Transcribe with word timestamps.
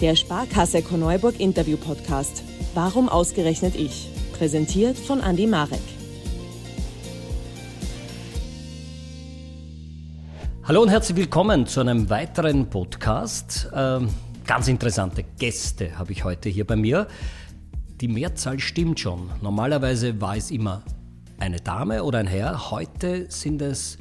Der 0.00 0.16
Sparkasse 0.16 0.82
Korneuburg 0.82 1.38
Interview 1.38 1.76
Podcast. 1.76 2.42
Warum 2.74 3.08
ausgerechnet 3.08 3.76
ich? 3.76 4.10
Präsentiert 4.36 4.98
von 4.98 5.20
Andy 5.20 5.46
Marek. 5.46 5.80
Hallo 10.64 10.82
und 10.82 10.88
herzlich 10.88 11.16
willkommen 11.16 11.66
zu 11.66 11.80
einem 11.80 12.10
weiteren 12.10 12.68
Podcast. 12.68 13.70
Ähm, 13.72 14.08
ganz 14.44 14.66
interessante 14.66 15.24
Gäste 15.38 15.96
habe 15.96 16.10
ich 16.10 16.24
heute 16.24 16.48
hier 16.48 16.66
bei 16.66 16.74
mir. 16.74 17.06
Die 18.00 18.08
Mehrzahl 18.08 18.58
stimmt 18.58 18.98
schon. 18.98 19.30
Normalerweise 19.42 20.20
war 20.20 20.36
es 20.36 20.50
immer 20.50 20.82
eine 21.38 21.60
Dame 21.60 22.02
oder 22.02 22.18
ein 22.18 22.26
Herr. 22.26 22.72
Heute 22.72 23.26
sind 23.30 23.62
es 23.62 23.96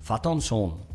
Vater 0.00 0.30
und 0.30 0.40
Sohn. 0.40 0.87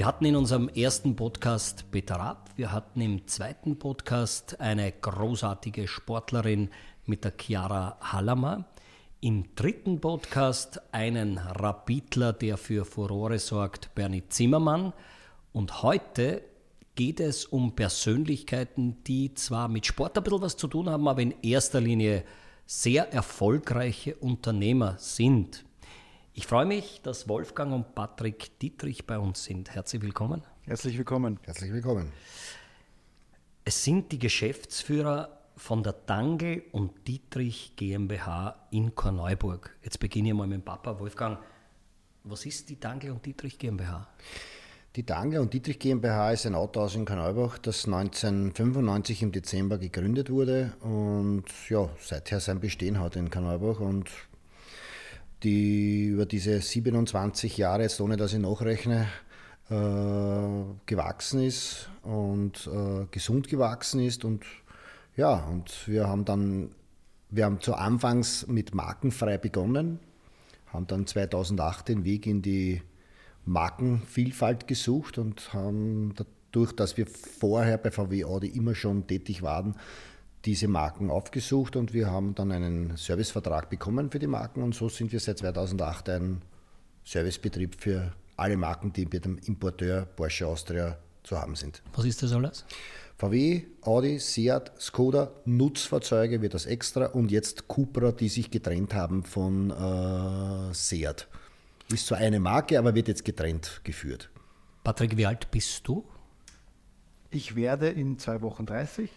Wir 0.00 0.06
hatten 0.06 0.24
in 0.24 0.34
unserem 0.34 0.70
ersten 0.70 1.14
Podcast 1.14 1.90
Peter 1.90 2.14
Rapp, 2.14 2.48
wir 2.56 2.72
hatten 2.72 3.02
im 3.02 3.26
zweiten 3.26 3.78
Podcast 3.78 4.58
eine 4.58 4.90
großartige 4.92 5.86
Sportlerin 5.86 6.70
mit 7.04 7.22
der 7.22 7.34
Chiara 7.38 7.98
Hallamer, 8.00 8.64
im 9.20 9.54
dritten 9.54 10.00
Podcast 10.00 10.80
einen 10.90 11.36
Rapidler, 11.36 12.32
der 12.32 12.56
für 12.56 12.86
Furore 12.86 13.38
sorgt, 13.38 13.94
Bernie 13.94 14.22
Zimmermann 14.26 14.94
und 15.52 15.82
heute 15.82 16.44
geht 16.94 17.20
es 17.20 17.44
um 17.44 17.76
Persönlichkeiten, 17.76 19.04
die 19.04 19.34
zwar 19.34 19.68
mit 19.68 19.84
Sport 19.84 20.16
ein 20.16 20.24
bisschen 20.24 20.40
was 20.40 20.56
zu 20.56 20.66
tun 20.66 20.88
haben, 20.88 21.08
aber 21.08 21.20
in 21.20 21.34
erster 21.42 21.82
Linie 21.82 22.24
sehr 22.64 23.12
erfolgreiche 23.12 24.14
Unternehmer 24.14 24.96
sind. 24.96 25.66
Ich 26.40 26.46
freue 26.46 26.64
mich, 26.64 27.02
dass 27.02 27.28
Wolfgang 27.28 27.74
und 27.74 27.94
Patrick 27.94 28.58
Dietrich 28.60 29.06
bei 29.06 29.18
uns 29.18 29.44
sind. 29.44 29.74
Herzlich 29.74 30.00
willkommen. 30.00 30.42
Herzlich 30.62 30.96
willkommen. 30.96 31.38
Herzlich 31.42 31.70
willkommen. 31.70 32.10
Es 33.62 33.84
sind 33.84 34.10
die 34.10 34.18
Geschäftsführer 34.18 35.38
von 35.54 35.82
der 35.82 35.92
Dangel 35.92 36.62
und 36.72 37.06
Dietrich 37.06 37.76
GmbH 37.76 38.68
in 38.70 38.94
Korneuburg. 38.94 39.76
Jetzt 39.82 40.00
beginne 40.00 40.28
ich 40.28 40.34
mal 40.34 40.46
mit 40.46 40.56
dem 40.56 40.64
Papa 40.64 40.98
Wolfgang. 40.98 41.38
Was 42.24 42.46
ist 42.46 42.70
die 42.70 42.80
Dangel 42.80 43.10
und 43.10 43.26
Dietrich 43.26 43.58
GmbH? 43.58 44.08
Die 44.96 45.04
Dangel 45.04 45.40
und 45.40 45.52
Dietrich 45.52 45.78
GmbH 45.78 46.32
ist 46.32 46.46
ein 46.46 46.54
Autohaus 46.54 46.94
in 46.94 47.04
Korneuburg, 47.04 47.62
das 47.62 47.84
1995 47.84 49.24
im 49.24 49.30
Dezember 49.30 49.76
gegründet 49.76 50.30
wurde 50.30 50.72
und 50.80 51.44
ja, 51.68 51.90
seither 52.00 52.40
sein 52.40 52.60
Bestehen 52.60 52.98
hat 52.98 53.16
in 53.16 53.28
Korneuburg 53.28 53.78
und 53.80 54.10
die 55.42 56.06
über 56.06 56.26
diese 56.26 56.60
27 56.60 57.56
Jahre, 57.56 57.82
jetzt 57.82 58.00
ohne 58.00 58.16
dass 58.16 58.32
ich 58.32 58.38
nachrechne, 58.38 59.08
äh, 59.70 59.74
gewachsen 60.86 61.42
ist 61.42 61.88
und 62.02 62.68
äh, 62.72 63.06
gesund 63.10 63.48
gewachsen 63.48 64.00
ist. 64.00 64.24
Und 64.24 64.44
ja, 65.16 65.34
und 65.34 65.86
wir 65.86 66.08
haben 66.08 66.24
dann, 66.24 66.70
wir 67.30 67.44
haben 67.44 67.60
zu 67.60 67.74
Anfangs 67.74 68.46
mit 68.48 68.74
Markenfrei 68.74 69.38
begonnen, 69.38 70.00
haben 70.66 70.86
dann 70.86 71.06
2008 71.06 71.88
den 71.88 72.04
Weg 72.04 72.26
in 72.26 72.42
die 72.42 72.82
Markenvielfalt 73.46 74.66
gesucht 74.66 75.18
und 75.18 75.52
haben 75.54 76.14
dadurch, 76.16 76.72
dass 76.72 76.96
wir 76.96 77.06
vorher 77.06 77.78
bei 77.78 77.90
VW 77.90 78.24
Audi 78.24 78.48
immer 78.48 78.74
schon 78.74 79.06
tätig 79.06 79.42
waren, 79.42 79.76
diese 80.44 80.68
Marken 80.68 81.10
aufgesucht 81.10 81.76
und 81.76 81.92
wir 81.92 82.10
haben 82.10 82.34
dann 82.34 82.52
einen 82.52 82.96
Servicevertrag 82.96 83.68
bekommen 83.68 84.10
für 84.10 84.18
die 84.18 84.26
Marken 84.26 84.62
und 84.62 84.74
so 84.74 84.88
sind 84.88 85.12
wir 85.12 85.20
seit 85.20 85.38
2008 85.38 86.08
ein 86.10 86.42
Servicebetrieb 87.04 87.80
für 87.80 88.12
alle 88.36 88.56
Marken, 88.56 88.92
die 88.92 89.06
mit 89.06 89.24
dem 89.24 89.38
Importeur 89.38 90.06
Porsche 90.06 90.46
Austria 90.46 90.96
zu 91.22 91.38
haben 91.38 91.54
sind. 91.54 91.82
Was 91.94 92.06
ist 92.06 92.22
das 92.22 92.32
alles? 92.32 92.64
VW, 93.18 93.64
Audi, 93.82 94.18
Seat, 94.18 94.72
Skoda, 94.80 95.30
Nutzfahrzeuge 95.44 96.40
wird 96.40 96.54
das 96.54 96.64
extra 96.64 97.06
und 97.06 97.30
jetzt 97.30 97.68
Cupra, 97.68 98.12
die 98.12 98.30
sich 98.30 98.50
getrennt 98.50 98.94
haben 98.94 99.24
von 99.24 99.70
äh, 99.70 100.72
Seat. 100.72 101.28
Ist 101.92 102.06
zwar 102.06 102.18
eine 102.18 102.40
Marke, 102.40 102.78
aber 102.78 102.94
wird 102.94 103.08
jetzt 103.08 103.24
getrennt 103.26 103.82
geführt. 103.84 104.30
Patrick, 104.84 105.18
wie 105.18 105.26
alt 105.26 105.50
bist 105.50 105.86
du? 105.86 106.04
Ich 107.30 107.56
werde 107.56 107.90
in 107.90 108.18
zwei 108.18 108.40
Wochen 108.40 108.64
30. 108.64 109.10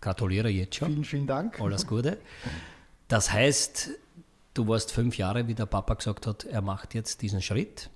Gratuliere 0.00 0.48
jetzt 0.48 0.76
schon. 0.76 0.88
Vielen, 0.88 1.04
vielen 1.04 1.26
Dank. 1.26 1.60
Alles 1.60 1.86
Gute. 1.86 2.18
Das 3.08 3.32
heißt, 3.32 3.90
du 4.54 4.68
warst 4.68 4.92
fünf 4.92 5.16
Jahre, 5.18 5.48
wie 5.48 5.54
der 5.54 5.66
Papa 5.66 5.94
gesagt 5.94 6.26
hat, 6.26 6.44
er 6.44 6.62
macht 6.62 6.94
jetzt 6.94 7.22
diesen 7.22 7.42
Schritt. 7.42 7.90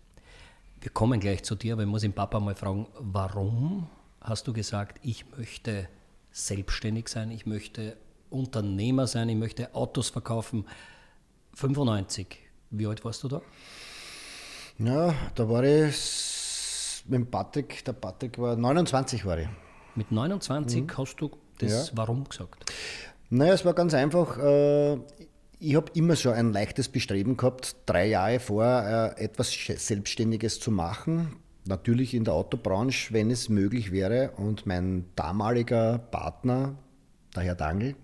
Wir 0.81 0.91
kommen 0.91 1.21
gleich 1.21 1.45
zu 1.45 1.55
dir, 1.55 1.75
aber 1.75 1.83
ich 1.83 1.89
muss 1.89 2.03
den 2.03 2.13
Papa 2.13 2.41
mal 2.41 2.55
fragen, 2.55 2.89
warum 2.99 3.89
hast 4.21 4.49
du 4.49 4.53
gesagt, 4.53 4.99
ich 5.03 5.25
möchte 5.37 5.89
selbstständig 6.33 7.09
sein, 7.09 7.31
ich 7.31 7.47
möchte 7.47 7.97
Unternehmer 8.31 9.07
sein, 9.07 9.29
ich 9.29 9.37
möchte 9.37 9.75
Autos 9.75 10.09
verkaufen? 10.09 10.67
95. 11.55 12.39
Wie 12.71 12.87
alt 12.87 13.05
warst 13.05 13.23
du 13.23 13.29
da? 13.29 13.43
Ja, 14.79 15.15
da 15.35 15.49
war 15.49 15.63
ich 15.63 17.05
mit 17.07 17.31
Patrick, 17.31 17.85
der 17.85 17.93
Patrick 17.93 18.39
war 18.39 18.57
29 18.57 19.25
war 19.27 19.39
ich. 19.39 19.49
Mit 19.95 20.11
29 20.11 20.83
mhm. 20.83 20.97
hast 20.97 21.17
du 21.17 21.31
das 21.63 21.89
ja. 21.89 21.97
Warum 21.97 22.25
gesagt? 22.25 22.73
Naja, 23.31 23.55
es 23.55 23.65
war 23.65 23.75
ganz 23.75 23.95
einfach. 23.95 24.39
Äh, 24.39 24.99
ich 25.59 25.77
habe 25.77 25.93
immer 25.95 26.17
schon 26.17 26.35
ein 26.35 26.53
leichtes 26.53 26.89
Bestreben 26.89 27.37
gehabt, 27.37 27.77
drei 27.87 28.09
Jahre 28.09 28.41
vor 28.41 28.65
äh, 28.65 29.23
etwas 29.23 29.53
Selbstständiges 29.53 30.59
zu 30.59 30.71
machen. 30.71 31.37
Natürlich 31.65 32.15
in 32.15 32.25
der 32.25 32.35
Autobranche, 32.35 33.15
wenn 33.15 33.31
es 33.31 33.49
möglich 33.49 33.93
wäre. 33.93 34.33
Und 34.37 34.67
mein 34.67 35.05
damaliger 35.15 35.99
Partner, 35.99 36.75
der 37.37 37.45
Herr 37.45 37.55
Dangel, 37.55 37.95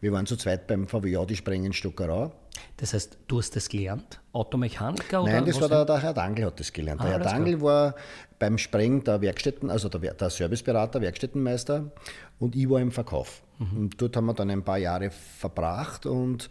wir 0.00 0.12
waren 0.12 0.26
zu 0.26 0.36
zweit 0.36 0.66
beim 0.66 0.88
VW 0.88 1.16
Audi 1.16 1.36
Sprengen 1.36 1.72
Stockerau. 1.72 2.32
Das 2.76 2.92
heißt, 2.92 3.18
du 3.26 3.38
hast 3.38 3.56
das 3.56 3.68
gelernt? 3.68 4.20
Automechaniker? 4.32 5.22
Oder 5.22 5.32
Nein, 5.32 5.46
das 5.46 5.60
war 5.60 5.68
der, 5.68 5.84
der, 5.84 5.98
Herr 5.98 6.14
Dangel 6.14 6.46
hat 6.46 6.60
das 6.60 6.72
gelernt. 6.72 7.00
Ah, 7.00 7.04
der 7.04 7.12
Herr 7.14 7.20
Dangel 7.20 7.60
war 7.60 7.94
beim 8.38 8.58
Spreng 8.58 9.02
der 9.04 9.20
Werkstätten, 9.20 9.70
also 9.70 9.88
der, 9.88 10.14
der 10.14 10.30
Serviceberater, 10.30 11.00
Werkstättenmeister 11.00 11.90
und 12.38 12.54
ich 12.54 12.68
war 12.68 12.80
im 12.80 12.92
Verkauf. 12.92 13.42
Mhm. 13.58 13.78
Und 13.78 14.00
dort 14.00 14.16
haben 14.16 14.26
wir 14.26 14.34
dann 14.34 14.50
ein 14.50 14.62
paar 14.62 14.78
Jahre 14.78 15.10
verbracht 15.10 16.06
und 16.06 16.50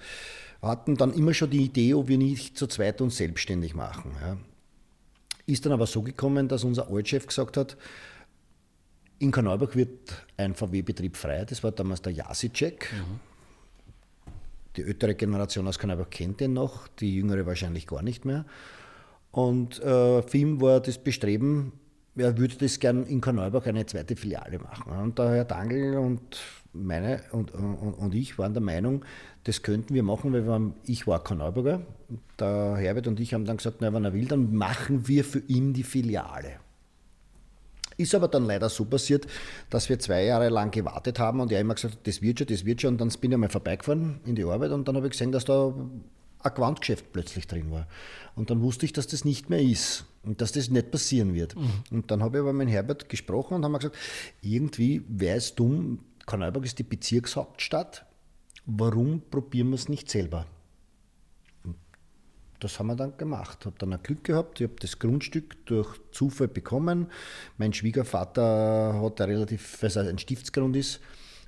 hatten 0.61 0.95
dann 0.95 1.13
immer 1.13 1.33
schon 1.33 1.49
die 1.51 1.63
Idee, 1.63 1.93
ob 1.93 2.07
wir 2.07 2.17
nicht 2.17 2.57
zu 2.57 2.65
zweit 2.67 3.01
uns 3.01 3.17
selbstständig 3.17 3.75
machen. 3.75 4.11
Ja. 4.21 4.37
Ist 5.45 5.65
dann 5.65 5.73
aber 5.73 5.85
so 5.85 6.01
gekommen, 6.01 6.47
dass 6.47 6.63
unser 6.63 6.89
Altchef 6.89 7.27
gesagt 7.27 7.55
hat, 7.55 7.77
in 9.19 9.31
Karneuburg 9.31 9.75
wird 9.75 10.23
ein 10.37 10.55
VW-Betrieb 10.55 11.15
frei. 11.15 11.45
Das 11.45 11.63
war 11.63 11.71
damals 11.71 12.01
der 12.01 12.13
Jasicek. 12.13 12.91
Mhm 12.91 13.34
die 14.77 14.83
ältere 14.83 15.15
Generation 15.15 15.67
aus 15.67 15.79
Kanada 15.79 16.05
kennt 16.05 16.39
den 16.39 16.53
noch, 16.53 16.87
die 16.87 17.15
jüngere 17.15 17.45
wahrscheinlich 17.45 17.87
gar 17.87 18.01
nicht 18.01 18.25
mehr. 18.25 18.45
Und 19.31 19.81
äh, 19.83 20.37
ihn 20.37 20.61
war 20.61 20.79
das 20.79 20.97
Bestreben, 20.97 21.73
er 22.15 22.37
würde 22.37 22.55
das 22.55 22.79
gern 22.79 23.05
in 23.05 23.19
Korneuburg 23.19 23.67
eine 23.67 23.85
zweite 23.85 24.15
Filiale 24.15 24.59
machen. 24.59 24.91
Und 24.91 25.19
der 25.19 25.31
Herr 25.31 25.45
Dangel 25.45 25.97
und 25.97 26.39
meine 26.71 27.21
und, 27.31 27.53
und, 27.53 27.93
und 27.93 28.15
ich 28.15 28.37
waren 28.37 28.53
der 28.53 28.63
Meinung, 28.63 29.03
das 29.43 29.61
könnten 29.61 29.93
wir 29.93 30.03
machen, 30.03 30.33
weil 30.33 30.43
wir 30.43 30.51
waren, 30.51 30.73
ich 30.85 31.07
war 31.07 31.23
Korneuburger. 31.23 31.81
Der 32.39 32.75
Herbert 32.77 33.07
und 33.07 33.19
ich 33.19 33.33
haben 33.33 33.45
dann 33.45 33.57
gesagt, 33.57 33.77
na, 33.79 33.93
wenn 33.93 34.05
er 34.05 34.13
will, 34.13 34.25
dann 34.25 34.55
machen 34.55 35.07
wir 35.07 35.23
für 35.23 35.39
ihn 35.39 35.73
die 35.73 35.83
Filiale. 35.83 36.59
Ist 37.97 38.13
aber 38.13 38.27
dann 38.27 38.45
leider 38.45 38.69
so 38.69 38.85
passiert, 38.85 39.27
dass 39.69 39.87
wir 39.89 39.99
zwei 39.99 40.25
Jahre 40.25 40.49
lang 40.49 40.71
gewartet 40.71 41.19
haben 41.19 41.39
und 41.39 41.51
er 41.51 41.61
immer 41.61 41.75
gesagt 41.75 41.95
hat, 41.95 42.07
das 42.07 42.21
wird 42.21 42.39
schon, 42.39 42.47
das 42.47 42.65
wird 42.65 42.81
schon. 42.81 42.93
Und 42.93 43.01
dann 43.01 43.09
bin 43.21 43.31
ich 43.31 43.35
einmal 43.35 43.49
vorbeigefahren 43.49 44.19
in 44.25 44.35
die 44.35 44.43
Arbeit 44.43 44.71
und 44.71 44.87
dann 44.87 44.95
habe 44.95 45.07
ich 45.07 45.11
gesehen, 45.11 45.31
dass 45.31 45.45
da 45.45 45.73
ein 46.45 46.53
Quantgeschäft 46.53 47.11
plötzlich 47.11 47.47
drin 47.47 47.71
war. 47.71 47.87
Und 48.35 48.49
dann 48.49 48.61
wusste 48.61 48.85
ich, 48.85 48.93
dass 48.93 49.07
das 49.07 49.25
nicht 49.25 49.49
mehr 49.49 49.61
ist 49.61 50.05
und 50.23 50.41
dass 50.41 50.51
das 50.51 50.69
nicht 50.69 50.91
passieren 50.91 51.33
wird. 51.33 51.55
Mhm. 51.55 51.71
Und 51.91 52.11
dann 52.11 52.21
habe 52.21 52.37
ich 52.37 52.41
aber 52.41 52.53
mit 52.53 52.69
Herbert 52.69 53.09
gesprochen 53.09 53.55
und 53.55 53.65
haben 53.65 53.73
gesagt, 53.73 53.97
irgendwie 54.41 55.03
wäre 55.07 55.37
es 55.37 55.55
dumm, 55.55 55.99
Korneuburg 56.25 56.65
ist 56.65 56.79
die 56.79 56.83
Bezirkshauptstadt, 56.83 58.05
warum 58.65 59.21
probieren 59.29 59.69
wir 59.69 59.75
es 59.75 59.89
nicht 59.89 60.09
selber? 60.09 60.45
Das 62.65 62.79
haben 62.79 62.87
wir 62.87 62.95
dann 62.95 63.15
gemacht. 63.15 63.65
Habe 63.65 63.75
dann 63.77 63.93
ein 63.93 64.01
Glück 64.01 64.23
gehabt. 64.23 64.59
Ich 64.59 64.67
habe 64.67 64.79
das 64.79 64.97
Grundstück 64.97 65.65
durch 65.67 65.87
Zufall 66.11 66.47
bekommen. 66.47 67.07
Mein 67.57 67.73
Schwiegervater 67.73 68.99
hat 69.01 69.21
relativ, 69.21 69.81
weil 69.81 69.87
es 69.87 69.97
ein 69.97 70.17
Stiftsgrund 70.17 70.75
ist, 70.75 70.99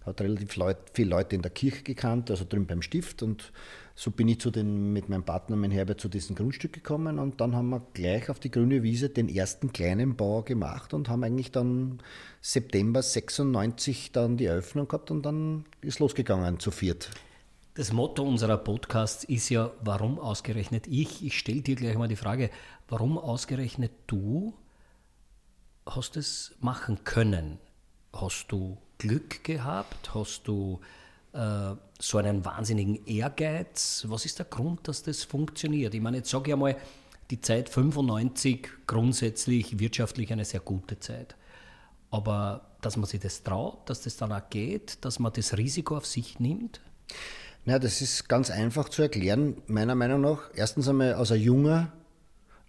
hat 0.06 0.22
relativ 0.22 0.56
Leut, 0.58 0.78
viele 0.94 1.10
Leute 1.10 1.36
in 1.36 1.42
der 1.42 1.50
Kirche 1.50 1.81
gekannt, 1.81 2.30
also 2.30 2.46
drüben 2.48 2.68
beim 2.68 2.84
Stift. 2.84 3.24
Und 3.24 3.52
so 3.96 4.12
bin 4.12 4.28
ich 4.28 4.40
zu 4.40 4.52
den, 4.52 4.94
mit 4.94 5.10
meinem 5.10 5.24
Partner, 5.24 5.56
mein 5.56 5.72
Herbert, 5.72 6.00
zu 6.00 6.08
diesem 6.08 6.36
Grundstück 6.36 6.72
gekommen. 6.72 7.18
Und 7.18 7.42
dann 7.42 7.56
haben 7.56 7.69
wir 7.69 7.81
gleich 7.94 8.30
auf 8.30 8.40
die 8.40 8.52
grüne 8.52 8.84
Wiese 8.84 9.10
den 9.10 9.28
ersten 9.28 9.74
kleinen 9.74 10.16
Bau 10.16 10.44
gemacht 10.44 10.94
und 10.94 11.10
haben 11.10 11.24
eigentlich 11.24 11.52
dann 11.52 11.98
September 12.42 13.02
96 13.02 14.12
dann 14.12 14.38
die 14.38 14.46
Eröffnung 14.46 14.88
gehabt 14.88 15.10
und 15.10 15.25
dann 15.25 15.66
ist 15.81 15.98
losgegangen 15.98 16.60
zu 16.60 16.69
viert. 16.69 17.10
Das 17.77 17.94
Motto 17.94 18.24
unserer 18.24 18.57
Podcasts 18.57 19.24
ist 19.24 19.50
ja, 19.50 19.69
warum 19.81 20.18
ausgerechnet 20.18 20.88
ich? 20.88 21.24
Ich 21.24 21.38
stelle 21.38 21.62
dir 21.62 21.75
gleich 21.75 21.95
mal 21.95 22.07
die 22.07 22.15
Frage, 22.15 22.50
warum 22.88 23.19
ausgerechnet 23.19 23.91
du 24.07 24.56
hast 25.85 26.18
es 26.18 26.56
machen 26.59 27.03
können? 27.03 27.59
Hast 28.13 28.47
du 28.47 28.79
Glück 28.97 29.44
gehabt? 29.44 30.15
Hast 30.15 30.47
du 30.47 30.79
äh, 31.33 31.75
so 32.00 32.18
einen 32.18 32.44
wahnsinnigen 32.44 33.06
Ehrgeiz? 33.06 34.07
Was 34.07 34.25
ist 34.25 34.39
der 34.39 34.47
Grund, 34.47 34.88
dass 34.88 35.03
das 35.03 35.23
funktioniert? 35.23 35.94
Ich 35.94 36.01
meine, 36.01 36.18
jetzt 36.18 36.31
sage 36.31 36.50
ich 36.50 36.53
einmal, 36.53 36.77
die 37.30 37.41
Zeit 37.41 37.69
95 37.69 38.69
grundsätzlich 38.88 39.77
wirtschaftlich 39.77 40.33
eine 40.33 40.45
sehr 40.45 40.62
gute 40.62 41.00
Zeit. 41.00 41.35
Aber 42.09 42.71
dass 42.81 42.97
man 42.97 43.06
sich 43.06 43.19
das 43.19 43.44
traut, 43.44 43.88
dass 43.88 44.01
das 44.01 44.18
dann 44.18 44.31
auch 44.31 44.50
geht, 44.50 45.06
dass 45.06 45.19
man 45.19 45.31
das 45.31 45.56
Risiko 45.56 45.97
auf 45.97 46.07
sich 46.07 46.39
nimmt? 46.39 46.81
Ja, 47.68 47.80
das 47.80 48.02
ist 48.02 48.30
ganz 48.30 48.50
einfach 48.50 48.88
zu 48.88 49.02
erklären, 49.02 49.58
meiner 49.68 49.94
Meinung 49.94 50.22
nach. 50.22 50.50
Erstens 50.56 50.88
einmal, 50.88 51.16
als 51.16 51.34
ein 51.34 51.42
Junger 51.42 51.92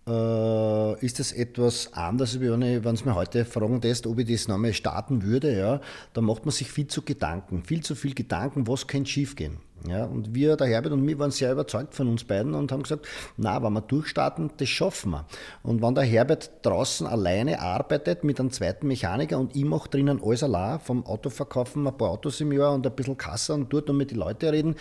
äh, 0.08 1.06
ist 1.06 1.20
das 1.20 1.30
etwas 1.30 1.92
anders, 1.92 2.40
wenn 2.40 2.84
es 2.84 3.04
mir 3.04 3.14
heute 3.14 3.44
fragen 3.44 3.80
lässt, 3.80 4.08
ob 4.08 4.18
ich 4.18 4.26
das 4.26 4.48
nochmal 4.48 4.72
starten 4.72 5.22
würde. 5.22 5.56
Ja, 5.56 5.80
da 6.14 6.20
macht 6.20 6.46
man 6.46 6.50
sich 6.50 6.72
viel 6.72 6.88
zu 6.88 7.02
Gedanken, 7.02 7.62
viel 7.62 7.84
zu 7.84 7.94
viel 7.94 8.12
Gedanken, 8.12 8.66
was 8.66 8.88
könnte 8.88 9.08
schiefgehen. 9.08 9.58
Ja, 9.86 10.04
und 10.04 10.34
wir, 10.34 10.56
der 10.56 10.66
Herbert 10.66 10.92
und 10.92 11.02
mich, 11.02 11.18
waren 11.18 11.30
sehr 11.30 11.52
überzeugt 11.52 11.94
von 11.94 12.08
uns 12.08 12.24
beiden 12.24 12.54
und 12.54 12.72
haben 12.72 12.82
gesagt, 12.82 13.06
na, 13.36 13.62
wenn 13.62 13.72
wir 13.72 13.80
durchstarten, 13.80 14.50
das 14.56 14.68
schaffen 14.68 15.12
wir. 15.12 15.26
Und 15.62 15.82
wenn 15.82 15.94
der 15.94 16.04
Herbert 16.04 16.50
draußen 16.62 17.06
alleine 17.06 17.60
arbeitet 17.60 18.24
mit 18.24 18.40
einem 18.40 18.50
zweiten 18.50 18.88
Mechaniker 18.88 19.38
und 19.38 19.54
ich 19.54 19.64
mache 19.64 19.88
drinnen 19.88 20.20
alles 20.22 20.42
allein, 20.42 20.80
vom 20.80 21.06
Autoverkaufen 21.06 21.86
ein 21.86 21.96
paar 21.96 22.10
Autos 22.10 22.40
im 22.40 22.52
Jahr 22.52 22.74
und 22.74 22.86
ein 22.86 22.94
bisschen 22.94 23.16
Kasse 23.16 23.54
und 23.54 23.72
dort 23.72 23.88
und 23.88 23.96
mit 23.96 24.10
den 24.10 24.18
Leuten 24.18 24.48
reden, 24.48 24.74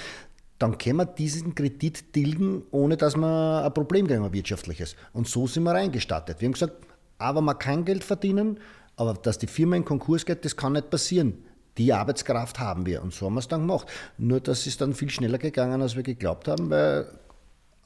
dann 0.57 0.77
können 0.77 0.97
wir 0.97 1.05
diesen 1.05 1.53
Kredit 1.53 2.13
tilgen, 2.13 2.63
ohne 2.71 2.97
dass 2.97 3.15
wir 3.15 3.63
ein 3.63 3.73
Problem 3.73 4.07
kriegen, 4.07 4.23
ein 4.23 4.33
wirtschaftliches. 4.33 4.95
Und 5.13 5.27
so 5.27 5.45
sind 5.45 5.63
wir 5.63 5.71
reingestartet. 5.71 6.41
Wir 6.41 6.47
haben 6.47 6.53
gesagt, 6.53 6.73
aber 7.19 7.41
man 7.41 7.59
kann 7.59 7.85
Geld 7.85 8.03
verdienen, 8.03 8.59
aber 8.95 9.13
dass 9.13 9.37
die 9.37 9.47
Firma 9.47 9.75
in 9.75 9.85
Konkurs 9.85 10.25
geht, 10.25 10.43
das 10.43 10.55
kann 10.55 10.73
nicht 10.73 10.89
passieren. 10.89 11.43
Die 11.77 11.93
Arbeitskraft 11.93 12.59
haben 12.59 12.85
wir 12.85 13.01
und 13.03 13.13
so 13.13 13.27
haben 13.27 13.35
wir 13.35 13.39
es 13.39 13.47
dann 13.47 13.61
gemacht. 13.61 13.87
Nur, 14.17 14.39
das 14.39 14.65
ist 14.67 14.81
dann 14.81 14.93
viel 14.93 15.09
schneller 15.09 15.37
gegangen, 15.37 15.81
als 15.81 15.95
wir 15.95 16.03
geglaubt 16.03 16.47
haben, 16.47 16.69
weil 16.69 17.07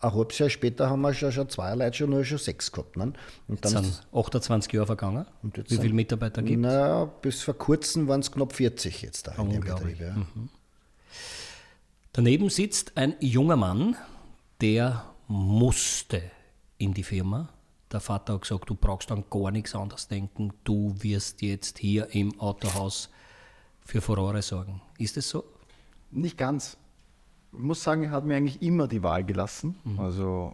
ein 0.01 0.13
halbes 0.13 0.39
Jahr 0.39 0.49
später 0.49 0.89
haben 0.89 1.01
wir 1.01 1.13
schon, 1.13 1.31
schon 1.31 1.49
zwei 1.49 1.75
Leute 1.75 1.97
schon 1.97 2.09
nur 2.09 2.25
schon 2.25 2.38
sechs 2.38 2.71
gehabt. 2.71 2.97
Ne? 2.97 3.13
Und 3.47 3.63
dann 3.63 3.83
sind 3.83 4.07
28 4.13 4.73
Jahre 4.73 4.88
vergangen. 4.88 5.25
Wie 5.43 5.77
viele 5.77 5.93
Mitarbeiter 5.93 6.41
gibt 6.41 6.65
es? 6.65 6.71
Na, 6.71 7.05
bis 7.05 7.43
vor 7.43 7.53
kurzem 7.53 8.07
waren 8.07 8.21
es 8.21 8.31
knapp 8.31 8.53
40 8.53 9.01
jetzt 9.01 9.27
da 9.27 9.33
in 9.33 9.49
dem 9.51 9.61
Betrieb. 9.61 9.99
Ja. 9.99 10.13
Mhm. 10.13 10.49
Daneben 12.13 12.49
sitzt 12.49 12.97
ein 12.97 13.15
junger 13.19 13.55
Mann, 13.55 13.95
der 14.59 15.05
musste 15.27 16.21
in 16.77 16.94
die 16.94 17.03
Firma. 17.03 17.49
Der 17.91 17.99
Vater 17.99 18.33
hat 18.33 18.41
gesagt, 18.41 18.69
du 18.69 18.75
brauchst 18.75 19.11
dann 19.11 19.25
gar 19.29 19.51
nichts 19.51 19.75
anderes 19.75 20.07
denken, 20.07 20.53
du 20.63 20.95
wirst 20.99 21.41
jetzt 21.41 21.77
hier 21.77 22.13
im 22.13 22.39
Autohaus 22.39 23.09
für 23.86 24.01
Furore 24.01 24.42
sorgen. 24.42 24.81
Ist 24.98 25.18
es 25.18 25.30
so? 25.30 25.44
Nicht 26.12 26.38
ganz. 26.38 26.78
Ich 27.54 27.60
muss 27.60 27.83
sagen, 27.83 28.04
er 28.04 28.12
hat 28.12 28.25
mir 28.25 28.36
eigentlich 28.36 28.62
immer 28.62 28.88
die 28.88 29.04
Wahl 29.04 29.24
gelassen. 29.24 29.75
Mhm. 29.83 30.00
Also 30.00 30.54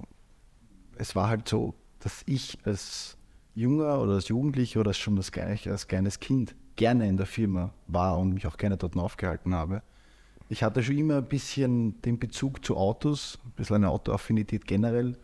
es 0.97 1.15
war 1.15 1.29
halt 1.29 1.47
so, 1.47 1.73
dass 1.99 2.23
ich 2.25 2.57
als 2.63 3.17
Junger 3.53 3.99
oder 4.01 4.13
als 4.13 4.27
Jugendlicher 4.27 4.79
oder 4.79 4.93
schon 4.93 5.17
als, 5.17 5.31
als 5.35 5.87
kleines 5.87 6.19
Kind 6.19 6.55
gerne 6.75 7.07
in 7.07 7.17
der 7.17 7.25
Firma 7.25 7.71
war 7.87 8.17
und 8.17 8.33
mich 8.33 8.47
auch 8.47 8.57
gerne 8.57 8.77
dort 8.77 8.95
aufgehalten 8.95 9.53
habe. 9.53 9.81
Ich 10.49 10.63
hatte 10.63 10.81
schon 10.81 10.97
immer 10.97 11.17
ein 11.17 11.27
bisschen 11.27 12.01
den 12.03 12.19
Bezug 12.19 12.63
zu 12.63 12.77
Autos, 12.77 13.39
ein 13.43 13.51
bisschen 13.51 13.77
eine 13.77 13.89
Autoaffinität 13.89 14.65
generell 14.65 15.17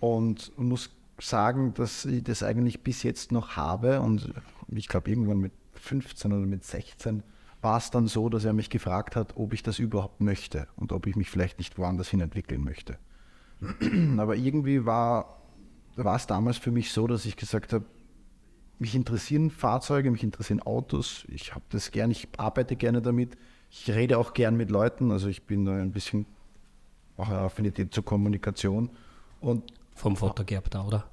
und 0.00 0.56
muss 0.58 0.90
sagen, 1.18 1.74
dass 1.74 2.04
ich 2.04 2.22
das 2.24 2.42
eigentlich 2.42 2.82
bis 2.82 3.02
jetzt 3.02 3.32
noch 3.32 3.56
habe 3.56 4.00
und 4.00 4.32
ich 4.68 4.88
glaube 4.88 5.10
irgendwann 5.10 5.38
mit 5.38 5.52
15 5.78 6.32
oder 6.32 6.46
mit 6.46 6.64
16 6.64 7.22
war 7.62 7.78
es 7.78 7.90
dann 7.90 8.06
so, 8.06 8.28
dass 8.28 8.44
er 8.44 8.52
mich 8.52 8.70
gefragt 8.70 9.16
hat, 9.16 9.36
ob 9.36 9.52
ich 9.52 9.62
das 9.62 9.78
überhaupt 9.78 10.20
möchte 10.20 10.68
und 10.76 10.92
ob 10.92 11.06
ich 11.06 11.16
mich 11.16 11.30
vielleicht 11.30 11.58
nicht 11.58 11.78
woanders 11.78 12.08
hin 12.08 12.20
entwickeln 12.20 12.62
möchte. 12.62 12.98
Aber 14.18 14.36
irgendwie 14.36 14.84
war, 14.84 15.42
war 15.96 16.16
es 16.16 16.26
damals 16.26 16.58
für 16.58 16.70
mich 16.70 16.92
so, 16.92 17.06
dass 17.06 17.24
ich 17.24 17.36
gesagt 17.36 17.72
habe, 17.72 17.84
mich 18.78 18.94
interessieren 18.94 19.50
Fahrzeuge, 19.50 20.10
mich 20.10 20.22
interessieren 20.22 20.60
Autos, 20.60 21.24
ich 21.28 21.54
habe 21.54 21.64
das 21.70 21.90
gern, 21.90 22.10
ich 22.10 22.28
arbeite 22.36 22.76
gerne 22.76 23.00
damit 23.00 23.36
ich 23.70 23.90
rede 23.90 24.18
auch 24.18 24.32
gern 24.34 24.56
mit 24.56 24.70
Leuten, 24.70 25.10
also 25.10 25.28
ich 25.28 25.42
bin 25.42 25.64
da 25.64 25.72
ein 25.72 25.92
bisschen 25.92 26.26
auch 27.16 27.28
eine 27.28 27.38
Affinität 27.38 27.92
zur 27.94 28.04
Kommunikation. 28.04 28.90
Und 29.40 29.72
Vom 29.94 30.16
Vater 30.16 30.44
gehabt 30.44 30.74
da, 30.74 30.84
oder? 30.84 31.04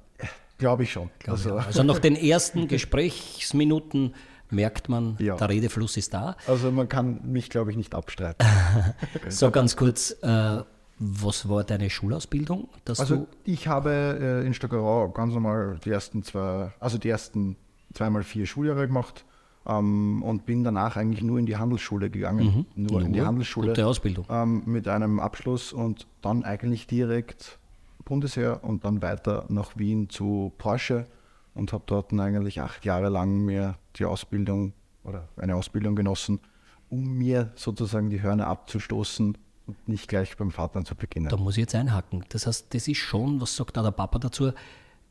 Glaube 0.58 0.84
ich 0.84 0.92
schon. 0.92 1.10
Glaub 1.18 1.36
also, 1.36 1.58
ich 1.58 1.66
also 1.66 1.82
nach 1.82 1.98
den 1.98 2.16
ersten 2.16 2.68
Gesprächsminuten 2.68 4.14
merkt 4.54 4.88
man, 4.88 5.16
ja. 5.18 5.36
der 5.36 5.48
Redefluss 5.48 5.96
ist 5.96 6.14
da. 6.14 6.36
Also 6.46 6.70
man 6.70 6.88
kann 6.88 7.20
mich, 7.24 7.50
glaube 7.50 7.70
ich, 7.70 7.76
nicht 7.76 7.94
abstreiten. 7.94 8.46
so 9.28 9.50
ganz 9.50 9.76
kurz, 9.76 10.16
äh, 10.22 10.62
was 10.98 11.48
war 11.48 11.64
deine 11.64 11.90
Schulausbildung? 11.90 12.68
also 12.86 13.26
ich 13.44 13.66
habe 13.66 14.40
äh, 14.42 14.46
in 14.46 14.54
Stockerau 14.54 15.08
ganz 15.10 15.34
normal 15.34 15.78
die 15.84 15.90
ersten 15.90 16.22
zwei, 16.22 16.72
also 16.80 16.98
die 16.98 17.08
ersten 17.08 17.56
zweimal 17.92 18.22
vier 18.22 18.46
Schuljahre 18.46 18.86
gemacht 18.86 19.24
ähm, 19.66 20.22
und 20.22 20.46
bin 20.46 20.64
danach 20.64 20.96
eigentlich 20.96 21.22
nur 21.22 21.38
in 21.38 21.46
die 21.46 21.56
Handelsschule 21.56 22.10
gegangen. 22.10 22.66
Mhm. 22.74 22.82
Nur, 22.82 22.92
nur, 22.92 23.02
in 23.02 23.12
die 23.12 23.22
Handelsschule. 23.22 23.68
Gute 23.68 23.86
Ausbildung. 23.86 24.26
Ähm, 24.28 24.62
mit 24.66 24.88
einem 24.88 25.20
Abschluss 25.20 25.72
und 25.72 26.06
dann 26.22 26.44
eigentlich 26.44 26.86
direkt 26.86 27.58
Bundesheer 28.04 28.62
und 28.62 28.84
dann 28.84 29.02
weiter 29.02 29.46
nach 29.48 29.76
Wien 29.76 30.10
zu 30.10 30.52
Porsche 30.58 31.06
und 31.54 31.72
habe 31.72 31.84
dort 31.86 32.12
eigentlich 32.12 32.60
acht 32.60 32.84
Jahre 32.84 33.08
lang 33.08 33.44
mir 33.44 33.76
die 33.96 34.04
Ausbildung 34.04 34.72
oder 35.04 35.28
eine 35.36 35.56
Ausbildung 35.56 35.96
genossen, 35.96 36.40
um 36.88 37.16
mir 37.16 37.52
sozusagen 37.54 38.10
die 38.10 38.22
Hörner 38.22 38.46
abzustoßen 38.46 39.38
und 39.66 39.88
nicht 39.88 40.08
gleich 40.08 40.36
beim 40.36 40.50
Vater 40.50 40.84
zu 40.84 40.94
beginnen. 40.94 41.28
Da 41.28 41.36
muss 41.36 41.54
ich 41.54 41.62
jetzt 41.62 41.74
einhaken. 41.74 42.24
Das 42.28 42.46
heißt, 42.46 42.74
das 42.74 42.88
ist 42.88 42.98
schon, 42.98 43.40
was 43.40 43.56
sagt 43.56 43.76
da 43.76 43.82
der 43.82 43.92
Papa 43.92 44.18
dazu? 44.18 44.52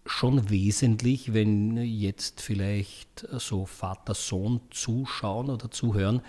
schon 0.05 0.49
wesentlich, 0.49 1.33
wenn 1.33 1.77
jetzt 1.77 2.41
vielleicht 2.41 3.25
so 3.31 3.65
Vater-Sohn 3.65 4.59
zuschauen 4.69 5.49
oder 5.49 5.71
zuhören, 5.71 6.21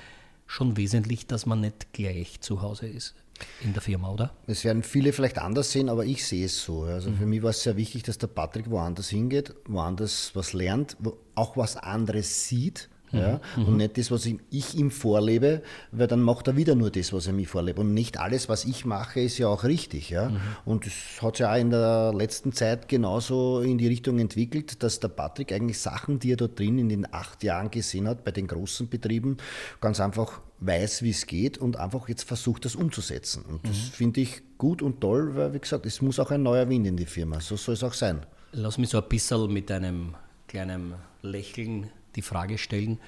schon 0.47 0.77
wesentlich, 0.77 1.27
dass 1.27 1.45
man 1.47 1.61
nicht 1.61 1.93
gleich 1.93 2.41
zu 2.41 2.63
Hause 2.63 2.87
ist 2.87 3.17
in 3.63 3.73
der 3.73 3.83
Firma, 3.83 4.11
oder? 4.11 4.33
Es 4.47 4.65
werden 4.65 4.83
viele 4.83 5.13
vielleicht 5.13 5.39
anders 5.39 5.73
sehen, 5.73 5.89
aber 5.89 6.05
ich 6.05 6.25
sehe 6.25 6.47
es 6.47 6.63
so. 6.63 6.83
Also 6.83 7.11
mhm. 7.11 7.17
für 7.17 7.27
mich 7.27 7.43
war 7.43 7.51
es 7.51 7.63
sehr 7.63 7.77
wichtig, 7.77 8.03
dass 8.05 8.19
der 8.19 8.29
Patrick 8.29 8.71
woanders 8.71 9.09
hingeht, 9.09 9.55
woanders 9.67 10.31
was 10.35 10.53
lernt, 10.53 10.97
auch 11.35 11.57
was 11.57 11.77
anderes 11.77 12.49
sieht 12.49 12.89
ja? 13.15 13.41
Mhm. 13.57 13.65
Und 13.65 13.77
nicht 13.77 13.99
das, 13.99 14.11
was 14.11 14.27
ich 14.27 14.75
ihm 14.75 14.91
vorlebe, 14.91 15.63
weil 15.93 16.07
dann 16.07 16.21
macht 16.21 16.49
er 16.49 16.57
wieder 16.57 16.75
nur 16.75 16.91
das, 16.91 17.13
was 17.13 17.27
er 17.27 17.33
mir 17.33 17.47
vorlebt. 17.47 17.79
Und 17.79 17.95
nicht 17.95 18.19
alles, 18.19 18.49
was 18.49 18.65
ich 18.65 18.85
mache, 18.85 19.21
ist 19.21 19.39
ja 19.39 19.49
auch 19.49 19.65
richtig. 19.65 20.11
Ja? 20.11 20.31
Mhm. 20.31 20.41
Und 20.65 20.87
das 20.87 20.93
hat 21.23 21.37
sich 21.37 21.47
auch 21.47 21.57
in 21.57 21.71
der 21.71 22.13
letzten 22.15 22.53
Zeit 22.53 22.89
genauso 22.89 23.61
in 23.61 23.79
die 23.79 23.89
Richtung 23.89 24.19
entwickelt, 24.19 24.83
dass 24.83 25.01
der 25.01 25.09
Patrick 25.09 25.53
eigentlich 25.53 25.79
Sachen, 25.79 26.19
die 26.19 26.33
er 26.33 26.37
dort 26.37 26.59
drin 26.59 26.79
in 26.79 26.89
den 26.89 27.13
acht 27.13 27.43
Jahren 27.43 27.71
gesehen 27.71 28.09
hat, 28.09 28.25
bei 28.25 28.31
den 28.31 28.47
großen 28.47 28.89
Betrieben, 28.89 29.37
ganz 29.81 30.01
einfach 30.01 30.41
weiß, 30.61 31.03
wie 31.03 31.11
es 31.11 31.27
geht 31.27 31.59
und 31.59 31.77
einfach 31.77 32.09
jetzt 32.09 32.25
versucht, 32.25 32.65
das 32.65 32.75
umzusetzen. 32.75 33.45
Und 33.45 33.67
das 33.67 33.77
mhm. 33.77 33.93
finde 33.93 34.21
ich 34.21 34.43
gut 34.59 34.83
und 34.83 35.01
toll, 35.01 35.35
weil, 35.35 35.53
wie 35.53 35.59
gesagt, 35.59 35.87
es 35.87 36.01
muss 36.01 36.19
auch 36.19 36.31
ein 36.31 36.43
neuer 36.43 36.69
Wind 36.69 36.87
in 36.87 36.97
die 36.97 37.07
Firma. 37.07 37.41
So 37.41 37.57
soll 37.57 37.75
es 37.75 37.83
auch 37.83 37.93
sein. 37.93 38.25
Lass 38.53 38.79
mich 38.79 38.91
so 38.91 38.99
ein 39.03 39.09
bisschen 39.09 39.53
mit 39.53 39.71
einem 39.71 40.15
kleinen 40.47 40.95
Lächeln 41.23 41.91
die 42.17 42.23
Frage 42.23 42.59
stellen, 42.59 42.99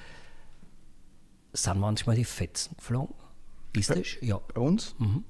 sind 1.52 1.80
manchmal 1.80 2.16
die 2.16 2.24
Fetzen 2.24 2.76
geflogen? 2.76 3.14
Ist 3.74 3.90
das? 3.90 4.16
Ja. 4.20 4.38
Bei 4.38 4.60
uns? 4.60 4.94
Mhm. 4.98 5.24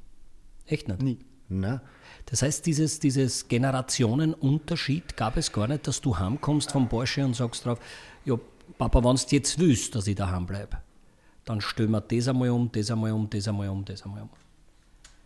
Echt 0.67 0.89
nicht? 0.89 1.03
Nie. 1.03 1.19
Na. 1.49 1.81
Das 2.27 2.43
heißt, 2.43 2.67
dieses, 2.67 2.99
dieses 2.99 3.47
Generationenunterschied 3.49 5.17
gab 5.17 5.37
es 5.37 5.53
gar 5.53 5.69
nicht, 5.69 5.87
dass 5.87 6.01
du 6.01 6.19
heimkommst 6.19 6.73
vom 6.73 6.89
Porsche 6.89 7.25
und 7.25 7.37
sagst 7.37 7.65
drauf, 7.65 7.79
ja, 8.25 8.37
Papa, 8.79 9.05
wenn 9.05 9.17
du 9.17 9.23
jetzt 9.31 9.59
willst, 9.59 9.95
dass 9.95 10.07
ich 10.09 10.17
daheim 10.17 10.47
bleibe, 10.47 10.79
dann 11.45 11.61
stellen 11.61 11.93
wir 11.93 12.01
das 12.01 12.27
einmal 12.27 12.51
um, 12.51 12.71
das 12.73 12.91
einmal 12.91 13.13
um, 13.13 13.31
das 13.31 13.47
einmal 13.47 13.69
um, 13.69 13.85
das 13.85 14.03
einmal 14.03 14.23
um. 14.23 14.31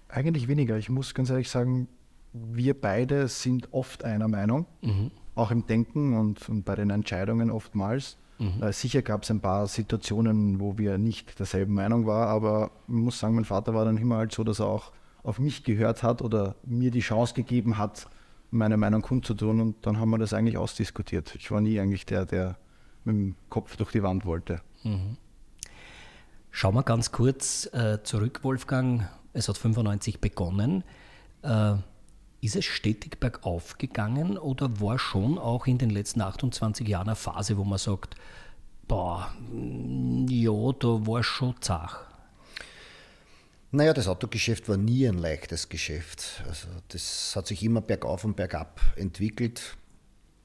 Eigentlich 0.08 0.48
weniger. 0.48 0.76
Ich 0.76 0.90
muss 0.90 1.14
ganz 1.14 1.30
ehrlich 1.30 1.48
sagen, 1.48 1.88
wir 2.32 2.78
beide 2.78 3.28
sind 3.28 3.72
oft 3.72 4.04
einer 4.04 4.28
Meinung, 4.28 4.66
mhm. 4.82 5.10
auch 5.34 5.50
im 5.50 5.66
Denken 5.66 6.16
und, 6.16 6.48
und 6.48 6.64
bei 6.64 6.74
den 6.74 6.90
Entscheidungen 6.90 7.50
oftmals. 7.50 8.18
Mhm. 8.40 8.62
Äh, 8.62 8.72
sicher 8.72 9.02
gab 9.02 9.22
es 9.22 9.30
ein 9.30 9.40
paar 9.40 9.66
Situationen, 9.66 10.60
wo 10.60 10.78
wir 10.78 10.96
nicht 10.96 11.38
derselben 11.38 11.74
Meinung 11.74 12.06
waren, 12.06 12.28
aber 12.28 12.70
ich 12.88 12.94
muss 12.94 13.18
sagen, 13.18 13.34
mein 13.34 13.44
Vater 13.44 13.74
war 13.74 13.84
dann 13.84 13.98
immer 13.98 14.16
halt 14.16 14.32
so, 14.32 14.42
dass 14.42 14.60
er 14.60 14.66
auch 14.66 14.92
auf 15.22 15.38
mich 15.38 15.62
gehört 15.62 16.02
hat 16.02 16.22
oder 16.22 16.54
mir 16.64 16.90
die 16.90 17.00
Chance 17.00 17.34
gegeben 17.34 17.76
hat, 17.76 18.08
meine 18.50 18.78
Meinung 18.78 19.02
kundzutun 19.02 19.60
und 19.60 19.86
dann 19.86 20.00
haben 20.00 20.10
wir 20.10 20.18
das 20.18 20.32
eigentlich 20.32 20.56
ausdiskutiert. 20.56 21.34
Ich 21.36 21.50
war 21.50 21.60
nie 21.60 21.78
eigentlich 21.78 22.06
der, 22.06 22.24
der 22.24 22.56
mit 23.04 23.14
dem 23.14 23.36
Kopf 23.50 23.76
durch 23.76 23.92
die 23.92 24.02
Wand 24.02 24.24
wollte. 24.24 24.62
Mhm. 24.84 25.18
Schauen 26.50 26.74
wir 26.74 26.82
ganz 26.82 27.12
kurz 27.12 27.66
äh, 27.74 28.02
zurück, 28.02 28.40
Wolfgang. 28.42 29.06
Es 29.34 29.48
hat 29.48 29.58
95 29.58 30.20
begonnen. 30.20 30.82
Äh, 31.42 31.74
ist 32.40 32.56
es 32.56 32.64
stetig 32.64 33.20
bergauf 33.20 33.78
gegangen 33.78 34.38
oder 34.38 34.80
war 34.80 34.98
schon 34.98 35.38
auch 35.38 35.66
in 35.66 35.78
den 35.78 35.90
letzten 35.90 36.22
28 36.22 36.86
Jahren 36.86 37.08
eine 37.08 37.16
Phase, 37.16 37.56
wo 37.56 37.64
man 37.64 37.78
sagt, 37.78 38.16
boah, 38.88 39.32
ja, 40.28 40.72
da 40.78 41.06
war 41.06 41.22
schon 41.22 41.54
zach. 41.60 42.06
Naja, 43.72 43.92
das 43.92 44.08
Autogeschäft 44.08 44.68
war 44.68 44.76
nie 44.76 45.06
ein 45.06 45.18
leichtes 45.18 45.68
Geschäft. 45.68 46.42
Also 46.48 46.66
das 46.88 47.36
hat 47.36 47.46
sich 47.46 47.62
immer 47.62 47.80
bergauf 47.80 48.24
und 48.24 48.34
bergab 48.34 48.80
entwickelt. 48.96 49.76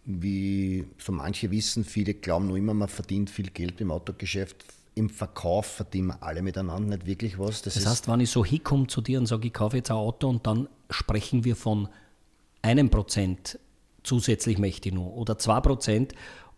Wie 0.04 0.86
so 1.00 1.12
manche 1.12 1.50
wissen, 1.50 1.84
viele 1.84 2.14
glauben 2.14 2.48
noch 2.48 2.56
immer, 2.56 2.76
man 2.76 2.88
verdient 2.88 3.32
viel 3.32 3.50
Geld 3.50 3.82
im 3.82 3.90
Autogeschäft. 3.90 4.64
Im 4.96 5.10
Verkauf 5.10 5.66
verdienen 5.66 6.08
wir 6.08 6.24
alle 6.24 6.42
miteinander 6.42 6.96
nicht 6.96 7.06
wirklich 7.06 7.38
was. 7.38 7.62
Das, 7.62 7.74
das 7.74 7.86
heißt, 7.86 8.08
wenn 8.08 8.22
ich 8.22 8.30
so 8.30 8.46
hinkomme 8.46 8.88
zu 8.88 9.02
dir 9.02 9.20
und 9.20 9.26
sage, 9.26 9.48
ich 9.48 9.54
kaufe 9.54 9.78
jetzt 9.78 9.92
ein 9.92 9.98
Auto 9.98 10.30
und 10.30 10.48
dann 10.48 10.70
sprechen 10.90 11.44
wir 11.44 11.56
von 11.56 11.90
einem 12.62 12.90
Prozent 12.90 13.60
zusätzlich 14.06 14.58
möchte 14.58 14.90
ich 14.90 14.96
nur 14.96 15.14
oder 15.16 15.38
zwei 15.38 15.60
Prozent 15.60 16.14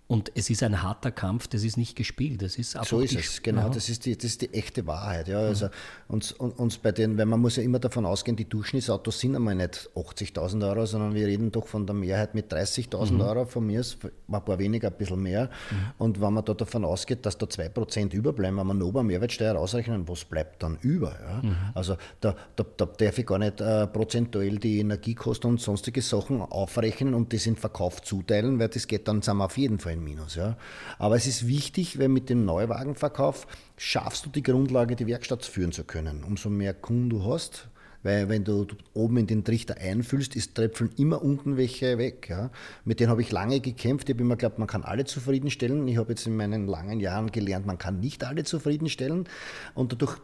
und 0.08 0.32
es 0.36 0.50
ist 0.50 0.64
ein 0.64 0.82
harter 0.82 1.12
Kampf, 1.12 1.48
das 1.48 1.64
ist 1.64 1.76
nicht 1.76 1.98
gespielt, 1.98 2.42
das 2.42 2.58
ist 2.58 2.78
So 2.86 3.02
ist 3.02 3.14
es, 3.14 3.44
genau, 3.44 3.68
das 3.68 3.90
ist, 3.90 4.06
die, 4.06 4.16
das 4.16 4.24
ist 4.24 4.42
die 4.42 4.54
echte 4.54 4.88
Wahrheit. 4.88 5.28
Ja. 5.28 5.40
Also 5.40 5.68
uns, 6.08 6.32
uns 6.32 6.78
bei 6.78 6.94
den, 6.94 7.18
weil 7.18 7.26
man 7.26 7.42
muss 7.42 7.58
ja 7.58 7.64
immer 7.64 7.80
davon 7.80 8.06
ausgehen, 8.06 8.38
die 8.38 8.48
Durchschnittsautos 8.48 9.20
sind 9.20 9.36
einmal 9.36 9.56
nicht 9.56 9.90
80.000 9.96 10.66
Euro, 10.70 10.86
sondern 10.86 11.14
wir 11.14 11.28
reden 11.28 11.52
doch 11.52 11.68
von 11.68 11.86
der 11.86 11.94
Mehrheit 11.94 12.36
mit 12.36 12.54
30.000 12.54 13.12
mhm. 13.12 13.22
Euro, 13.22 13.46
von 13.46 13.68
mir 13.68 13.82
ist 13.82 13.98
ein 14.04 14.46
paar 14.46 14.58
weniger, 14.58 14.88
ein 14.88 14.98
bisschen 14.98 15.22
mehr. 15.22 15.50
Mhm. 15.72 15.76
Und 15.98 16.22
wenn 16.22 16.34
man 16.34 16.46
da 16.46 16.54
davon 16.54 16.86
ausgeht, 16.86 17.26
dass 17.26 17.38
da 17.38 17.46
2% 17.46 18.14
überbleiben, 18.14 18.58
wenn 18.58 18.68
man 18.68 18.82
ober 18.82 19.04
Mehrwertsteuer 19.04 19.58
ausrechnen, 19.58 20.08
was 20.08 20.24
bleibt 20.24 20.64
dann 20.64 20.78
über? 20.84 21.18
Ja? 21.22 21.42
Mhm. 21.44 21.56
Also 21.74 21.98
da, 22.22 22.34
da, 22.56 22.66
da, 22.78 22.86
darf 22.86 23.18
ich 23.18 23.26
gar 23.26 23.40
nicht 23.40 23.60
äh, 23.60 23.86
prozentuell 23.88 24.58
die 24.58 24.80
Energiekosten 24.80 25.50
und 25.50 25.60
sonstige 25.60 26.02
Sachen 26.02 26.42
aufrechnen 26.42 27.14
und 27.14 27.34
das 27.34 27.46
in 27.46 27.58
Verkauf 27.58 28.02
zuteilen, 28.02 28.58
weil 28.58 28.70
das 28.70 28.88
geht 28.88 29.10
dann 29.10 29.22
wir 29.22 29.46
auf 29.46 29.58
jeden 29.58 29.80
Fall 29.80 29.97
ein 29.98 30.04
Minus. 30.04 30.36
Ja. 30.36 30.58
Aber 30.98 31.16
es 31.16 31.27
ist 31.27 31.48
wichtig, 31.48 32.00
weil 32.00 32.10
mit 32.10 32.30
dem 32.30 32.46
Neuwagenverkauf 32.46 33.48
schaffst 33.77 34.25
du 34.25 34.30
die 34.30 34.44
Grundlage, 34.44 34.96
die 34.96 35.08
Werkstatt 35.08 35.46
führen 35.46 35.72
zu 35.72 35.84
können. 35.84 36.24
Umso 36.24 36.50
mehr 36.50 36.74
Kunden 36.74 37.10
du 37.10 37.25
hast, 37.25 37.68
weil 38.04 38.30
wenn 38.30 38.44
du 38.44 38.68
oben 38.94 39.18
in 39.18 39.27
den 39.27 39.44
Trichter 39.44 39.77
einfüllst, 39.77 40.36
ist 40.36 40.56
tröpfeln 40.56 40.92
immer 40.98 41.22
unten 41.22 41.58
welche 41.58 41.98
weg. 41.98 42.30
Ja. 42.30 42.51
Mit 42.86 43.00
denen 43.00 43.10
habe 43.10 43.22
ich 43.22 43.32
lange 43.32 43.60
gekämpft. 43.60 44.10
Ich 44.10 44.16
habe 44.16 44.24
immer 44.24 44.36
geglaubt, 44.36 44.60
man 44.60 44.68
kann 44.68 44.84
alle 44.84 45.06
zufriedenstellen. 45.06 45.88
Ich 45.88 45.98
habe 45.98 46.10
jetzt 46.10 46.25
in 46.25 46.38
meinen 46.38 46.68
langen 46.68 47.00
Jahren 47.00 47.32
gelernt, 47.32 47.66
man 47.66 47.77
kann 47.77 48.00
nicht 48.00 48.24
alle 48.24 48.44
zufriedenstellen. 48.44 49.27
Und 49.74 49.92
dadurch 49.92 50.18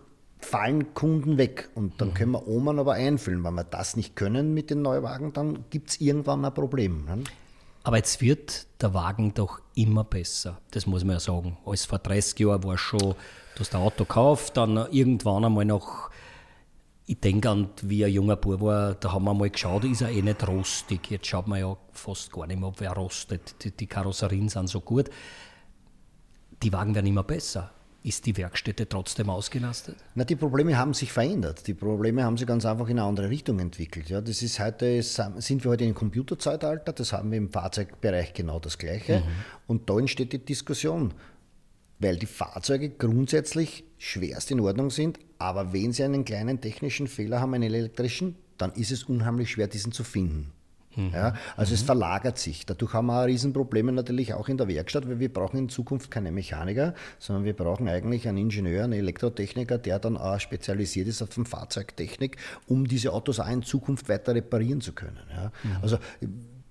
fallen 0.44 0.94
Kunden 0.94 1.38
weg. 1.38 1.70
Und 1.74 2.00
dann 2.00 2.10
mhm. 2.10 2.14
können 2.14 2.32
wir 2.32 2.48
Oman 2.48 2.80
aber 2.80 2.94
einfüllen. 2.94 3.44
Wenn 3.44 3.56
wir 3.56 3.64
das 3.64 3.96
nicht 3.96 4.16
können 4.16 4.54
mit 4.54 4.70
den 4.70 4.82
Neuwagen, 4.82 5.34
dann 5.34 5.66
gibt 5.70 5.90
es 5.90 6.02
irgendwann 6.02 6.46
ein 6.46 6.54
Problem. 6.54 7.06
Ne? 7.06 7.24
Aber 7.84 7.98
jetzt 7.98 8.22
wird 8.22 8.66
der 8.82 8.94
Wagen 8.94 9.34
doch 9.34 9.60
immer 9.76 10.06
besser, 10.06 10.62
das 10.72 10.86
muss 10.86 11.04
man 11.04 11.16
ja 11.16 11.20
sagen. 11.20 11.58
Als 11.66 11.86
vor 11.86 12.00
30 12.00 12.40
Jahren 12.40 12.64
war 12.64 12.78
schon, 12.78 13.00
du 13.00 13.60
hast 13.60 13.76
ein 13.76 13.82
Auto 13.82 14.06
gekauft, 14.06 14.56
dann 14.56 14.78
irgendwann 14.92 15.44
einmal 15.44 15.66
noch, 15.66 16.10
ich 17.06 17.20
denke 17.20 17.50
an, 17.50 17.70
wie 17.82 18.06
ein 18.06 18.14
junger 18.14 18.38
Bub 18.38 18.62
war, 18.62 18.94
da 18.96 19.12
haben 19.12 19.26
wir 19.26 19.34
mal 19.34 19.50
geschaut, 19.50 19.84
ist 19.84 20.02
er 20.02 20.10
eh 20.10 20.22
nicht 20.22 20.48
rostig. 20.48 21.12
Jetzt 21.12 21.28
schaut 21.28 21.48
man 21.48 21.60
ja 21.60 21.76
fast 21.92 22.32
gar 22.32 22.48
nicht 22.48 22.58
mehr, 22.58 22.70
ob 22.70 22.80
er 22.80 22.94
rostet. 22.94 23.62
Die, 23.64 23.72
die 23.72 23.88
Karosserien 23.88 24.48
sind 24.48 24.68
so 24.68 24.80
gut. 24.80 25.10
Die 26.62 26.72
Wagen 26.72 26.96
werden 26.96 27.08
immer 27.08 27.24
besser. 27.24 27.72
Ist 28.06 28.26
die 28.26 28.36
Werkstätte 28.36 28.90
trotzdem 28.90 29.30
ausgelastet? 29.30 29.96
Na, 30.14 30.26
die 30.26 30.36
Probleme 30.36 30.78
haben 30.78 30.94
sich 30.94 31.14
verändert. 31.14 31.66
Die 31.68 31.74
Probleme 31.74 32.26
haben 32.26 32.38
sich 32.38 32.46
ganz 32.46 32.66
einfach 32.66 32.90
in 32.90 33.00
eine 33.00 33.08
andere 33.08 33.30
Richtung 33.30 33.60
entwickelt. 33.60 34.10
Ja, 34.10 34.20
das 34.20 34.42
ist 34.42 34.60
heute, 34.60 35.02
sind 35.02 35.64
wir 35.64 35.72
heute 35.72 35.86
im 35.86 35.94
Computerzeitalter, 35.94 36.92
das 36.92 37.14
haben 37.14 37.32
wir 37.32 37.38
im 37.38 37.50
Fahrzeugbereich 37.50 38.34
genau 38.34 38.60
das 38.60 38.78
Gleiche. 38.78 39.20
Mhm. 39.20 39.24
Und 39.68 39.90
da 39.90 39.98
entsteht 39.98 40.34
die 40.34 40.44
Diskussion, 40.44 41.14
weil 42.00 42.18
die 42.18 42.26
Fahrzeuge 42.26 42.90
grundsätzlich 42.90 43.86
schwerst 43.98 44.52
in 44.52 44.60
Ordnung 44.60 44.90
sind, 44.90 45.18
aber 45.38 45.72
wenn 45.72 45.94
sie 45.94 46.04
einen 46.04 46.26
kleinen 46.26 46.60
technischen 46.60 47.08
Fehler 47.08 47.40
haben, 47.40 47.54
einen 47.54 47.74
elektrischen, 47.74 48.36
dann 48.58 48.74
ist 48.74 48.92
es 48.92 49.04
unheimlich 49.04 49.52
schwer, 49.52 49.68
diesen 49.68 49.94
zu 49.94 50.04
finden. 50.04 50.52
Mhm. 50.96 51.12
Ja, 51.14 51.36
also 51.56 51.72
mhm. 51.72 51.76
es 51.76 51.82
verlagert 51.84 52.38
sich. 52.38 52.66
Dadurch 52.66 52.94
haben 52.94 53.08
wir 53.08 53.26
Riesenprobleme 53.26 53.92
natürlich 53.92 54.34
auch 54.34 54.48
in 54.50 54.58
der 54.58 54.68
Werkstatt, 54.68 55.08
weil 55.08 55.20
wir 55.20 55.32
brauchen 55.32 55.58
in 55.58 55.70
Zukunft 55.70 56.12
keine 56.12 56.32
Mechaniker, 56.32 56.94
sondern 57.20 57.46
wir 57.46 57.54
brauchen 57.54 57.88
eigentlich 57.88 58.28
einen 58.28 58.38
Ingenieur, 58.38 58.84
einen 58.84 58.94
Elektrotechniker, 58.94 59.78
der 59.78 60.00
dann 60.00 60.18
auch 60.18 60.40
spezialisiert 60.40 61.08
ist 61.08 61.22
auf 61.22 61.30
die 61.30 61.46
Fahrzeugtechnik, 61.46 62.38
um 62.68 62.88
diese 62.88 63.14
Autos 63.14 63.40
auch 63.40 63.50
in 63.50 63.64
Zukunft 63.64 64.10
weiter 64.10 64.36
reparieren 64.36 64.82
zu 64.82 64.94
können. 64.94 65.20
Ja. 65.30 65.52
Mhm. 65.64 65.78
Also 65.82 65.98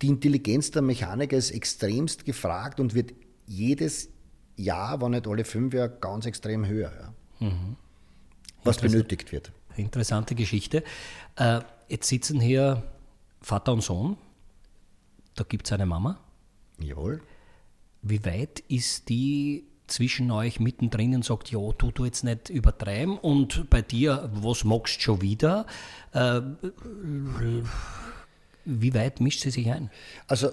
die 0.00 0.08
Intelligenz 0.08 0.70
der 0.70 0.82
Mechaniker 0.82 1.36
ist 1.36 1.50
extremst 1.50 2.24
gefragt 2.24 2.80
und 2.80 2.94
wird 2.94 3.12
jedes 3.46 4.08
Jahr, 4.56 5.00
wenn 5.00 5.12
nicht 5.12 5.26
alle 5.26 5.44
fünf 5.44 5.74
Jahre, 5.74 5.96
ganz 6.00 6.26
extrem 6.26 6.66
höher. 6.66 6.92
Ja. 7.40 7.48
Mhm. 7.48 7.76
Was 8.64 8.78
benötigt 8.78 9.32
wird. 9.32 9.52
Interessante 9.76 10.34
Geschichte. 10.34 10.84
Äh, 11.36 11.60
jetzt 11.88 12.08
sitzen 12.08 12.40
hier 12.40 12.82
Vater 13.42 13.72
und 13.72 13.82
Sohn, 13.82 14.16
da 15.34 15.44
gibt 15.44 15.66
es 15.66 15.72
eine 15.72 15.86
Mama. 15.86 16.18
Jawohl. 16.78 17.20
Wie 18.02 18.24
weit 18.24 18.60
ist 18.68 19.08
die 19.08 19.64
zwischen 19.86 20.30
euch 20.30 20.58
mittendrin 20.58 21.14
und 21.14 21.24
sagt, 21.24 21.50
ja, 21.50 21.60
tu 21.72 21.90
du 21.90 22.04
jetzt 22.04 22.24
nicht 22.24 22.48
übertreiben 22.48 23.18
und 23.18 23.68
bei 23.68 23.82
dir, 23.82 24.30
was 24.32 24.64
magst 24.64 24.96
du 24.96 25.00
schon 25.00 25.22
wieder? 25.22 25.66
Äh, 26.12 26.40
wie 28.64 28.94
weit 28.94 29.20
mischt 29.20 29.40
sie 29.40 29.50
sich 29.50 29.70
ein? 29.70 29.90
Also 30.26 30.50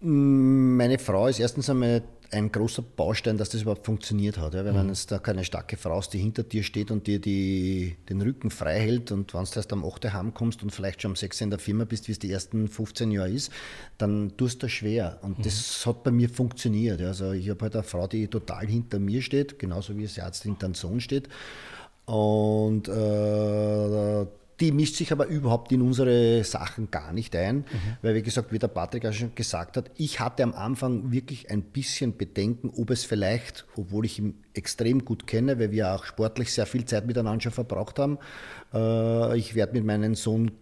meine 0.00 0.98
Frau 0.98 1.28
ist 1.28 1.38
erstens 1.38 1.70
einmal 1.70 2.02
ein 2.34 2.50
großer 2.50 2.82
Baustein, 2.82 3.38
dass 3.38 3.48
das 3.48 3.62
überhaupt 3.62 3.86
funktioniert 3.86 4.38
hat. 4.38 4.54
Ja? 4.54 4.64
Wenn 4.64 4.74
mhm. 4.74 4.90
es 4.90 5.06
da 5.06 5.18
keine 5.18 5.44
starke 5.44 5.76
Frau 5.76 5.98
ist, 5.98 6.10
die 6.10 6.18
hinter 6.18 6.42
dir 6.42 6.62
steht 6.62 6.90
und 6.90 7.06
dir 7.06 7.20
die, 7.20 7.96
den 8.08 8.20
Rücken 8.20 8.50
frei 8.50 8.80
hält 8.80 9.12
und 9.12 9.32
wenn 9.32 9.44
du 9.44 9.50
erst 9.54 9.72
am 9.72 9.84
8. 9.84 10.12
heimkommst 10.12 10.62
und 10.62 10.70
vielleicht 10.70 11.02
schon 11.02 11.12
am 11.12 11.16
6. 11.16 11.42
in 11.42 11.50
der 11.50 11.58
Firma 11.58 11.84
bist, 11.84 12.08
wie 12.08 12.12
es 12.12 12.18
die 12.18 12.30
ersten 12.30 12.68
15 12.68 13.10
Jahre 13.10 13.30
ist, 13.30 13.52
dann 13.98 14.36
tust 14.36 14.62
du 14.62 14.66
das 14.66 14.72
schwer. 14.72 15.18
Und 15.22 15.38
mhm. 15.38 15.42
das 15.42 15.86
hat 15.86 16.02
bei 16.02 16.10
mir 16.10 16.28
funktioniert. 16.28 17.00
Also 17.00 17.32
ich 17.32 17.48
habe 17.48 17.62
halt 17.62 17.74
eine 17.74 17.84
Frau, 17.84 18.06
die 18.06 18.28
total 18.28 18.66
hinter 18.66 18.98
mir 18.98 19.22
steht, 19.22 19.58
genauso 19.58 19.96
wie 19.96 20.04
es 20.04 20.16
jetzt 20.16 20.42
hinter 20.42 20.68
dem 20.68 20.74
Sohn 20.74 21.00
steht. 21.00 21.28
Und 22.06 22.88
äh, 22.88 24.26
die 24.60 24.72
mischt 24.72 24.96
sich 24.96 25.10
aber 25.12 25.26
überhaupt 25.26 25.72
in 25.72 25.82
unsere 25.82 26.44
Sachen 26.44 26.90
gar 26.90 27.12
nicht 27.12 27.34
ein, 27.34 27.58
mhm. 27.58 27.64
weil 28.02 28.14
wie 28.14 28.22
gesagt, 28.22 28.52
wie 28.52 28.58
der 28.58 28.68
Patrick 28.68 29.04
auch 29.06 29.12
schon 29.12 29.34
gesagt 29.34 29.76
hat, 29.76 29.90
ich 29.96 30.20
hatte 30.20 30.42
am 30.42 30.54
Anfang 30.54 31.10
wirklich 31.10 31.50
ein 31.50 31.62
bisschen 31.62 32.16
Bedenken, 32.16 32.70
ob 32.70 32.90
es 32.90 33.04
vielleicht, 33.04 33.66
obwohl 33.76 34.06
ich 34.06 34.18
ihn 34.18 34.34
extrem 34.54 35.04
gut 35.04 35.26
kenne, 35.26 35.58
weil 35.58 35.70
wir 35.70 35.94
auch 35.94 36.04
sportlich 36.04 36.52
sehr 36.52 36.66
viel 36.66 36.84
Zeit 36.84 37.06
miteinander 37.06 37.42
schon 37.42 37.52
verbraucht 37.52 37.98
haben, 37.98 38.18
äh, 38.72 39.36
ich 39.36 39.54
werde 39.54 39.72
mit 39.72 39.84
meinem 39.84 40.14
Sohn 40.14 40.52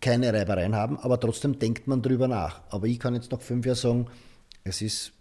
keine 0.00 0.32
Reibereien 0.32 0.74
haben, 0.74 0.98
aber 0.98 1.18
trotzdem 1.18 1.58
denkt 1.58 1.86
man 1.86 2.02
drüber 2.02 2.28
nach. 2.28 2.62
Aber 2.70 2.86
ich 2.86 2.98
kann 2.98 3.14
jetzt 3.14 3.32
nach 3.32 3.40
fünf 3.40 3.66
Jahren 3.66 3.76
sagen, 3.76 4.06
es 4.64 4.82
ist 4.82 5.12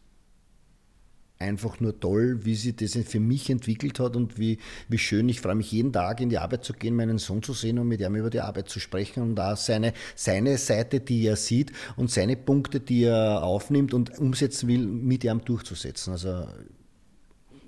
einfach 1.39 1.79
nur 1.79 1.99
toll, 1.99 2.45
wie 2.45 2.55
sie 2.55 2.75
das 2.75 2.97
für 3.05 3.19
mich 3.19 3.49
entwickelt 3.49 3.99
hat 3.99 4.15
und 4.15 4.37
wie, 4.37 4.57
wie 4.87 4.97
schön. 4.97 5.29
Ich 5.29 5.41
freue 5.41 5.55
mich 5.55 5.71
jeden 5.71 5.93
Tag 5.93 6.19
in 6.19 6.29
die 6.29 6.37
Arbeit 6.37 6.63
zu 6.63 6.73
gehen, 6.73 6.95
meinen 6.95 7.17
Sohn 7.19 7.43
zu 7.43 7.53
sehen 7.53 7.79
und 7.79 7.87
mit 7.87 8.01
ihm 8.01 8.15
über 8.15 8.29
die 8.29 8.41
Arbeit 8.41 8.69
zu 8.69 8.79
sprechen 8.79 9.21
und 9.21 9.35
da 9.35 9.55
seine, 9.55 9.93
seine 10.15 10.57
Seite, 10.57 10.99
die 10.99 11.25
er 11.25 11.35
sieht 11.35 11.71
und 11.95 12.09
seine 12.09 12.35
Punkte, 12.35 12.79
die 12.79 13.03
er 13.03 13.43
aufnimmt 13.43 13.93
und 13.93 14.17
umsetzen 14.17 14.67
will, 14.67 14.87
mit 14.87 15.23
ihm 15.23 15.43
durchzusetzen. 15.43 16.13
Also 16.13 16.47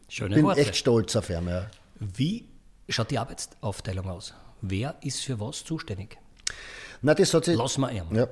Schöne 0.07 0.35
bin 0.35 0.45
Worte. 0.45 0.61
echt 0.61 0.75
stolz 0.75 1.15
auf 1.15 1.29
ihn. 1.29 1.47
Ja. 1.47 1.69
Wie 1.99 2.45
schaut 2.87 3.11
die 3.11 3.19
Arbeitsaufteilung 3.19 4.09
aus? 4.09 4.33
Wer 4.61 4.95
ist 5.01 5.19
für 5.21 5.39
was 5.39 5.63
zuständig? 5.63 6.17
Na, 7.01 7.13
das 7.13 7.33
hat 7.33 7.45
sich, 7.45 7.57
Lass 7.57 7.77
mal 7.77 7.93
ihn. 7.93 8.03
Ja. 8.13 8.27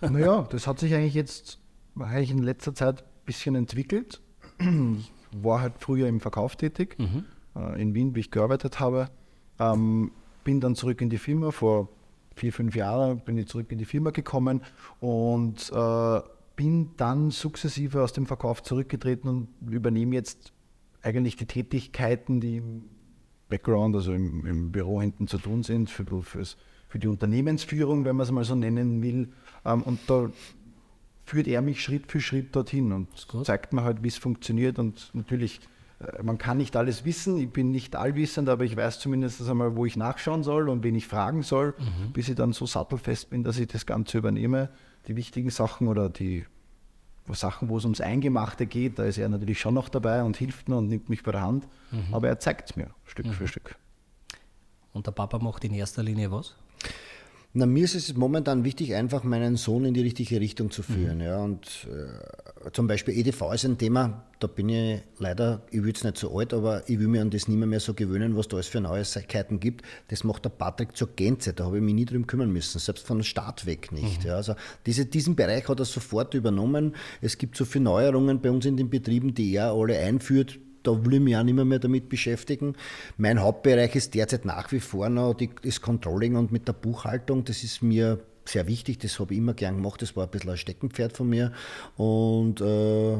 Naja, 0.00 0.48
das 0.50 0.66
hat 0.66 0.80
sich 0.80 0.92
eigentlich 0.92 1.14
jetzt 1.14 1.58
eigentlich 1.98 2.32
in 2.32 2.42
letzter 2.42 2.74
Zeit 2.74 3.02
ein 3.02 3.24
bisschen 3.24 3.54
entwickelt 3.54 4.20
ich 4.20 4.21
war 5.32 5.60
halt 5.60 5.74
früher 5.78 6.08
im 6.08 6.20
Verkauf 6.20 6.56
tätig, 6.56 6.96
mhm. 6.98 7.24
äh, 7.56 7.80
in 7.80 7.94
Wien, 7.94 8.14
wie 8.14 8.20
ich 8.20 8.30
gearbeitet 8.30 8.80
habe. 8.80 9.08
Ähm, 9.58 10.12
bin 10.44 10.60
dann 10.60 10.74
zurück 10.74 11.00
in 11.00 11.10
die 11.10 11.18
Firma, 11.18 11.50
vor 11.50 11.88
vier, 12.34 12.52
fünf 12.52 12.74
Jahren 12.74 13.20
bin 13.20 13.38
ich 13.38 13.46
zurück 13.46 13.70
in 13.70 13.78
die 13.78 13.84
Firma 13.84 14.10
gekommen 14.10 14.62
und 15.00 15.70
äh, 15.72 16.20
bin 16.56 16.90
dann 16.96 17.30
sukzessive 17.30 18.02
aus 18.02 18.12
dem 18.12 18.26
Verkauf 18.26 18.62
zurückgetreten 18.62 19.28
und 19.28 19.48
übernehme 19.70 20.14
jetzt 20.14 20.52
eigentlich 21.02 21.36
die 21.36 21.46
Tätigkeiten, 21.46 22.40
die 22.40 22.58
im 22.58 22.84
Background, 23.48 23.94
also 23.96 24.12
im, 24.12 24.46
im 24.46 24.72
Büro 24.72 25.00
hinten 25.00 25.26
zu 25.26 25.38
tun 25.38 25.62
sind, 25.62 25.90
für, 25.90 26.04
für 26.22 26.98
die 26.98 27.08
Unternehmensführung, 27.08 28.04
wenn 28.04 28.16
man 28.16 28.24
es 28.24 28.30
mal 28.30 28.44
so 28.44 28.54
nennen 28.54 29.02
will. 29.02 29.28
Ähm, 29.64 29.82
und 29.82 29.98
da 30.06 30.30
führt 31.32 31.48
er 31.48 31.62
mich 31.62 31.82
Schritt 31.82 32.12
für 32.12 32.20
Schritt 32.20 32.54
dorthin 32.54 32.92
und 32.92 33.08
zeigt 33.46 33.72
mir 33.72 33.84
halt, 33.84 34.02
wie 34.02 34.08
es 34.08 34.18
funktioniert. 34.18 34.78
Und 34.78 35.08
natürlich, 35.14 35.60
äh, 35.98 36.22
man 36.22 36.36
kann 36.36 36.58
nicht 36.58 36.76
alles 36.76 37.06
wissen. 37.06 37.38
Ich 37.38 37.48
bin 37.48 37.70
nicht 37.70 37.96
allwissend, 37.96 38.50
aber 38.50 38.64
ich 38.64 38.76
weiß 38.76 39.00
zumindest 39.00 39.40
einmal, 39.48 39.74
wo 39.74 39.86
ich 39.86 39.96
nachschauen 39.96 40.42
soll 40.42 40.68
und 40.68 40.84
wen 40.84 40.94
ich 40.94 41.06
fragen 41.06 41.42
soll, 41.42 41.72
mhm. 41.78 42.12
bis 42.12 42.28
ich 42.28 42.34
dann 42.34 42.52
so 42.52 42.66
sattelfest 42.66 43.30
bin, 43.30 43.44
dass 43.44 43.58
ich 43.58 43.66
das 43.66 43.86
Ganze 43.86 44.18
übernehme. 44.18 44.68
Die 45.08 45.16
wichtigen 45.16 45.48
Sachen 45.48 45.88
oder 45.88 46.10
die 46.10 46.44
Sachen, 47.30 47.70
wo 47.70 47.78
es 47.78 47.84
ums 47.84 48.02
Eingemachte 48.02 48.66
geht, 48.66 48.98
da 48.98 49.04
ist 49.04 49.16
er 49.16 49.30
natürlich 49.30 49.58
schon 49.58 49.72
noch 49.72 49.88
dabei 49.88 50.22
und 50.24 50.36
hilft 50.36 50.68
mir 50.68 50.76
und 50.76 50.88
nimmt 50.88 51.08
mich 51.08 51.22
bei 51.22 51.32
der 51.32 51.40
Hand. 51.40 51.66
Mhm. 51.92 52.12
Aber 52.12 52.28
er 52.28 52.40
zeigt 52.40 52.68
es 52.68 52.76
mir 52.76 52.90
Stück 53.06 53.24
mhm. 53.24 53.32
für 53.32 53.48
Stück. 53.48 53.76
Und 54.92 55.06
der 55.06 55.12
Papa 55.12 55.38
macht 55.38 55.64
in 55.64 55.72
erster 55.72 56.02
Linie 56.02 56.30
was? 56.30 56.56
Na, 57.54 57.66
mir 57.66 57.84
ist 57.84 57.94
es 57.94 58.14
momentan 58.16 58.64
wichtig, 58.64 58.94
einfach 58.94 59.24
meinen 59.24 59.56
Sohn 59.56 59.84
in 59.84 59.92
die 59.92 60.00
richtige 60.00 60.40
Richtung 60.40 60.70
zu 60.70 60.82
führen. 60.82 61.18
Mhm. 61.18 61.24
Ja. 61.24 61.38
Und 61.38 61.86
äh, 61.86 62.70
zum 62.72 62.86
Beispiel 62.86 63.14
EDV 63.18 63.52
ist 63.52 63.66
ein 63.66 63.76
Thema, 63.76 64.24
da 64.40 64.46
bin 64.46 64.70
ich 64.70 65.02
leider, 65.18 65.60
ich 65.70 65.82
will 65.82 65.88
jetzt 65.88 66.02
nicht 66.02 66.16
so 66.16 66.36
alt, 66.38 66.54
aber 66.54 66.88
ich 66.88 66.98
will 66.98 67.08
mir 67.08 67.20
an 67.20 67.28
das 67.28 67.48
nicht 67.48 67.58
mehr, 67.58 67.66
mehr 67.66 67.80
so 67.80 67.92
gewöhnen, 67.92 68.38
was 68.38 68.48
da 68.48 68.56
alles 68.56 68.68
für 68.68 68.80
Neuigkeiten 68.80 69.60
gibt. 69.60 69.84
Das 70.08 70.24
macht 70.24 70.46
der 70.46 70.50
Patrick 70.50 70.96
zur 70.96 71.08
Gänze, 71.14 71.52
da 71.52 71.66
habe 71.66 71.76
ich 71.76 71.82
mich 71.82 71.94
nie 71.94 72.06
drum 72.06 72.26
kümmern 72.26 72.50
müssen, 72.50 72.78
selbst 72.78 73.06
von 73.06 73.22
Start 73.22 73.66
weg 73.66 73.92
nicht. 73.92 74.22
Mhm. 74.22 74.28
Ja. 74.28 74.36
Also 74.36 74.54
diese, 74.86 75.04
diesen 75.04 75.36
Bereich 75.36 75.68
hat 75.68 75.78
er 75.78 75.84
sofort 75.84 76.32
übernommen. 76.32 76.94
Es 77.20 77.36
gibt 77.36 77.58
so 77.58 77.66
viele 77.66 77.84
Neuerungen 77.84 78.40
bei 78.40 78.50
uns 78.50 78.64
in 78.64 78.78
den 78.78 78.88
Betrieben, 78.88 79.34
die 79.34 79.54
er 79.54 79.72
alle 79.72 79.98
einführt 79.98 80.58
da 80.82 81.04
will 81.04 81.14
ich 81.14 81.20
mich 81.20 81.36
auch 81.36 81.42
nicht 81.42 81.54
mehr, 81.54 81.78
damit 81.78 82.08
beschäftigen. 82.08 82.74
Mein 83.16 83.40
Hauptbereich 83.40 83.94
ist 83.94 84.14
derzeit 84.14 84.44
nach 84.44 84.72
wie 84.72 84.80
vor 84.80 85.08
noch 85.08 85.34
die, 85.34 85.50
das 85.62 85.80
Controlling 85.80 86.36
und 86.36 86.52
mit 86.52 86.68
der 86.68 86.72
Buchhaltung. 86.72 87.44
Das 87.44 87.62
ist 87.62 87.82
mir 87.82 88.20
sehr 88.44 88.66
wichtig, 88.66 88.98
das 88.98 89.18
habe 89.20 89.34
ich 89.34 89.38
immer 89.38 89.54
gern 89.54 89.76
gemacht, 89.76 90.02
das 90.02 90.16
war 90.16 90.24
ein 90.24 90.30
bisschen 90.30 90.50
ein 90.50 90.56
Steckenpferd 90.56 91.16
von 91.16 91.28
mir. 91.28 91.52
Und 91.96 92.60
äh, 92.60 93.16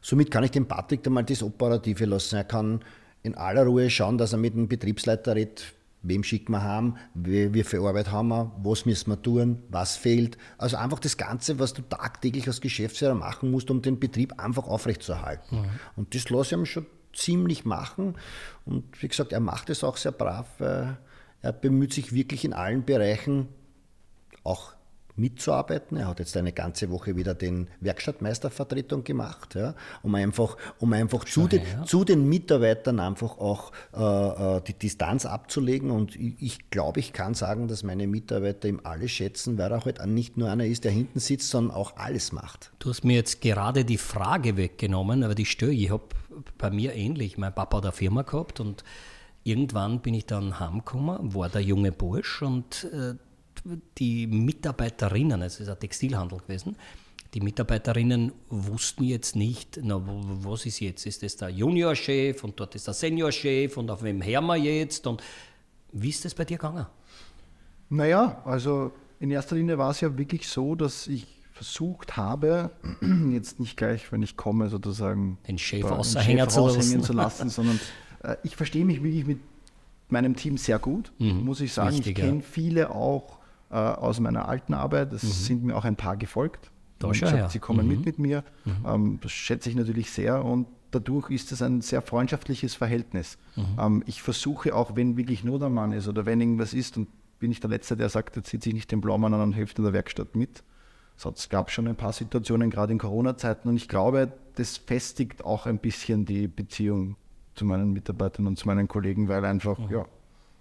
somit 0.00 0.30
kann 0.30 0.44
ich 0.44 0.50
dem 0.50 0.66
Patrick 0.66 1.02
dann 1.02 1.12
mal 1.12 1.24
das 1.24 1.42
Operative 1.42 2.04
lassen. 2.06 2.36
Er 2.36 2.44
kann 2.44 2.80
in 3.22 3.34
aller 3.34 3.64
Ruhe 3.64 3.88
schauen, 3.90 4.18
dass 4.18 4.32
er 4.32 4.38
mit 4.38 4.54
dem 4.54 4.68
Betriebsleiter 4.68 5.36
redet, 5.36 5.74
wem 6.02 6.24
schicken 6.24 6.52
wir 6.52 6.62
haben, 6.62 6.96
wie, 7.14 7.54
wie 7.54 7.62
viel 7.62 7.80
Arbeit 7.80 8.10
haben 8.10 8.28
wir, 8.28 8.50
was 8.62 8.86
müssen 8.86 9.10
wir 9.10 9.22
tun, 9.22 9.62
was 9.68 9.96
fehlt. 9.96 10.36
Also 10.58 10.76
einfach 10.76 10.98
das 10.98 11.16
Ganze, 11.16 11.58
was 11.58 11.74
du 11.74 11.82
tagtäglich 11.82 12.46
als 12.48 12.60
Geschäftsführer 12.60 13.14
machen 13.14 13.50
musst, 13.50 13.70
um 13.70 13.82
den 13.82 14.00
Betrieb 14.00 14.38
einfach 14.40 14.66
aufrechtzuerhalten. 14.66 15.60
Mhm. 15.60 15.66
Und 15.96 16.14
das 16.14 16.28
lasse 16.28 16.54
ich 16.54 16.60
ihm 16.60 16.66
schon 16.66 16.86
ziemlich 17.14 17.64
machen. 17.64 18.16
Und 18.64 19.02
wie 19.02 19.08
gesagt, 19.08 19.32
er 19.32 19.40
macht 19.40 19.70
es 19.70 19.84
auch 19.84 19.96
sehr 19.96 20.12
brav. 20.12 20.60
Er 20.60 21.52
bemüht 21.52 21.92
sich 21.92 22.12
wirklich 22.12 22.44
in 22.44 22.52
allen 22.52 22.84
Bereichen 22.84 23.48
auch 24.44 24.74
mitzuarbeiten. 25.16 25.96
Er 25.96 26.08
hat 26.08 26.20
jetzt 26.20 26.36
eine 26.36 26.52
ganze 26.52 26.90
Woche 26.90 27.16
wieder 27.16 27.34
den 27.34 27.68
Werkstattmeistervertretung 27.80 29.04
gemacht, 29.04 29.54
ja, 29.54 29.74
um 30.02 30.14
einfach, 30.14 30.56
um 30.78 30.92
einfach 30.92 31.24
zu, 31.24 31.48
den, 31.48 31.62
zu 31.84 32.04
den 32.04 32.28
Mitarbeitern 32.28 33.00
einfach 33.00 33.38
auch 33.38 33.72
äh, 33.94 34.56
äh, 34.56 34.60
die 34.62 34.74
Distanz 34.74 35.26
abzulegen. 35.26 35.90
Und 35.90 36.16
ich, 36.16 36.34
ich 36.40 36.70
glaube, 36.70 37.00
ich 37.00 37.12
kann 37.12 37.34
sagen, 37.34 37.68
dass 37.68 37.82
meine 37.82 38.06
Mitarbeiter 38.06 38.68
ihm 38.68 38.80
alle 38.84 39.08
schätzen, 39.08 39.58
weil 39.58 39.70
er 39.70 39.84
halt 39.84 40.04
nicht 40.06 40.36
nur 40.36 40.50
einer 40.50 40.64
ist, 40.64 40.84
der 40.84 40.92
hinten 40.92 41.20
sitzt, 41.20 41.50
sondern 41.50 41.76
auch 41.76 41.96
alles 41.96 42.32
macht. 42.32 42.72
Du 42.78 42.88
hast 42.88 43.04
mir 43.04 43.16
jetzt 43.16 43.40
gerade 43.40 43.84
die 43.84 43.98
Frage 43.98 44.56
weggenommen, 44.56 45.22
aber 45.22 45.34
die 45.34 45.46
störe 45.46 45.72
ich. 45.72 45.82
Ich 45.84 45.90
habe 45.90 46.04
bei 46.58 46.70
mir 46.70 46.94
ähnlich. 46.94 47.38
Mein 47.38 47.54
Papa 47.54 47.78
hat 47.78 47.84
eine 47.84 47.92
Firma 47.92 48.22
gehabt 48.22 48.60
und 48.60 48.84
irgendwann 49.44 50.00
bin 50.00 50.14
ich 50.14 50.26
dann 50.26 50.60
heimgekommen, 50.60 51.34
war 51.34 51.48
der 51.48 51.62
junge 51.62 51.92
Bursch 51.92 52.42
und 52.42 52.84
äh, 52.92 53.14
die 53.98 54.26
Mitarbeiterinnen, 54.26 55.42
es 55.42 55.60
ist 55.60 55.68
ein 55.68 55.78
Textilhandel 55.78 56.38
gewesen, 56.38 56.76
die 57.34 57.40
Mitarbeiterinnen 57.40 58.32
wussten 58.50 59.04
jetzt 59.04 59.36
nicht, 59.36 59.80
na, 59.82 60.00
was 60.04 60.66
ist 60.66 60.80
jetzt? 60.80 61.06
Ist 61.06 61.22
das 61.22 61.36
der 61.36 61.48
Juniorchef 61.48 62.44
und 62.44 62.60
dort 62.60 62.74
ist 62.74 62.86
der 62.86 62.94
Seniorchef 62.94 63.76
und 63.78 63.90
auf 63.90 64.02
wem 64.02 64.22
hören 64.22 64.46
wir 64.46 64.56
jetzt? 64.56 65.06
Und 65.06 65.22
wie 65.92 66.10
ist 66.10 66.24
das 66.24 66.34
bei 66.34 66.44
dir 66.44 66.58
gegangen? 66.58 66.86
Naja, 67.88 68.42
also 68.44 68.92
in 69.18 69.30
erster 69.30 69.56
Linie 69.56 69.78
war 69.78 69.90
es 69.90 70.02
ja 70.02 70.16
wirklich 70.16 70.46
so, 70.46 70.74
dass 70.74 71.06
ich 71.06 71.26
versucht 71.52 72.16
habe, 72.16 72.70
jetzt 73.30 73.60
nicht 73.60 73.76
gleich, 73.76 74.10
wenn 74.10 74.22
ich 74.22 74.36
komme, 74.36 74.68
sozusagen 74.68 75.38
den 75.46 75.58
Chef 75.58 75.84
aushängen 75.84 76.48
zu 76.48 76.66
lassen, 76.66 77.02
zu 77.02 77.12
lassen 77.12 77.48
sondern 77.50 77.80
äh, 78.22 78.36
ich 78.42 78.56
verstehe 78.56 78.84
mich 78.84 79.02
wirklich 79.02 79.26
mit 79.26 79.38
meinem 80.08 80.36
Team 80.36 80.56
sehr 80.58 80.78
gut, 80.78 81.12
mhm. 81.18 81.44
muss 81.44 81.60
ich 81.60 81.72
sagen. 81.72 81.96
Wichtig, 81.96 82.18
ich 82.18 82.24
kenne 82.24 82.38
ja. 82.38 82.44
viele 82.48 82.90
auch 82.90 83.38
äh, 83.70 83.76
aus 83.76 84.20
meiner 84.20 84.48
alten 84.48 84.74
Arbeit. 84.74 85.12
Es 85.12 85.22
mhm. 85.22 85.28
sind 85.28 85.64
mir 85.64 85.76
auch 85.76 85.84
ein 85.84 85.96
paar 85.96 86.16
gefolgt. 86.16 86.70
Gesagt, 86.98 87.36
ja. 87.36 87.48
Sie 87.48 87.58
kommen 87.58 87.86
mhm. 87.86 87.92
mit 87.96 88.04
mit 88.06 88.18
mir. 88.20 88.44
Mhm. 88.64 88.86
Ähm, 88.86 89.18
das 89.22 89.32
schätze 89.32 89.68
ich 89.68 89.74
natürlich 89.74 90.10
sehr 90.10 90.44
und 90.44 90.68
dadurch 90.92 91.30
ist 91.30 91.50
es 91.50 91.60
ein 91.60 91.80
sehr 91.80 92.00
freundschaftliches 92.00 92.74
Verhältnis. 92.74 93.38
Mhm. 93.56 93.64
Ähm, 93.78 94.02
ich 94.06 94.22
versuche 94.22 94.74
auch, 94.74 94.94
wenn 94.94 95.16
wirklich 95.16 95.42
nur 95.42 95.58
der 95.58 95.68
Mann 95.68 95.92
ist 95.92 96.06
oder 96.06 96.26
wenn 96.26 96.40
irgendwas 96.40 96.74
ist, 96.74 96.96
und 96.96 97.08
bin 97.40 97.50
ich 97.50 97.58
der 97.58 97.70
Letzte, 97.70 97.96
der 97.96 98.08
sagt, 98.08 98.36
jetzt 98.36 98.50
zieht 98.50 98.62
sich 98.62 98.72
nicht 98.72 98.92
den 98.92 99.00
Blaumann 99.00 99.34
an 99.34 99.40
und 99.40 99.52
hilft 99.52 99.78
in 99.78 99.84
der 99.84 99.92
Werkstatt 99.92 100.36
mit. 100.36 100.62
Es 101.16 101.48
gab 101.48 101.70
schon 101.70 101.86
ein 101.86 101.96
paar 101.96 102.12
Situationen, 102.12 102.70
gerade 102.70 102.92
in 102.92 102.98
Corona-Zeiten, 102.98 103.68
und 103.68 103.76
ich 103.76 103.88
glaube, 103.88 104.32
das 104.56 104.76
festigt 104.76 105.44
auch 105.44 105.66
ein 105.66 105.78
bisschen 105.78 106.24
die 106.24 106.48
Beziehung 106.48 107.16
zu 107.54 107.64
meinen 107.64 107.92
Mitarbeitern 107.92 108.46
und 108.46 108.58
zu 108.58 108.66
meinen 108.66 108.88
Kollegen, 108.88 109.28
weil 109.28 109.44
einfach, 109.44 109.78
mhm. 109.78 109.90
ja, 109.90 110.06